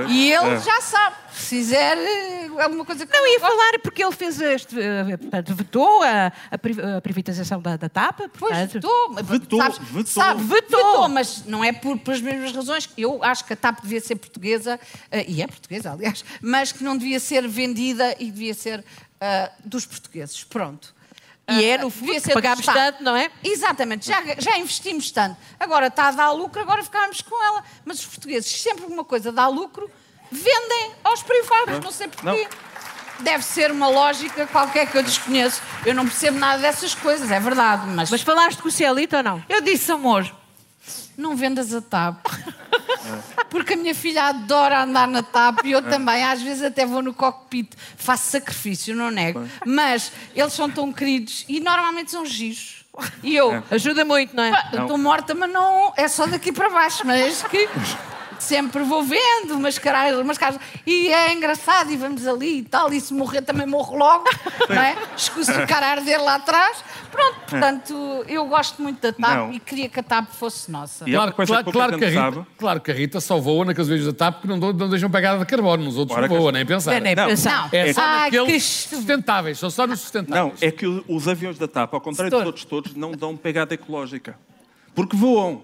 E 0.10 0.31
ele 0.31 0.55
É. 0.55 0.60
já 0.60 0.81
sabe, 0.81 1.15
se 1.34 1.45
fizer 1.55 1.97
eh, 1.97 2.49
alguma 2.62 2.86
coisa 2.86 3.05
que 3.05 3.12
Não, 3.17 3.27
ia 3.27 3.39
falar 3.39 3.79
porque 3.84 4.03
ele 4.03 4.12
fez 4.13 4.39
este, 4.39 4.79
eh, 4.79 5.17
portanto, 5.17 5.55
vetou 5.55 6.03
a, 6.03 6.31
a 6.51 6.58
pri- 6.58 6.75
a 6.97 7.01
privatização 7.01 7.62
da, 7.62 7.75
da 7.77 7.89
TAP. 7.89 8.19
Pois, 8.38 8.51
portanto- 8.58 8.73
vetou, 8.73 9.13
Vetou, 9.23 9.60
sabes, 9.62 9.77
vetou. 9.89 10.05
sabe, 10.05 10.43
vetou, 10.43 11.10
mas 11.10 11.45
não 11.45 11.63
é 11.63 11.71
por, 11.73 11.97
pelas 11.99 12.21
mesmas 12.21 12.51
razões. 12.53 12.89
Eu 12.97 13.23
acho 13.23 13.43
que 13.45 13.53
a 13.53 13.55
TAP 13.55 13.81
devia 13.81 13.99
ser 14.01 14.15
portuguesa, 14.15 14.79
eh, 15.12 15.25
e 15.27 15.41
é 15.41 15.47
portuguesa, 15.47 15.91
aliás, 15.93 16.23
mas 16.41 16.71
que 16.71 16.84
não 16.84 16.97
devia 16.97 17.19
ser 17.19 17.47
vendida 17.47 18.15
e 18.19 18.31
devia 18.31 18.53
ser 18.53 18.84
ah, 19.19 19.51
dos 19.63 19.86
portugueses. 19.86 20.43
Pronto. 20.43 20.94
E 21.47 21.63
é, 21.65 21.75
Ah, 21.75 21.77
no 21.79 21.89
fundo, 21.91 22.19
que 22.21 22.34
pagámos 22.34 22.65
tanto, 22.65 23.03
não 23.03 23.15
é? 23.15 23.29
Exatamente, 23.43 24.08
já, 24.08 24.21
já 24.39 24.58
investimos 24.58 25.12
tanto. 25.12 25.38
Agora 25.60 25.88
está 25.88 26.08
a 26.08 26.12
dar 26.12 26.31
lucro, 26.31 26.60
agora 26.62 26.84
ficámos 26.84 27.21
com 27.21 27.43
ela. 27.43 27.63
Mas 27.84 27.99
os 27.99 28.05
portugueses, 28.08 28.49
sempre 28.62 28.86
que 28.86 28.91
uma 28.91 29.03
coisa 29.05 29.31
dá 29.31 29.47
lucro, 29.47 29.89
vendem 30.31 30.91
aos 31.03 31.21
privados, 31.21 31.79
não 31.84 31.91
sei 31.91 32.08
porquê. 32.08 32.47
Deve 33.19 33.43
ser 33.45 33.71
uma 33.71 33.88
lógica 33.88 34.45
qualquer 34.47 34.91
que 34.91 34.97
eu 34.97 35.03
desconheço. 35.03 35.62
Eu 35.86 35.93
não 35.93 36.05
percebo 36.05 36.38
nada 36.38 36.62
dessas 36.62 36.93
coisas, 36.95 37.29
é 37.31 37.39
verdade. 37.39 37.88
Mas, 37.88 38.10
Mas 38.10 38.21
falaste 38.21 38.62
com 38.62 38.67
o 38.67 38.71
Cielito 38.71 39.15
ou 39.15 39.23
não? 39.23 39.43
eu 39.47 39.62
disse, 39.62 39.91
amor, 39.91 40.29
não 41.15 41.36
vendas 41.36 41.73
a 41.73 41.79
TAP. 41.81 42.17
Porque 43.50 43.74
a 43.74 43.78
minha 43.78 43.95
filha 43.95 44.24
adora 44.24 44.84
andar 44.84 45.08
na 45.08 45.24
TAP 45.24 45.65
e 45.65 45.71
eu 45.71 45.82
também, 45.82 46.24
às 46.24 46.41
vezes 46.41 46.63
até 46.63 46.86
vou 46.86 47.02
no 47.02 47.13
cockpit, 47.13 47.71
faço 47.98 48.32
sacrifício, 48.32 48.95
não 48.95 49.10
nego. 49.12 49.48
Mas 49.65 50.12
eles 50.36 50.54
são 50.54 50.69
tão 50.69 50.91
queridos 50.91 51.45
e 51.48 51.60
normalmente 51.60 52.12
são 52.12 52.26
giros. 52.26 52.84
E 53.21 53.36
eu, 53.36 53.62
Ajuda 53.69 54.06
muito, 54.06 54.36
não 54.36 54.43
é? 54.43 54.52
estou 54.71 54.98
morta, 54.98 55.34
mas 55.34 55.52
não 55.52 55.93
é 55.98 56.08
só 56.08 56.26
daqui 56.26 56.52
para 56.52 56.69
baixo, 56.69 57.06
mas 57.06 57.43
que 57.43 57.67
sempre 58.39 58.84
vou 58.84 59.04
vendo 59.04 59.56
umas 59.56 59.78
caras, 59.78 60.17
umas 60.17 60.38
caras 60.38 60.60
e 60.86 61.08
é 61.08 61.34
engraçado 61.34 61.91
e 61.91 61.98
vamos 61.98 62.26
ali 62.28 62.60
e 62.60 62.63
tal, 62.63 62.91
e 62.93 63.00
se 63.00 63.13
morrer 63.13 63.41
também 63.41 63.65
morro 63.65 63.95
logo, 63.98 64.26
não 64.69 64.82
é? 64.82 64.95
Escuso 65.15 65.52
o 65.52 65.67
cara 65.67 65.88
arder 65.88 66.21
lá 66.24 66.36
atrás. 66.36 66.84
Pronto, 67.12 67.36
portanto, 67.50 68.26
eu 68.28 68.45
gosto 68.45 68.82
muito 68.82 69.00
da 69.02 69.13
TAP 69.13 69.36
Não. 69.38 69.54
e 69.54 69.60
queria 69.60 69.88
que 69.88 70.00
a 70.00 70.04
TAP 70.04 70.28
fosse 70.32 70.69
nossa. 70.69 71.08
E 71.10 71.13
Claro, 71.13 71.34
claro, 71.34 71.71
claro 71.71 71.98
que 71.98 72.06
a 72.06 72.10
Rita, 72.10 72.48
claro 72.58 72.82
que 72.82 72.91
a 72.91 72.93
Rita 72.93 73.21
só 73.21 73.39
voa 73.39 73.63
naqueles 73.63 73.88
vídeos 73.88 74.08
da 74.08 74.13
TAP 74.13 74.41
que 74.41 74.48
não, 74.48 74.58
não 74.58 74.89
deixam 74.89 75.10
pegada 75.10 75.39
de 75.39 75.45
carbono, 75.45 75.84
nos 75.86 75.98
outros 75.98 76.17
Ora, 76.17 76.28
não 76.28 76.36
voa, 76.38 76.52
que- 76.52 76.58
nem 76.58 76.65
pensar. 76.65 76.91
Nem, 76.91 77.02
nem 77.02 77.15
Não. 77.15 77.28
pensar. 77.28 77.69
Não. 77.71 77.80
É 77.80 77.93
só 77.93 78.02
que 78.02 78.08
naqueles 78.38 78.63
sustentáveis, 78.63 79.58
são 79.60 79.69
só 79.69 79.88
nos 79.88 80.02
sustentáveis. 80.02 80.60
Não, 80.62 80.67
é 80.67 80.71
que 80.71 80.86
os 80.86 81.28
aviões 81.28 81.58
da 81.58 81.67
TAP, 81.69 81.93
ao 81.93 82.02
contrário 82.02 82.30
dos 82.30 82.38
Setor. 82.39 82.48
outros 82.48 82.65
todos, 82.65 82.95
não 82.95 83.12
dão 83.13 83.38
pegada 83.38 83.74
ecológica. 83.74 84.38
Porque 84.93 85.15
voam. 85.15 85.62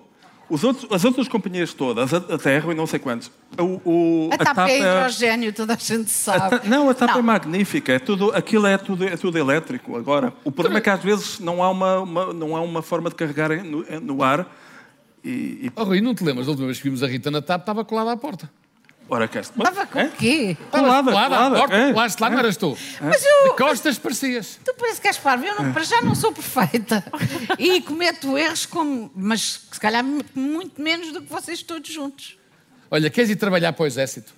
Os 0.51 0.63
outros, 0.65 0.91
as 0.91 1.05
outras 1.05 1.27
companhias 1.29 1.73
todas, 1.73 2.13
a, 2.13 2.17
a 2.17 2.37
Terra 2.37 2.71
e 2.73 2.75
não 2.75 2.85
sei 2.85 2.99
quantos. 2.99 3.31
O, 3.57 3.81
o- 3.85 4.29
A 4.33 4.37
TAP 4.37 4.69
é 4.69 4.79
hidrogênio, 4.79 5.53
toda 5.53 5.73
a 5.73 5.77
gente 5.77 6.07
a 6.07 6.09
sabe. 6.09 6.59
Ta- 6.59 6.61
não, 6.67 6.89
a 6.89 6.93
TAP 6.93 7.15
é 7.17 7.21
magnífica. 7.21 7.93
É 7.93 7.99
tudo, 7.99 8.31
aquilo 8.35 8.67
é 8.67 8.77
tudo, 8.77 9.05
é 9.05 9.15
tudo 9.15 9.37
elétrico 9.37 9.95
agora. 9.95 10.33
O 10.43 10.51
problema 10.51 10.79
é 10.79 10.81
que 10.81 10.89
às 10.89 11.01
vezes 11.01 11.39
não 11.39 11.63
há 11.63 11.69
uma, 11.69 11.99
uma- 11.99 12.33
não 12.33 12.55
há 12.55 12.61
uma 12.61 12.81
forma 12.81 13.09
de 13.09 13.15
carregar 13.15 13.49
no, 13.63 13.85
no 14.01 14.21
ar. 14.23 14.45
E, 15.23 15.29
e 15.29 15.71
Oh, 15.75 15.83
Rui, 15.85 16.01
não 16.01 16.13
te 16.13 16.23
lembras 16.23 16.47
da 16.47 16.51
última 16.51 16.67
vez 16.67 16.79
que 16.79 16.83
vimos 16.83 17.01
a 17.01 17.07
Rita 17.07 17.31
na 17.31 17.41
TAP, 17.41 17.61
estava 17.61 17.85
colada 17.85 18.11
à 18.11 18.17
porta. 18.17 18.51
Ora, 19.11 19.27
cá 19.27 19.41
está. 19.41 19.53
Estava 19.63 19.85
com 19.85 19.99
É? 19.99 20.05
o 20.05 20.11
quê? 20.11 20.57
Colada, 20.71 21.11
colada 21.11 21.35
colada, 21.35 21.55
porta, 21.59 21.75
é. 21.75 21.93
colaste 21.93 22.21
lá, 22.21 22.29
não 22.29 22.39
eras 22.39 22.57
tu. 22.57 22.77
Mas 23.01 23.23
eu- 23.23 23.51
De 23.51 23.57
costas 23.57 23.99
parecias. 23.99 24.59
Tu 24.65 24.73
parece 24.73 24.99
que 25.01 25.07
és 25.07 25.17
parvo. 25.17 25.45
Eu 25.45 25.55
não, 25.61 25.73
para 25.73 25.83
já 25.83 26.01
não 26.01 26.15
sou 26.15 26.31
perfeita. 26.31 27.03
E 27.59 27.81
cometo 27.81 28.37
erros, 28.37 28.65
como, 28.65 29.11
mas 29.15 29.67
se 29.71 29.79
calhar 29.79 30.03
muito 30.03 30.81
menos 30.81 31.11
do 31.11 31.21
que 31.21 31.29
vocês 31.29 31.61
todos 31.61 31.91
juntos. 31.91 32.37
Olha, 32.89 33.09
queres 33.09 33.29
ir 33.29 33.35
trabalhar 33.35 33.73
para 33.73 33.83
o 33.83 33.87
exército? 33.87 34.33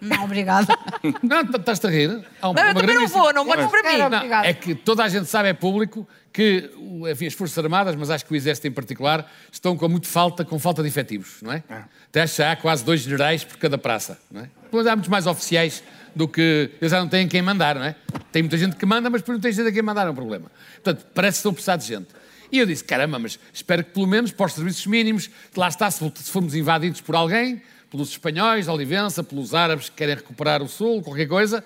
Não, 0.00 0.24
obrigada. 0.24 0.66
Não, 1.22 1.40
estás-te 1.40 1.86
a 1.86 1.90
rir? 1.90 2.24
Há 2.40 2.50
um 2.50 2.52
Não, 2.52 2.62
eu 2.62 2.74
problema 2.74 2.80
também 2.80 2.96
não 2.96 3.08
vou, 3.08 3.32
não 3.32 3.44
votes 3.44 3.66
para 3.66 3.92
mim. 3.92 3.98
Não, 3.98 4.44
é 4.44 4.52
que 4.52 4.74
toda 4.74 5.02
a 5.02 5.08
gente 5.08 5.26
sabe, 5.26 5.48
é 5.48 5.54
público, 5.54 6.06
que 6.32 6.70
enfim, 7.10 7.26
as 7.26 7.34
Forças 7.34 7.56
Armadas, 7.62 7.94
mas 7.96 8.10
acho 8.10 8.24
que 8.24 8.32
o 8.32 8.36
Exército 8.36 8.68
em 8.68 8.72
particular, 8.72 9.30
estão 9.50 9.76
com 9.76 9.88
muito 9.88 10.06
falta, 10.06 10.44
com 10.44 10.58
falta 10.58 10.82
de 10.82 10.88
efetivos, 10.88 11.38
não 11.42 11.52
é? 11.52 11.62
Até 12.08 12.22
acho 12.22 12.36
que 12.36 12.42
há 12.42 12.56
quase 12.56 12.84
dois 12.84 13.00
generais 13.00 13.42
por 13.44 13.56
cada 13.56 13.78
praça, 13.78 14.18
não 14.30 14.42
é? 14.42 14.50
Depois 14.64 14.86
há 14.86 14.94
muitos 14.94 15.08
mais 15.08 15.26
oficiais 15.26 15.82
do 16.14 16.28
que... 16.28 16.70
Eles 16.80 16.90
já 16.90 17.00
não 17.00 17.08
têm 17.08 17.26
quem 17.28 17.40
mandar, 17.40 17.76
não 17.76 17.84
é? 17.84 17.94
Tem 18.32 18.42
muita 18.42 18.58
gente 18.58 18.76
que 18.76 18.84
manda, 18.84 19.08
mas 19.08 19.22
depois 19.22 19.36
não 19.36 19.42
tem 19.42 19.52
gente 19.52 19.68
a 19.68 19.72
quem 19.72 19.82
mandar, 19.82 20.06
é 20.06 20.10
um 20.10 20.14
problema. 20.14 20.50
Portanto, 20.82 21.06
parece 21.14 21.36
que 21.36 21.38
estão 21.38 21.50
a 21.52 21.54
precisar 21.54 21.76
de 21.76 21.86
gente. 21.86 22.08
E 22.50 22.58
eu 22.58 22.66
disse, 22.66 22.84
caramba, 22.84 23.18
mas 23.18 23.38
espero 23.52 23.82
que 23.84 23.90
pelo 23.90 24.06
menos 24.06 24.32
para 24.32 24.46
os 24.46 24.52
serviços 24.52 24.86
mínimos, 24.86 25.30
lá 25.56 25.68
está, 25.68 25.90
se 25.90 25.98
se 26.14 26.30
formos 26.30 26.54
invadidos 26.54 27.00
por 27.00 27.14
alguém, 27.14 27.62
pelos 27.90 28.10
espanhóis, 28.10 28.68
Olivença, 28.68 29.22
pelos 29.22 29.54
árabes 29.54 29.88
que 29.88 29.96
querem 29.96 30.14
recuperar 30.16 30.62
o 30.62 30.68
Sul, 30.68 31.02
qualquer 31.02 31.26
coisa. 31.26 31.64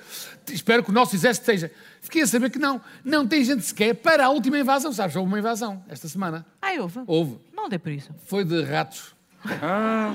Espero 0.50 0.82
que 0.82 0.90
o 0.90 0.92
nosso 0.92 1.14
exército 1.14 1.50
esteja. 1.50 1.72
Fiquei 2.00 2.22
a 2.22 2.26
saber 2.26 2.50
que 2.50 2.58
não. 2.58 2.80
Não 3.04 3.26
tem 3.26 3.44
gente 3.44 3.64
sequer 3.64 3.94
para 3.94 4.26
a 4.26 4.30
última 4.30 4.58
invasão. 4.58 4.92
Sabes, 4.92 5.16
houve 5.16 5.28
uma 5.28 5.38
invasão 5.38 5.82
esta 5.88 6.08
semana. 6.08 6.46
Ai, 6.60 6.78
houve. 6.78 7.00
Houve. 7.06 7.38
Não 7.54 7.68
dê 7.68 7.78
por 7.78 7.92
isso. 7.92 8.14
Foi 8.26 8.44
de 8.44 8.62
ratos. 8.62 9.14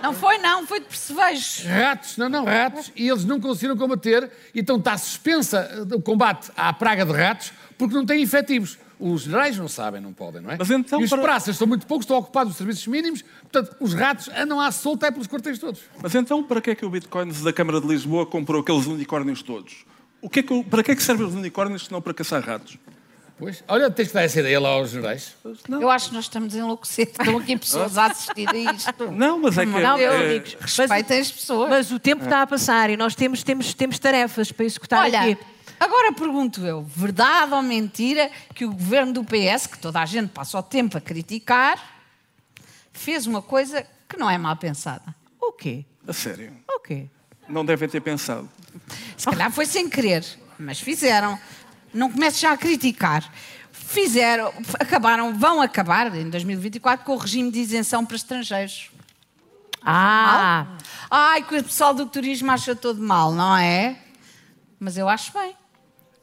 Não 0.04 0.14
foi, 0.14 0.38
não, 0.38 0.68
foi 0.68 0.80
de 0.80 0.86
percevejos. 0.86 1.66
Ratos, 1.66 2.18
não, 2.18 2.30
não, 2.30 2.46
ratos. 2.46 2.92
E 2.96 3.08
eles 3.10 3.26
não 3.26 3.40
conseguiram 3.40 3.76
combater. 3.76 4.30
Então 4.54 4.78
está 4.78 4.98
suspensa 4.98 5.88
o 5.92 6.02
combate 6.02 6.52
à 6.56 6.72
praga 6.72 7.06
de 7.06 7.12
ratos 7.12 7.52
porque 7.78 7.96
não 7.96 8.06
têm 8.06 8.22
efetivos. 8.22 8.78
Os 9.00 9.24
generais 9.24 9.58
não 9.58 9.68
sabem, 9.68 10.00
não 10.00 10.14
podem, 10.14 10.42
não 10.42 10.52
é? 10.52 10.56
Mas 10.58 10.70
então 10.72 11.02
e 11.02 11.04
os 11.04 11.10
para- 11.10 11.22
praças 11.22 11.58
são 11.58 11.68
muito 11.68 11.86
poucos, 11.86 12.06
estão 12.06 12.18
ocupados 12.18 12.52
os 12.54 12.58
serviços 12.58 12.88
mínimos. 12.88 13.24
Portanto, 13.42 13.76
os 13.80 13.94
ratos 13.94 14.30
andam 14.36 14.60
à 14.60 14.72
solta 14.72 15.08
é 15.08 15.12
pelos 15.12 15.28
quartéis 15.28 15.60
todos. 15.60 15.82
Mas 16.02 16.16
então, 16.16 16.44
para 16.44 16.62
que 16.62 16.70
é 16.72 16.76
que 16.76 16.86
o 16.86 16.90
Bitcoins 16.90 17.42
da 17.42 17.52
Câmara 17.52 17.82
de 17.82 17.88
Lisboa 17.88 18.26
comprou 18.26 18.62
aqueles 18.62 18.86
unicórnios 18.86 19.42
todos? 19.42 19.86
O 20.22 20.30
que 20.30 20.40
é 20.40 20.44
que, 20.44 20.64
para 20.64 20.82
que 20.82 20.92
é 20.92 20.96
que 20.96 21.04
servem 21.04 21.28
os 21.28 21.34
unicórnios 21.36 21.86
se 21.86 21.92
não 21.92 22.02
para 22.02 22.14
caçar 22.14 22.42
ratos? 22.42 22.78
Pois, 23.38 23.62
olha, 23.68 23.92
tens 23.92 24.08
que 24.08 24.14
dar 24.14 24.24
essa 24.24 24.40
ideia 24.40 24.58
lá 24.62 24.70
aos 24.70 24.92
generais. 24.92 25.36
Eu 25.70 25.90
acho 25.90 26.08
que 26.08 26.16
nós 26.16 26.24
estamos 26.24 26.56
a 26.56 26.58
enlouquecer. 26.60 27.08
Estão 27.10 27.38
aqui 27.38 27.58
pessoas 27.58 27.98
a 27.98 28.06
assistir 28.06 28.48
a 28.48 28.56
isto. 28.56 29.12
Não, 29.12 29.38
mas 29.40 29.58
é 29.58 29.66
que... 29.66 29.72
Não, 29.74 29.98
é- 29.98 30.04
é- 30.04 30.26
amigos. 30.30 30.56
Respeitem 30.62 31.20
as 31.20 31.32
pessoas. 31.34 31.70
Mas 31.70 31.92
o 31.92 32.00
tempo 32.00 32.24
está 32.24 32.44
a 32.44 32.48
passar 32.48 32.90
e 32.90 32.96
nós 32.96 33.14
temos, 33.14 33.44
temos, 33.44 33.74
temos 33.74 34.00
tarefas 34.00 34.54
para 34.54 34.66
executar 34.66 35.04
Olha, 35.04 35.20
aqui. 35.20 35.38
Agora 35.80 36.14
pergunto 36.14 36.66
eu, 36.66 36.84
verdade 36.84 37.54
ou 37.54 37.62
mentira 37.62 38.30
que 38.54 38.66
o 38.66 38.72
governo 38.72 39.14
do 39.14 39.24
PS, 39.24 39.68
que 39.68 39.78
toda 39.78 40.00
a 40.02 40.06
gente 40.06 40.30
passa 40.30 40.58
o 40.58 40.64
tempo 40.64 40.98
a 40.98 41.02
criticar, 41.02 41.78
fez 42.92 43.28
uma 43.28 43.42
coisa 43.42 43.86
que 44.08 44.18
não 44.18 44.30
é 44.30 44.38
mal 44.38 44.56
pensada? 44.56 45.16
O 45.42 45.52
quê? 45.52 45.86
A 46.08 46.14
sério. 46.14 46.54
O 46.70 46.80
quê? 46.80 47.08
Não 47.48 47.66
devem 47.66 47.88
ter 47.88 48.02
pensado. 48.02 48.50
Se 49.18 49.26
calhar 49.26 49.52
foi 49.52 49.66
sem 49.66 49.90
querer, 49.90 50.26
mas 50.58 50.80
fizeram. 50.80 51.40
Não 51.94 52.12
comece 52.12 52.42
já 52.42 52.52
a 52.52 52.58
criticar. 52.58 53.32
Fizeram, 53.72 54.52
acabaram, 54.80 55.38
vão 55.38 55.62
acabar 55.62 56.14
em 56.16 56.30
2024 56.30 57.06
com 57.06 57.14
o 57.14 57.18
regime 57.18 57.52
de 57.52 57.60
isenção 57.60 58.06
para 58.06 58.16
estrangeiros. 58.16 58.90
Ah, 59.82 60.66
Ai, 61.10 61.44
que 61.44 61.56
o 61.58 61.64
pessoal 61.64 61.94
do 61.94 62.08
turismo 62.08 62.52
acha 62.52 62.76
todo 62.76 63.02
mal, 63.02 63.32
não 63.32 63.56
é? 63.56 63.98
Mas 64.80 64.98
eu 64.98 65.08
acho 65.08 65.32
bem. 65.32 65.56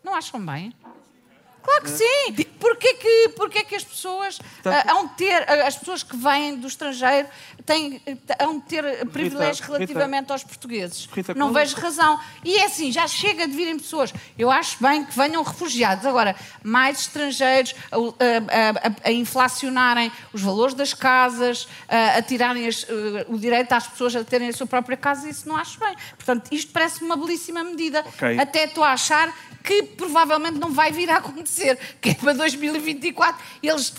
Não 0.03 0.15
acham 0.15 0.45
bem? 0.45 0.73
Claro 1.63 1.83
que 1.85 1.91
sim. 1.91 2.45
Porquê 2.59 2.95
que, 2.95 3.29
porquê 3.37 3.65
que 3.65 3.75
as 3.75 3.85
pessoas 3.85 4.39
ah, 4.65 4.93
hão 4.93 5.07
de 5.07 5.15
ter, 5.15 5.45
ah, 5.49 5.67
as 5.67 5.77
pessoas 5.77 6.03
que 6.03 6.17
vêm 6.17 6.57
do 6.57 6.67
estrangeiro 6.67 7.29
têm, 7.65 8.01
ah, 8.39 8.45
hão 8.45 8.59
de 8.59 8.65
ter 8.67 8.83
privilégios 9.09 9.61
Rita, 9.61 9.73
relativamente 9.73 10.33
aos 10.33 10.43
portugueses? 10.45 11.09
Rita, 11.13 11.35
Não 11.35 11.53
vejo 11.53 11.77
razão. 11.77 12.19
E 12.45 12.57
é 12.57 12.65
assim, 12.67 12.91
já 12.91 13.07
chega 13.07 13.47
de 13.47 13.53
virem 13.55 13.79
pessoas. 13.79 14.13
Eu 14.39 14.51
acho 14.51 14.77
bem 14.83 15.05
que 15.05 15.17
venham 15.17 15.43
refugiados. 15.43 16.05
Agora, 16.07 16.35
mais 16.65 17.01
estrangeiros 17.01 17.75
a, 17.91 17.97
a- 17.97 18.89
a- 19.07 19.09
a 19.09 19.13
inflacionarem 19.13 20.11
os 20.33 20.41
valores 20.43 20.75
das 20.75 20.95
casas, 20.95 21.69
a, 21.89 22.23
tirarem 22.23 22.67
as- 22.67 22.87
o 23.29 23.39
direito 23.39 23.73
às 23.73 23.87
pessoas 23.87 24.17
a 24.17 24.25
terem 24.25 24.49
a 24.49 24.53
sua 24.53 24.67
própria 24.67 24.97
casa, 24.97 25.29
isso 25.29 25.49
não 25.49 25.57
acho 25.57 25.79
bem. 25.79 25.95
Portanto, 26.17 26.49
isto 26.53 26.73
parece 26.73 27.03
uma 27.05 27.17
belíssima 27.17 27.63
medida. 27.63 28.01
Ok. 28.07 28.39
Até 28.39 28.65
estou 28.65 28.83
a 28.83 28.93
achar 28.93 29.33
que 29.63 29.85
provavelmente 29.85 30.59
não 30.59 30.73
vai 30.73 30.91
vir 30.91 31.09
a 31.09 31.19
acontecer, 31.19 31.43
que 32.01 32.11
é 32.11 32.15
para 32.15 32.33
2024 32.33 33.43
eles 33.63 33.93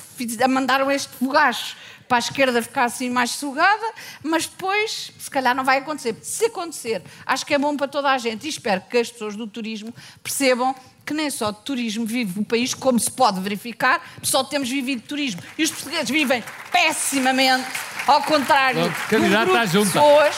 mandaram 0.50 0.92
este 0.92 1.14
fogacho 1.16 1.76
para 2.08 2.18
a 2.18 2.20
esquerda 2.20 2.62
ficar 2.62 2.86
assim 2.86 3.10
mais 3.10 3.32
sugada, 3.32 3.94
mas 4.22 4.46
depois 4.46 5.12
se 5.18 5.32
calhar 5.32 5.56
não 5.56 5.64
vai 5.64 5.80
acontecer. 5.80 6.16
Se 6.22 6.46
acontecer, 6.46 7.02
acho 7.26 7.46
que 7.46 7.54
é 7.54 7.58
bom 7.58 7.76
para 7.76 7.88
toda 7.88 8.12
a 8.12 8.18
gente 8.18 8.46
e 8.46 8.50
espero 8.50 8.82
que 8.82 8.98
as 8.98 9.12
pessoas 9.12 9.36
do 9.36 9.48
turismo 9.48 9.94
percebam 10.22 10.76
que 11.06 11.14
nem 11.14 11.30
só 11.30 11.52
de 11.52 11.60
turismo 11.62 12.06
vive 12.06 12.40
o 12.40 12.46
país, 12.46 12.74
como 12.74 13.00
se 13.00 13.12
pode 13.12 13.40
verificar, 13.42 14.02
só 14.22 14.44
temos 14.44 14.70
vivido 14.70 15.02
de 15.02 15.08
turismo. 15.08 15.42
E 15.58 15.64
os 15.64 15.72
portugueses 15.72 16.10
vivem 16.10 16.44
pessimamente, 16.72 17.68
ao 18.08 18.22
contrário 18.24 18.84
de 19.10 19.18
grupo 19.18 19.52
pessoas 19.72 20.36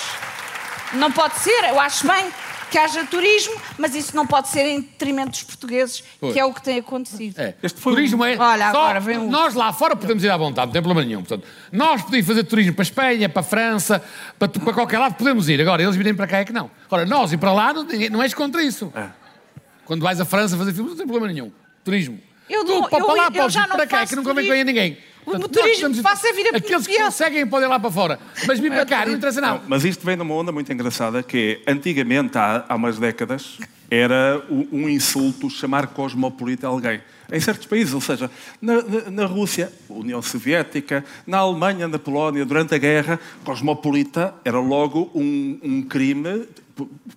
não 0.93 1.11
pode 1.11 1.39
ser, 1.39 1.65
eu 1.65 1.79
acho 1.79 2.07
bem 2.07 2.31
que 2.75 2.79
haja 2.79 3.05
turismo, 3.05 3.55
mas 3.77 3.95
isso 3.95 4.13
não 4.13 4.27
pode 4.27 4.49
ser 4.49 4.65
em 4.65 4.81
detrimento 4.81 5.29
dos 5.29 5.43
portugueses, 5.43 6.03
Pois. 6.19 6.33
que 6.33 6.39
é 6.41 6.43
o 6.43 6.53
que 6.53 6.61
tem 6.61 6.77
acontecido. 6.77 7.39
É. 7.39 7.53
turismo 7.81 8.25
é. 8.25 8.35
Olha, 8.37 8.69
só- 8.71 8.81
agora 8.81 8.99
vem 8.99 9.17
um- 9.17 9.29
Nós 9.29 9.53
lá 9.53 9.71
fora 9.71 9.95
podemos 9.95 10.21
ir 10.25 10.29
à 10.29 10.35
vontade, 10.35 10.67
não 10.67 10.73
tem 10.73 10.81
problema 10.81 11.07
nenhum. 11.07 11.23
Portanto, 11.23 11.47
nós 11.71 12.01
podemos 12.01 12.27
fazer 12.27 12.43
turismo 12.43 12.73
para 12.73 12.81
a 12.81 12.83
Espanha, 12.83 13.29
para 13.29 13.39
a 13.39 13.43
França, 13.43 14.03
para, 14.37 14.49
para 14.49 14.73
qualquer 14.73 14.99
lado, 14.99 15.15
podemos 15.15 15.47
ir. 15.47 15.61
Agora, 15.61 15.81
eles 15.81 15.95
virem 15.95 16.13
para 16.13 16.27
cá 16.27 16.39
é 16.39 16.43
que 16.43 16.51
não. 16.51 16.69
Agora, 16.87 17.05
nós 17.05 17.31
ir 17.31 17.37
para 17.37 17.53
lá 17.53 17.71
não, 17.71 17.87
não 18.11 18.21
és 18.21 18.33
contra 18.33 18.61
isso. 18.61 18.91
Quando 19.85 20.01
vais 20.01 20.19
à 20.19 20.25
França 20.25 20.57
fazer 20.57 20.73
filmes, 20.73 20.91
não 20.91 20.97
tem 20.97 21.07
problema 21.07 21.31
nenhum. 21.31 21.51
Turismo. 21.81 22.19
Eu 22.49 22.65
tu, 22.65 22.73
não- 22.73 22.89
para, 22.89 22.99
eu- 22.99 23.05
para 23.05 23.15
lá 23.15 23.25
eu 23.27 23.31
podes 23.31 23.53
já 23.53 23.61
ir 23.63 23.67
não 23.69 23.75
para 23.77 23.87
cá, 23.87 23.97
faço 23.99 24.09
que 24.09 24.15
não 24.17 24.23
convém 24.23 24.45
turismo. 24.47 24.61
a 24.61 24.65
ninguém. 24.65 24.97
O 25.25 25.31
Portanto, 25.39 25.65
ir- 25.67 26.01
faço 26.01 26.27
é 26.27 26.33
vir 26.33 26.47
a 26.53 26.57
Aqueles 26.57 26.85
que 26.87 26.97
conseguem 26.97 27.47
podem 27.47 27.67
ir 27.67 27.69
lá 27.71 27.79
para 27.79 27.91
fora. 27.91 28.19
Mas 28.47 28.59
vir 28.59 28.71
para 28.71 28.85
cá 28.85 29.05
não 29.05 29.13
interessa 29.13 29.41
nada. 29.41 29.59
Não, 29.59 29.63
mas 29.67 29.83
isto 29.83 30.05
vem 30.05 30.15
numa 30.15 30.33
onda 30.35 30.51
muito 30.51 30.71
engraçada 30.71 31.23
que 31.23 31.61
é, 31.65 31.71
antigamente, 31.71 32.37
há, 32.37 32.63
há 32.69 32.75
umas 32.75 32.99
décadas, 32.99 33.57
era 33.89 34.41
um 34.49 34.87
insulto 34.87 35.49
chamar 35.49 35.87
cosmopolita 35.87 36.67
alguém. 36.67 37.01
Em 37.31 37.39
certos 37.39 37.65
países, 37.65 37.91
ou 37.93 38.01
seja, 38.01 38.29
na, 38.61 38.83
na- 38.83 39.09
na 39.11 39.25
Rússia, 39.25 39.71
União 39.89 40.21
Soviética, 40.21 41.03
na 41.25 41.39
Alemanha, 41.39 41.87
na 41.87 41.97
Polónia, 41.97 42.45
durante 42.45 42.75
a 42.75 42.77
guerra, 42.77 43.19
cosmopolita 43.43 44.33
era 44.45 44.59
logo 44.59 45.09
um, 45.15 45.59
um 45.63 45.81
crime 45.81 46.45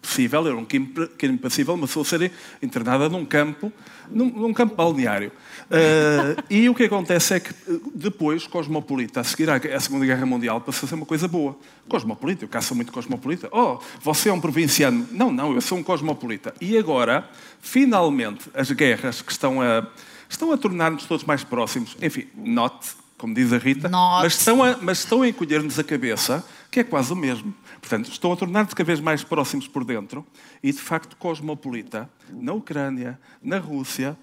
possível, 0.01 0.47
era 0.47 0.57
um 0.57 0.65
crime, 0.65 0.87
crime 1.19 1.37
passível, 1.37 1.75
uma 1.75 1.87
pessoa 1.87 2.05
ser 2.07 2.31
internada 2.63 3.09
num 3.09 3.25
campo, 3.25 3.71
num, 4.11 4.27
num 4.31 4.53
campo 4.55 4.75
balneário. 4.75 5.31
Ah, 5.71 6.43
e 6.49 6.69
o 6.69 6.75
que 6.75 6.85
acontece 6.85 7.35
é 7.35 7.41
que 7.41 7.55
depois, 7.95 8.47
cosmopolita, 8.47 9.21
a 9.21 9.25
seguir 9.25 9.51
à, 9.51 9.81
Segunda 9.81 10.07
Guerra 10.07 10.25
Mundial, 10.25 10.61
passou 10.61 10.87
a 10.87 10.89
ser 10.89 10.95
uma 10.95 11.07
coisa 11.07 11.29
boa. 11.29 11.57
Cosmopolita, 11.89 12.49
eu 12.51 12.62
sou 12.62 12.77
muito 12.77 12.93
cosmopolita. 12.93 13.49
Oh, 13.53 13.79
você 14.01 14.29
é 14.29 14.33
um 14.33 14.41
provinciano. 14.41 15.07
Não, 15.11 15.31
não, 15.31 15.55
eu 15.55 15.61
sou 15.61 15.79
um 15.79 15.83
cosmopolita. 15.83 16.55
E 16.61 16.77
agora, 16.77 17.29
finalmente, 17.61 18.49
as 18.55 18.71
guerras 18.71 19.23
que 19.23 19.33
estão 19.33 19.61
a, 19.61 19.87
estão 20.29 20.53
a 20.53 20.57
tornar-nos 20.57 21.05
todos 21.05 21.25
mais 21.25 21.45
próximos, 21.45 21.97
enfim, 22.01 22.27
not, 22.35 22.75
como 23.16 23.35
diz 23.35 23.53
a 23.53 23.59
Rita, 23.59 23.89
Not. 23.89 24.23
mas 24.23 24.39
estão 24.39 24.62
a, 24.62 24.77
mas 24.79 24.99
estão 25.01 25.23
a 25.23 25.29
encolher-nos 25.29 25.79
a 25.79 25.85
cabeça, 25.85 26.45
que 26.71 26.81
é 26.81 26.85
quase 26.85 27.12
o 27.12 27.16
mesmo. 27.16 27.55
Portanto, 27.81 28.11
estão 28.11 28.33
a 28.33 28.37
tornar-nos 28.37 28.75
cada 28.75 28.87
vez 28.87 29.01
mais 29.01 29.23
próximos 29.23 29.69
por 29.69 29.85
dentro 29.85 30.27
e, 30.62 30.73
de 30.73 30.79
facto, 30.79 31.16
cosmopolita, 31.16 32.09
na 32.31 32.53
Ucrânia, 32.53 33.19
na 33.43 33.59
Rússia 33.59 34.16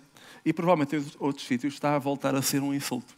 e 0.46 0.54
provavelmente 0.54 0.96
em 0.96 1.06
outros 1.20 1.46
sítios, 1.48 1.74
está 1.74 1.96
a 1.96 2.00
voltar 2.00 2.36
a 2.36 2.41
ser 2.41 2.62
um 2.62 2.74
insulto. 2.74 3.14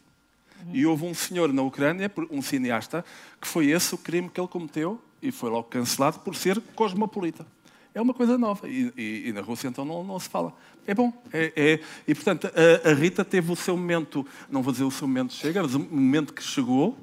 E 0.72 0.84
houve 0.84 1.04
um 1.04 1.14
senhor 1.14 1.52
na 1.52 1.62
Ucrânia, 1.62 2.10
um 2.30 2.42
cineasta, 2.42 3.04
que 3.40 3.46
foi 3.46 3.66
esse 3.66 3.94
o 3.94 3.98
crime 3.98 4.28
que 4.28 4.40
ele 4.40 4.48
cometeu 4.48 5.00
e 5.22 5.30
foi 5.30 5.50
logo 5.50 5.64
cancelado 5.68 6.18
por 6.20 6.34
ser 6.34 6.60
cosmopolita. 6.74 7.46
É 7.94 8.00
uma 8.00 8.12
coisa 8.14 8.36
nova. 8.36 8.68
E, 8.68 8.92
e- 8.96 9.28
e 9.28 9.32
na 9.32 9.40
Rússia, 9.40 9.68
então, 9.68 9.84
não, 9.84 10.02
não 10.04 10.18
se 10.18 10.28
fala. 10.28 10.52
É 10.86 10.94
bom. 10.94 11.12
É, 11.32 11.52
é- 11.56 11.80
e, 12.06 12.14
portanto, 12.14 12.48
a, 12.84 12.90
a 12.90 12.94
Rita 12.94 13.24
teve 13.24 13.50
o 13.52 13.56
seu 13.56 13.76
momento, 13.76 14.26
não 14.50 14.62
vou 14.62 14.72
dizer 14.72 14.84
o 14.84 14.90
seu 14.90 15.06
momento 15.06 15.32
chega, 15.32 15.62
mas 15.62 15.74
o 15.74 15.78
momento 15.80 16.32
que 16.34 16.42
chegou. 16.42 16.98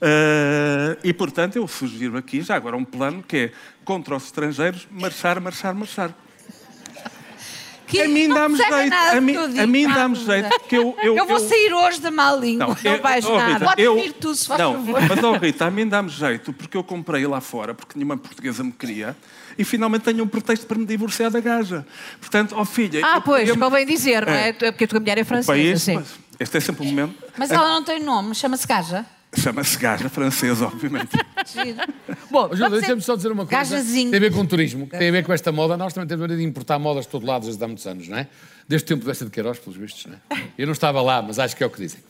Ah, 0.00 0.96
e, 1.02 1.12
portanto, 1.12 1.56
eu 1.56 1.66
sugiro 1.66 2.16
aqui, 2.16 2.42
já 2.42 2.54
agora, 2.56 2.76
um 2.76 2.84
plano 2.84 3.22
que 3.22 3.36
é 3.36 3.52
contra 3.84 4.16
os 4.16 4.24
estrangeiros, 4.24 4.86
marchar, 4.90 5.40
marchar, 5.40 5.74
marchar. 5.74 6.14
Que 7.86 8.02
a 8.02 8.08
mim 8.08 8.26
não 8.26 8.34
dá-me 8.36 8.56
jeito. 8.56 8.94
A 8.94 9.20
mim, 9.20 9.32
eu 9.32 9.62
a 9.62 9.66
mim 9.66 9.84
Ah, 9.86 9.94
dá-me 9.94 10.14
jeito, 10.16 10.48
porque 10.58 10.76
eu... 10.76 10.96
Eu, 11.02 11.16
Eu 11.16 11.26
vou 11.26 11.38
eu- 11.38 11.48
sair 11.48 11.72
hoje 11.72 12.00
da 12.00 12.10
má 12.10 12.32
língua. 12.34 12.66
Não, 12.66 12.92
eu- 12.92 13.00
vais 13.00 13.24
oh, 13.24 13.36
nada. 13.36 13.66
Rita, 13.70 13.80
eu- 13.80 13.94
vir 13.94 14.12
tu, 14.14 14.34
se 14.34 14.46
faz 14.46 14.60
não, 14.60 14.74
favor. 14.74 15.00
Mas, 15.08 15.22
oh, 15.24 15.32
Rita, 15.36 15.66
a 15.66 15.70
mim 15.70 15.86
dá-me 15.88 16.08
jeito, 16.08 16.52
porque 16.52 16.76
eu 16.76 16.82
comprei 16.82 17.26
lá 17.26 17.40
fora, 17.40 17.74
porque 17.74 17.92
nenhuma 17.96 18.16
portuguesa 18.16 18.64
me 18.64 18.72
queria, 18.72 19.16
e 19.56 19.64
finalmente 19.64 20.02
tenho 20.02 20.24
um 20.24 20.26
pretexto 20.28 20.66
para 20.66 20.78
me 20.78 20.84
divorciar 20.84 21.30
da 21.30 21.40
gaja. 21.40 21.86
Portanto, 22.20 22.54
ó 22.58 22.64
filha... 22.64 23.00
Ah, 23.04 23.16
eu 23.16 23.22
pois, 23.22 23.48
podia- 23.48 23.62
convém 23.64 23.86
dizer, 23.86 24.26
não 24.26 24.32
é? 24.32 24.48
É. 24.48 24.52
Porque 24.52 24.84
a 24.84 24.88
tua 24.88 25.00
mulher 25.00 25.18
é 25.18 25.22
O 25.22 25.24
francesa, 25.24 25.52
país, 25.52 25.82
sim. 25.82 25.94
pois, 25.94 26.08
este 26.40 26.56
é 26.56 26.60
sempre 26.60 26.82
um 26.82 26.86
momento... 26.86 27.14
Mas 27.38 27.50
ela 27.50 27.68
não 27.68 27.84
tem 27.84 28.00
nome, 28.02 28.34
chama-se 28.34 28.66
Gaja. 28.66 29.06
Chama-se 29.38 29.78
gaja 29.78 30.08
francesa, 30.08 30.66
obviamente. 30.66 31.10
Bom, 32.30 32.46
Ajuda, 32.52 32.70
deixa-me 32.70 33.00
só 33.02 33.16
dizer 33.16 33.30
uma 33.30 33.46
coisa. 33.46 33.56
Gajazinho. 33.56 34.10
Tem 34.10 34.18
a 34.18 34.20
ver 34.20 34.32
com 34.32 34.44
turismo, 34.46 34.86
tem 34.86 35.08
a 35.08 35.12
ver 35.12 35.24
com 35.24 35.32
esta 35.32 35.52
moda. 35.52 35.76
Nós 35.76 35.92
também 35.92 36.08
temos 36.08 36.22
a 36.22 36.24
maneira 36.24 36.42
de 36.42 36.48
importar 36.48 36.78
modas 36.78 37.04
de 37.04 37.10
todo 37.10 37.26
lado 37.26 37.44
desde 37.44 37.62
há 37.62 37.66
muitos 37.66 37.86
anos, 37.86 38.08
não 38.08 38.16
é? 38.18 38.26
Desde 38.68 38.84
o 38.84 38.88
tempo 38.88 39.06
desta 39.06 39.24
de 39.24 39.30
Queiroz, 39.30 39.58
pelos 39.58 39.78
vistos, 39.78 40.06
não 40.06 40.14
é? 40.36 40.42
Eu 40.58 40.66
não 40.66 40.72
estava 40.72 41.00
lá, 41.02 41.22
mas 41.22 41.38
acho 41.38 41.54
que 41.56 41.62
é 41.62 41.66
o 41.66 41.70
que 41.70 41.78
dizem. 41.78 42.00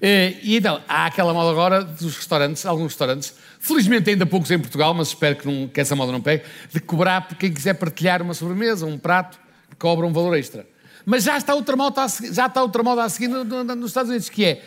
Eh, 0.00 0.34
E 0.42 0.56
então, 0.56 0.80
há 0.88 1.06
aquela 1.06 1.34
moda 1.34 1.50
agora 1.50 1.82
dos 1.84 2.16
restaurantes, 2.16 2.64
alguns 2.64 2.92
restaurantes, 2.92 3.34
felizmente 3.60 4.08
ainda 4.08 4.24
poucos 4.24 4.50
em 4.50 4.58
Portugal, 4.58 4.94
mas 4.94 5.08
espero 5.08 5.36
que, 5.36 5.46
não- 5.46 5.68
que 5.68 5.80
essa 5.80 5.94
moda 5.96 6.12
não 6.12 6.20
pegue, 6.20 6.44
de 6.72 6.80
cobrar 6.80 7.22
por 7.28 7.36
quem 7.36 7.52
quiser 7.52 7.74
partilhar 7.74 8.22
uma 8.22 8.32
sobremesa, 8.32 8.86
um 8.86 8.96
prato, 8.98 9.38
que 9.70 9.76
cobra 9.76 10.06
um 10.06 10.12
valor 10.12 10.36
extra. 10.36 10.66
Mas 11.04 11.22
já 11.24 11.36
está 11.36 11.54
outra 11.54 11.76
moda 11.76 12.02
a 12.02 12.08
seguir, 12.08 12.32
já 12.32 12.46
está 12.46 12.62
outra 12.62 12.82
moda 12.82 13.04
a 13.04 13.08
seguir 13.08 13.28
no- 13.28 13.44
no- 13.44 13.62
nos 13.76 13.90
Estados 13.90 14.08
Unidos, 14.10 14.28
que 14.28 14.44
é 14.44 14.62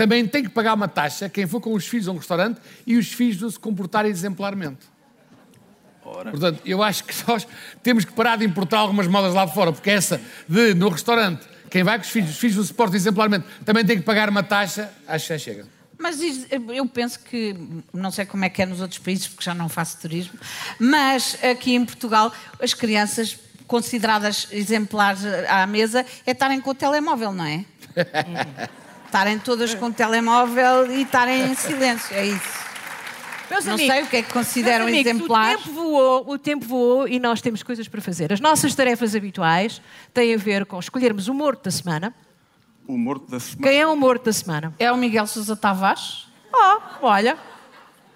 também 0.00 0.26
tem 0.26 0.42
que 0.42 0.48
pagar 0.48 0.72
uma 0.72 0.88
taxa 0.88 1.28
quem 1.28 1.46
for 1.46 1.60
com 1.60 1.74
os 1.74 1.86
filhos 1.86 2.08
a 2.08 2.12
um 2.12 2.16
restaurante 2.16 2.58
e 2.86 2.96
os 2.96 3.12
filhos 3.12 3.38
não 3.38 3.50
se 3.50 3.58
comportarem 3.58 4.10
exemplarmente. 4.10 4.78
Portanto, 6.02 6.62
eu 6.64 6.82
acho 6.82 7.04
que 7.04 7.14
nós 7.28 7.46
temos 7.82 8.06
que 8.06 8.12
parar 8.14 8.36
de 8.36 8.46
importar 8.46 8.78
algumas 8.78 9.06
modas 9.06 9.34
lá 9.34 9.44
de 9.44 9.52
fora, 9.52 9.70
porque 9.74 9.90
essa 9.90 10.18
de, 10.48 10.72
no 10.72 10.88
restaurante, 10.88 11.46
quem 11.68 11.82
vai 11.82 11.98
com 11.98 12.04
os 12.04 12.10
filhos, 12.10 12.30
os 12.30 12.38
filhos 12.38 12.56
não 12.56 12.64
se 12.64 12.72
portam 12.72 12.96
exemplarmente, 12.96 13.44
também 13.62 13.84
tem 13.84 13.98
que 13.98 14.02
pagar 14.02 14.30
uma 14.30 14.42
taxa, 14.42 14.90
acho 15.06 15.26
que 15.26 15.34
já 15.34 15.38
chega. 15.38 15.66
Mas 15.98 16.18
eu 16.50 16.86
penso 16.86 17.20
que, 17.20 17.54
não 17.92 18.10
sei 18.10 18.24
como 18.24 18.42
é 18.46 18.48
que 18.48 18.62
é 18.62 18.64
nos 18.66 18.80
outros 18.80 18.98
países, 19.00 19.28
porque 19.28 19.44
já 19.44 19.52
não 19.52 19.68
faço 19.68 19.98
turismo, 19.98 20.40
mas 20.78 21.36
aqui 21.44 21.74
em 21.74 21.84
Portugal 21.84 22.32
as 22.58 22.72
crianças 22.72 23.38
consideradas 23.66 24.48
exemplares 24.50 25.26
à 25.46 25.66
mesa 25.66 26.06
é 26.24 26.30
estarem 26.30 26.58
com 26.58 26.70
o 26.70 26.74
telemóvel, 26.74 27.34
não 27.34 27.44
é? 27.44 27.66
estarem 29.10 29.38
todas 29.40 29.74
com 29.74 29.86
o 29.86 29.92
telemóvel 29.92 30.90
e 30.90 31.02
estarem 31.02 31.50
em 31.50 31.54
silêncio, 31.56 32.14
é 32.16 32.26
isso. 32.26 32.60
Meus 33.50 33.64
não 33.64 33.74
amigos, 33.74 33.92
sei 33.92 34.02
o 34.04 34.06
que 34.06 34.16
é 34.18 34.22
que 34.22 34.32
consideram 34.32 34.86
amigos, 34.86 35.10
exemplares. 35.10 35.60
O 35.60 35.64
tempo, 35.64 35.74
voou, 35.74 36.30
o 36.30 36.38
tempo 36.38 36.64
voou 36.66 37.08
e 37.08 37.18
nós 37.18 37.40
temos 37.40 37.64
coisas 37.64 37.88
para 37.88 38.00
fazer. 38.00 38.32
As 38.32 38.38
nossas 38.38 38.72
tarefas 38.76 39.16
habituais 39.16 39.82
têm 40.14 40.32
a 40.32 40.38
ver 40.38 40.64
com 40.64 40.78
escolhermos 40.78 41.26
o 41.26 41.34
morto 41.34 41.64
da 41.64 41.70
semana. 41.72 42.14
O 42.86 42.96
morto 42.96 43.28
da 43.28 43.40
semana. 43.40 43.68
Quem 43.68 43.80
é 43.80 43.86
o 43.86 43.96
morto 43.96 44.24
da 44.26 44.32
semana? 44.32 44.72
É 44.78 44.92
o 44.92 44.96
Miguel 44.96 45.26
Sousa 45.26 45.56
Tavares? 45.56 46.28
Oh, 46.54 47.06
olha, 47.06 47.36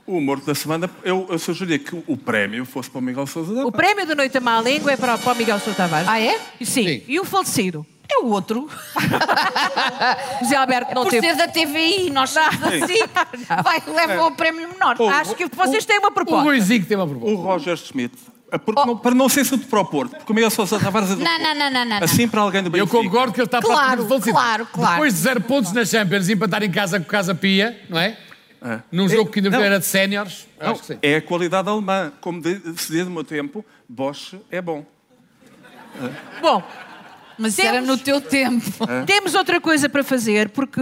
O 0.07 0.21
morto 0.21 0.47
da 0.47 0.55
semana, 0.55 0.89
eu, 1.03 1.27
eu 1.29 1.39
sugeria 1.39 1.79
que 1.79 2.01
o 2.07 2.17
prémio 2.17 2.65
fosse 2.65 2.89
para 2.89 2.99
o 3.01 3.03
Miguel 3.03 3.27
Sousa 3.27 3.55
da 3.55 3.67
o 3.67 3.73
prémio 3.73 4.07
da 4.07 4.15
Noite 4.15 4.39
à 4.39 4.41
Má 4.41 4.61
Língua 4.61 4.93
é 4.93 4.97
para, 4.97 5.19
para 5.19 5.33
o 5.33 5.37
Miguel 5.37 5.59
Sousa 5.59 5.77
Tavares. 5.77 6.09
Ah, 6.09 6.21
é? 6.21 6.39
Sim. 6.63 7.03
E 7.09 7.19
o 7.19 7.25
falecido? 7.25 7.85
É 8.11 8.19
o 8.19 8.27
outro. 8.29 8.69
José 10.43 10.57
Alberto 10.57 10.95
não 10.95 11.03
Por 11.05 11.11
teve. 11.11 11.27
ser 11.29 11.37
da 11.37 11.49
TVI, 11.49 12.11
nós 12.11 12.31
somos 12.31 12.63
assim. 12.63 12.99
Vai, 13.65 13.83
leva 13.87 14.27
o 14.27 14.33
prémio 14.33 14.69
menor. 14.69 14.97
Oh, 14.99 15.09
Acho 15.09 15.35
que 15.35 15.47
vocês 15.47 15.85
têm 15.85 15.99
uma 15.99 16.09
O 16.09 16.13
proposta. 16.13 16.43
Ruizinho 16.43 16.85
tem 16.85 16.97
uma 16.97 17.07
proposta. 17.07 17.35
O 17.35 17.41
Roger 17.43 17.77
Schmidt. 17.77 18.15
a- 18.53 18.59
porque 18.59 18.85
não- 18.87 18.97
para 18.97 19.15
não 19.15 19.29
ser 19.29 19.47
tudo 19.49 19.67
para 19.67 19.81
o 19.81 19.85
Porto, 19.85 20.17
porque 20.17 20.31
o 20.33 20.35
Miguel 20.35 20.51
Sousa 20.51 20.79
Tavares 20.79 21.11
é 21.11 21.17
do 21.17 21.25
Não, 21.25 21.39
não, 21.39 21.55
não, 21.55 21.71
não, 21.71 21.85
não. 21.85 21.97
Assim 22.03 22.29
para 22.29 22.41
alguém 22.43 22.63
do 22.63 22.69
Eu 22.69 22.87
Benfica. 22.87 22.99
concordo 23.03 23.33
que 23.33 23.41
ele 23.41 23.47
está 23.47 23.61
Claro, 23.61 24.07
falecido. 24.07 24.33
claro, 24.33 24.69
claro. 24.73 24.93
Depois 24.93 25.15
de 25.15 25.21
zero 25.21 25.41
pontos 25.41 25.73
na 25.73 25.85
Champions, 25.85 26.29
empatar 26.29 26.63
em 26.63 26.71
casa 26.71 27.01
com 27.01 27.07
Casa 27.07 27.35
Pia, 27.35 27.81
não 27.89 27.99
é? 27.99 28.17
É. 28.63 28.81
Num 28.93 29.09
jogo 29.09 29.31
que 29.31 29.41
ainda 29.41 29.51
Não. 29.51 29.61
era 29.63 29.79
de 29.79 29.85
séniores, 29.87 30.47
é 31.03 31.17
a 31.17 31.23
qualidade 31.23 31.69
alemã. 31.69 32.13
Como 32.21 32.41
de- 32.41 32.61
se 32.77 32.89
dizia 32.89 33.05
no 33.05 33.11
meu 33.11 33.25
tempo, 33.25 33.65
Bosch 33.89 34.35
é 34.51 34.61
bom. 34.63 34.85
Bom, 36.41 36.63
Mas 37.39 37.59
era 37.59 37.81
no 37.81 37.97
teu 37.99 38.21
tempo. 38.21 38.87
Temos 39.07 39.35
outra 39.35 39.61
coisa 39.61 39.89
para 39.89 40.05
fazer, 40.05 40.49
porque 40.51 40.81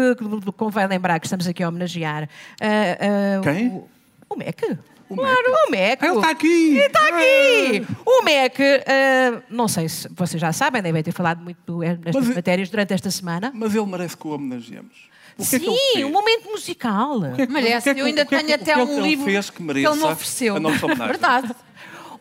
convém 0.57 0.86
lembrar 0.86 1.18
que 1.20 1.26
estamos 1.26 1.46
aqui 1.46 1.62
a 1.62 1.68
homenagear. 1.68 2.28
ah, 2.61 2.66
ah, 2.66 3.40
Quem? 3.42 3.68
O, 3.68 3.88
o 4.30 4.36
MEC. 4.36 4.78
Claro, 5.14 5.42
o 5.66 5.70
MEC. 5.70 6.05
Ele 6.07 6.14
está 6.16 6.30
aqui. 6.30 6.78
Está 6.78 7.09
aqui! 7.09 7.86
O 8.07 8.22
MEC, 8.24 8.62
ah, 8.86 9.42
não 9.50 9.68
sei 9.68 9.86
se 9.88 10.09
vocês 10.11 10.40
já 10.40 10.53
sabem, 10.55 10.80
devem 10.80 11.03
ter 11.03 11.12
falado 11.12 11.42
muito 11.42 11.78
nestas 11.80 12.26
Mas- 12.28 12.34
matérias 12.36 12.70
durante 12.70 12.94
esta 12.94 13.11
semana. 13.11 13.50
Mas 13.55 13.74
ele 13.74 13.84
merece 13.86 14.16
que 14.16 14.26
o 14.26 14.30
homenageemos. 14.30 15.12
O 15.38 15.46
que 15.48 15.57
é 15.57 15.59
que 15.59 15.66
ele 15.66 15.76
Sim, 15.76 15.92
fez? 15.94 16.05
um 16.07 16.11
momento 16.11 16.44
musical. 16.50 17.20
Merece. 17.48 17.78
O 17.78 17.82
que 17.82 17.88
é 17.90 17.94
que- 17.94 18.00
Eu 18.00 18.07
ainda 18.07 18.22
o 18.22 18.26
que 18.26 18.34
é 18.34 18.38
que- 18.38 18.44
tenho 18.44 18.59
o 18.59 18.62
até 18.62 18.64
que 18.74 18.80
é 18.80 18.82
um 18.82 18.86
que 18.86 18.92
ele 18.92 19.03
livro 19.09 19.24
fez 19.24 19.50
que 19.50 19.57
que 19.57 19.62
mereça 19.62 19.88
ele 19.90 19.96
me 19.98 20.05
ofereceu. 20.05 20.57
a 20.57 20.61
nossa 20.61 20.86
homenagem? 20.86 21.07
Verdade. 21.12 21.55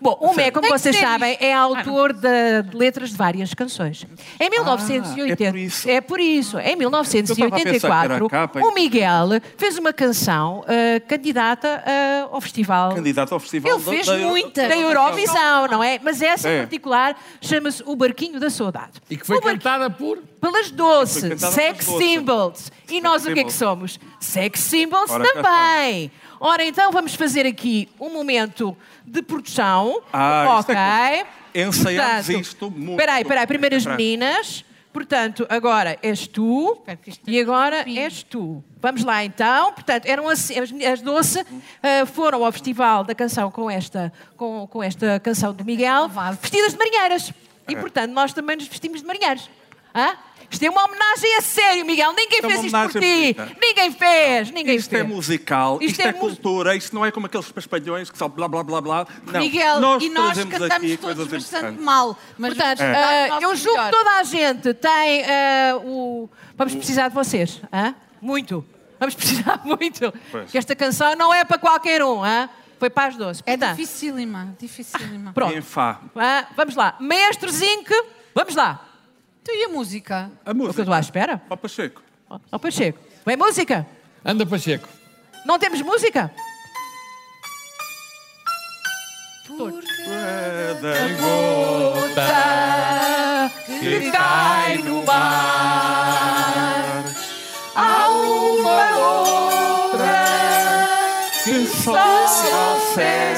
Bom, 0.02 0.18
o 0.20 0.34
MEC, 0.34 0.52
como 0.52 0.68
vocês 0.68 0.96
sabem, 0.98 1.38
é 1.40 1.54
autor 1.54 2.12
de, 2.14 2.64
de 2.70 2.76
letras 2.76 3.12
de 3.12 3.16
várias 3.16 3.54
canções. 3.54 4.06
Em 4.40 4.50
1980, 4.50 5.44
é 5.44 5.52
por 5.52 5.58
isso. 5.60 5.90
é 5.90 6.02
por 6.02 6.20
isso. 6.20 6.58
Em 6.60 6.82
Eu 6.82 6.90
estava 6.90 7.02
a 7.02 7.04
pensar 7.04 7.26
que 7.36 7.42
era 7.44 7.50
1984, 8.18 8.26
a 8.26 8.30
capa 8.30 8.60
e- 8.60 8.64
o 8.64 8.74
Miguel 8.74 9.30
fez 9.58 9.78
uma 9.78 9.94
canção 9.94 10.66
ah, 10.68 11.00
candidata 11.08 11.84
ah, 11.86 12.30
ao 12.32 12.42
festival. 12.42 12.96
Candidato 12.96 13.34
ao 13.34 13.40
festival 13.40 13.72
Ele 13.76 13.84
da- 13.84 13.92
fez 13.92 14.06
da- 14.08 14.18
muita. 14.18 14.68
Da 14.68 14.76
Eurovisão, 14.78 15.68
não 15.68 15.84
é? 15.84 16.00
Mas 16.02 16.22
essa 16.22 16.50
em 16.50 16.54
É. 16.56 16.60
particular 16.62 17.16
chama-se 17.40 17.84
O 17.86 17.96
Barquinho 17.96 18.40
da 18.40 18.50
Saudade. 18.50 18.94
E 19.10 19.16
que 19.18 19.26
foi 19.28 19.40
cantada 19.40 19.90
por. 19.90 20.18
pelas 20.42 20.72
doce, 20.72 21.38
sex 21.38 21.86
symbols. 21.86 22.72
E 22.90 23.00
nós 23.00 23.26
o 23.26 23.34
que 23.34 23.40
é 23.40 23.44
que 23.44 23.54
somos? 23.54 24.00
Sex 24.20 24.60
symbols 24.62 25.10
Ora, 25.12 25.24
cá 25.24 25.44
também. 25.44 26.12
Ora, 26.44 26.66
então 26.66 26.92
vamos 26.92 27.14
fazer 27.14 27.46
aqui 27.46 27.88
um 28.00 28.10
momento 28.10 28.76
de 29.06 29.22
produção. 29.22 30.02
Ah, 30.12 30.58
isto 30.58 30.72
ok. 30.72 30.76
é 30.76 31.26
ensaiámos 31.54 32.26
Portanto, 32.26 32.42
isto 32.42 32.72
muito. 32.72 32.92
Espera 32.94 33.14
aí, 33.14 33.22
espera 33.22 33.42
aí. 33.42 33.48
Primeiro 33.48 33.76
as 33.76 33.84
Espera. 33.84 33.96
meninas. 33.96 34.66
Portanto, 34.92 35.46
agora 35.48 36.00
és 36.02 36.26
tu 36.26 36.82
e 37.28 37.40
agora 37.40 37.86
és 37.88 38.24
tu. 38.24 38.64
Vamos 38.82 39.04
lá 39.04 39.24
então. 39.24 39.72
Portanto, 39.74 40.08
eram 40.08 40.28
assim, 40.28 40.58
as, 40.58 40.72
as 40.72 41.02
Doce 41.04 41.46
ah, 41.84 42.08
foram 42.08 42.44
ao 42.44 42.52
Festival 42.52 43.04
da 43.04 43.14
Canção 43.14 43.52
com 43.52 43.70
esta, 43.70 44.12
com, 44.36 44.66
com 44.66 44.82
esta 44.82 45.20
canção 45.20 45.54
do 45.54 45.64
Miguel, 45.64 46.10
vestidas 46.42 46.72
de 46.72 46.80
marinheiras. 46.80 47.32
E, 47.70 47.76
portanto, 47.76 48.12
nós 48.14 48.34
também 48.34 48.56
nos 48.56 48.68
vestimos 48.68 49.02
de 49.02 49.06
marinheiros. 49.06 49.48
Hã? 49.94 50.18
Isto 50.52 50.64
é 50.64 50.70
uma 50.70 50.84
homenagem 50.84 51.38
a 51.38 51.42
sério, 51.42 51.86
Miguel. 51.86 52.12
Ninguém 52.14 52.40
É 52.40 52.42
fez 52.42 52.64
isto 52.66 52.78
por 52.78 52.92
ti. 52.92 53.00
bonita. 53.00 53.52
Ninguém 53.62 53.92
fez. 53.92 54.52
Ninguém 54.52 54.76
Isto 54.76 54.90
fez. 54.90 55.02
é 55.02 55.04
musical, 55.08 55.76
Isto 55.82 55.92
isto, 55.92 56.02
é 56.02 56.08
é, 56.10 56.14
cultura, 56.14 56.76
isto 56.76 56.94
não 56.94 57.06
é 57.06 57.12
como 57.12 57.26
aqueles 57.26 57.50
paspalhões 57.52 58.12
que 58.12 58.18
são 58.18 58.28
blá 58.28 58.48
blá 58.50 58.62
blá 58.64 58.82
blá. 58.82 59.08
Não, 59.32 59.40
Miguel, 59.40 59.80
nós 59.80 60.04
e 60.04 60.10
nós 60.10 60.38
cantamos 60.38 60.98
todos 60.98 61.28
bastante 61.28 61.80
mal. 61.82 62.18
Mas 62.38 62.54
Portanto, 62.54 62.82
ah, 62.82 63.26
o 63.26 63.30
nosso 63.30 63.44
eu 63.46 63.56
julgo 63.56 63.84
que 63.86 63.92
toda 63.92 64.10
a 64.12 64.24
gente 64.24 64.74
tem 64.74 65.24
ah, 65.26 65.78
o. 65.84 66.30
Vamos 66.58 66.76
precisar 66.76 67.08
de 67.08 67.16
vocês. 67.16 67.62
hã? 67.72 67.96
Muito. 68.22 68.66
Vamos 69.00 69.16
precisar 69.16 69.62
muito. 69.64 70.14
Pois. 70.32 70.52
Que 70.52 70.58
esta 70.58 70.76
canção 70.76 71.16
não 71.16 71.34
é 71.34 71.46
para 71.46 71.58
qualquer 71.58 72.04
um. 72.04 72.24
hã? 72.24 72.50
Foi 72.78 72.90
para 72.90 73.08
as 73.10 73.16
12. 73.16 73.42
É 73.46 73.56
Portanto, 73.56 73.78
dificílima, 73.78 74.56
dificílima. 74.60 75.32
Pronto. 75.34 75.56
Em 75.56 75.62
Fá. 75.62 76.02
hã? 76.16 76.46
vamos 76.58 76.76
lá. 76.76 76.96
Maestro 77.00 77.50
Zinc, 77.50 77.90
vamos 78.36 78.54
lá. 78.56 78.88
Tu 79.44 79.52
e 79.52 79.64
a 79.66 79.70
música? 79.70 80.32
A 80.36 80.42
O 80.42 80.44
que 80.44 80.50
eu 80.52 80.56
música. 80.56 80.82
estou 80.82 80.94
à 80.94 81.00
espera? 81.00 81.42
Ó 81.50 81.56
Pacheco. 81.56 82.02
Ó 82.52 82.58
Pacheco. 82.60 83.00
Vem 83.26 83.38
música. 83.38 83.88
Anda, 84.24 84.46
Pacheco. 84.46 84.88
Não 85.46 85.58
temos 85.58 85.82
música? 85.82 86.32
Que 93.68 94.12
cai 94.12 94.78
no 94.80 95.04
mar. 95.04 97.04
Há 97.76 98.10
uma 98.10 98.98
outra 98.98 100.26
Que 101.44 101.66
só 101.68 101.98
ao 101.98 102.80
céu. 102.94 103.31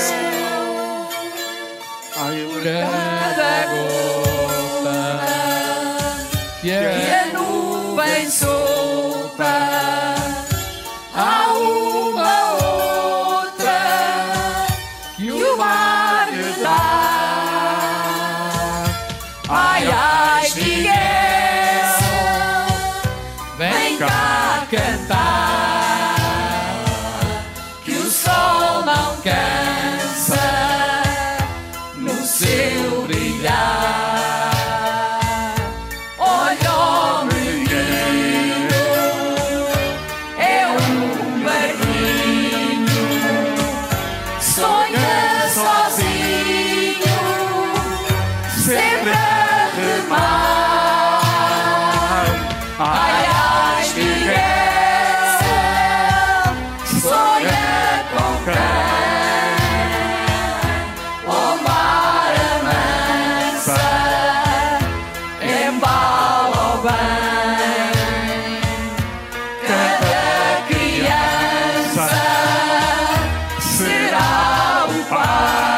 Será 75.04 75.73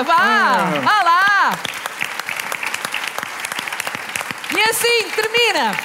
Vá, 0.00 0.70
vá 0.82 1.02
lá. 1.02 1.52
E 4.56 4.62
assim 4.62 5.10
termina 5.10 5.76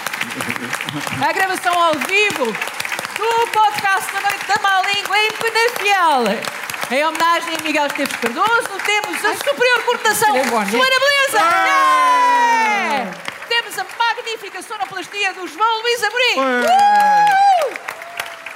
A 1.22 1.34
gravação 1.34 1.74
ao 1.74 1.94
vivo 1.96 2.46
do 2.46 3.48
podcast 3.52 4.14
da 4.14 4.22
Noite 4.22 4.46
da 4.48 4.56
Má 4.62 4.82
Língua 4.84 5.18
em 5.20 5.32
Penafiel. 5.34 6.24
Em 6.90 7.06
homenagem 7.06 7.56
a 7.60 7.64
Miguel 7.64 7.88
Esteves 7.88 8.16
Cardoso, 8.16 8.70
temos 8.86 9.26
a 9.26 9.36
superior 9.36 9.84
coordenação 9.84 10.36
Joana 10.46 10.66
Beleza. 10.72 11.38
Yeah! 11.38 13.12
Temos 13.50 13.78
a 13.78 13.86
magnífica 14.00 14.62
sonoplastia 14.62 15.34
do 15.34 15.46
João 15.48 15.82
Luís 15.82 16.02
Amorim. 16.02 16.40
Uh! 16.40 17.78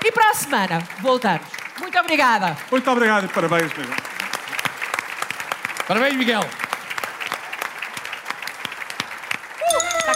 E 0.05 0.11
para 0.13 0.29
a 0.29 0.33
semana, 0.33 0.81
voltamos. 0.99 1.45
Muito 1.77 1.99
obrigada. 1.99 2.57
Muito 2.71 2.89
obrigado 2.89 3.25
e 3.25 3.27
parabéns, 3.27 3.73
Miguel. 3.73 4.10
Parabéns, 5.91 6.15
Miguel. 6.15 6.39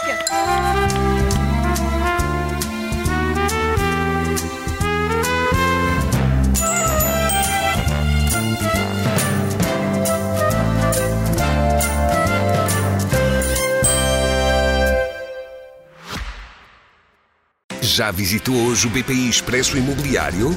Quieto. 0.02 0.24
Já 17.82 18.10
visitou 18.10 18.54
hoje 18.66 18.86
o 18.86 18.90
BPI 18.90 19.28
Expresso 19.28 19.76
Imobiliário? 19.76 20.56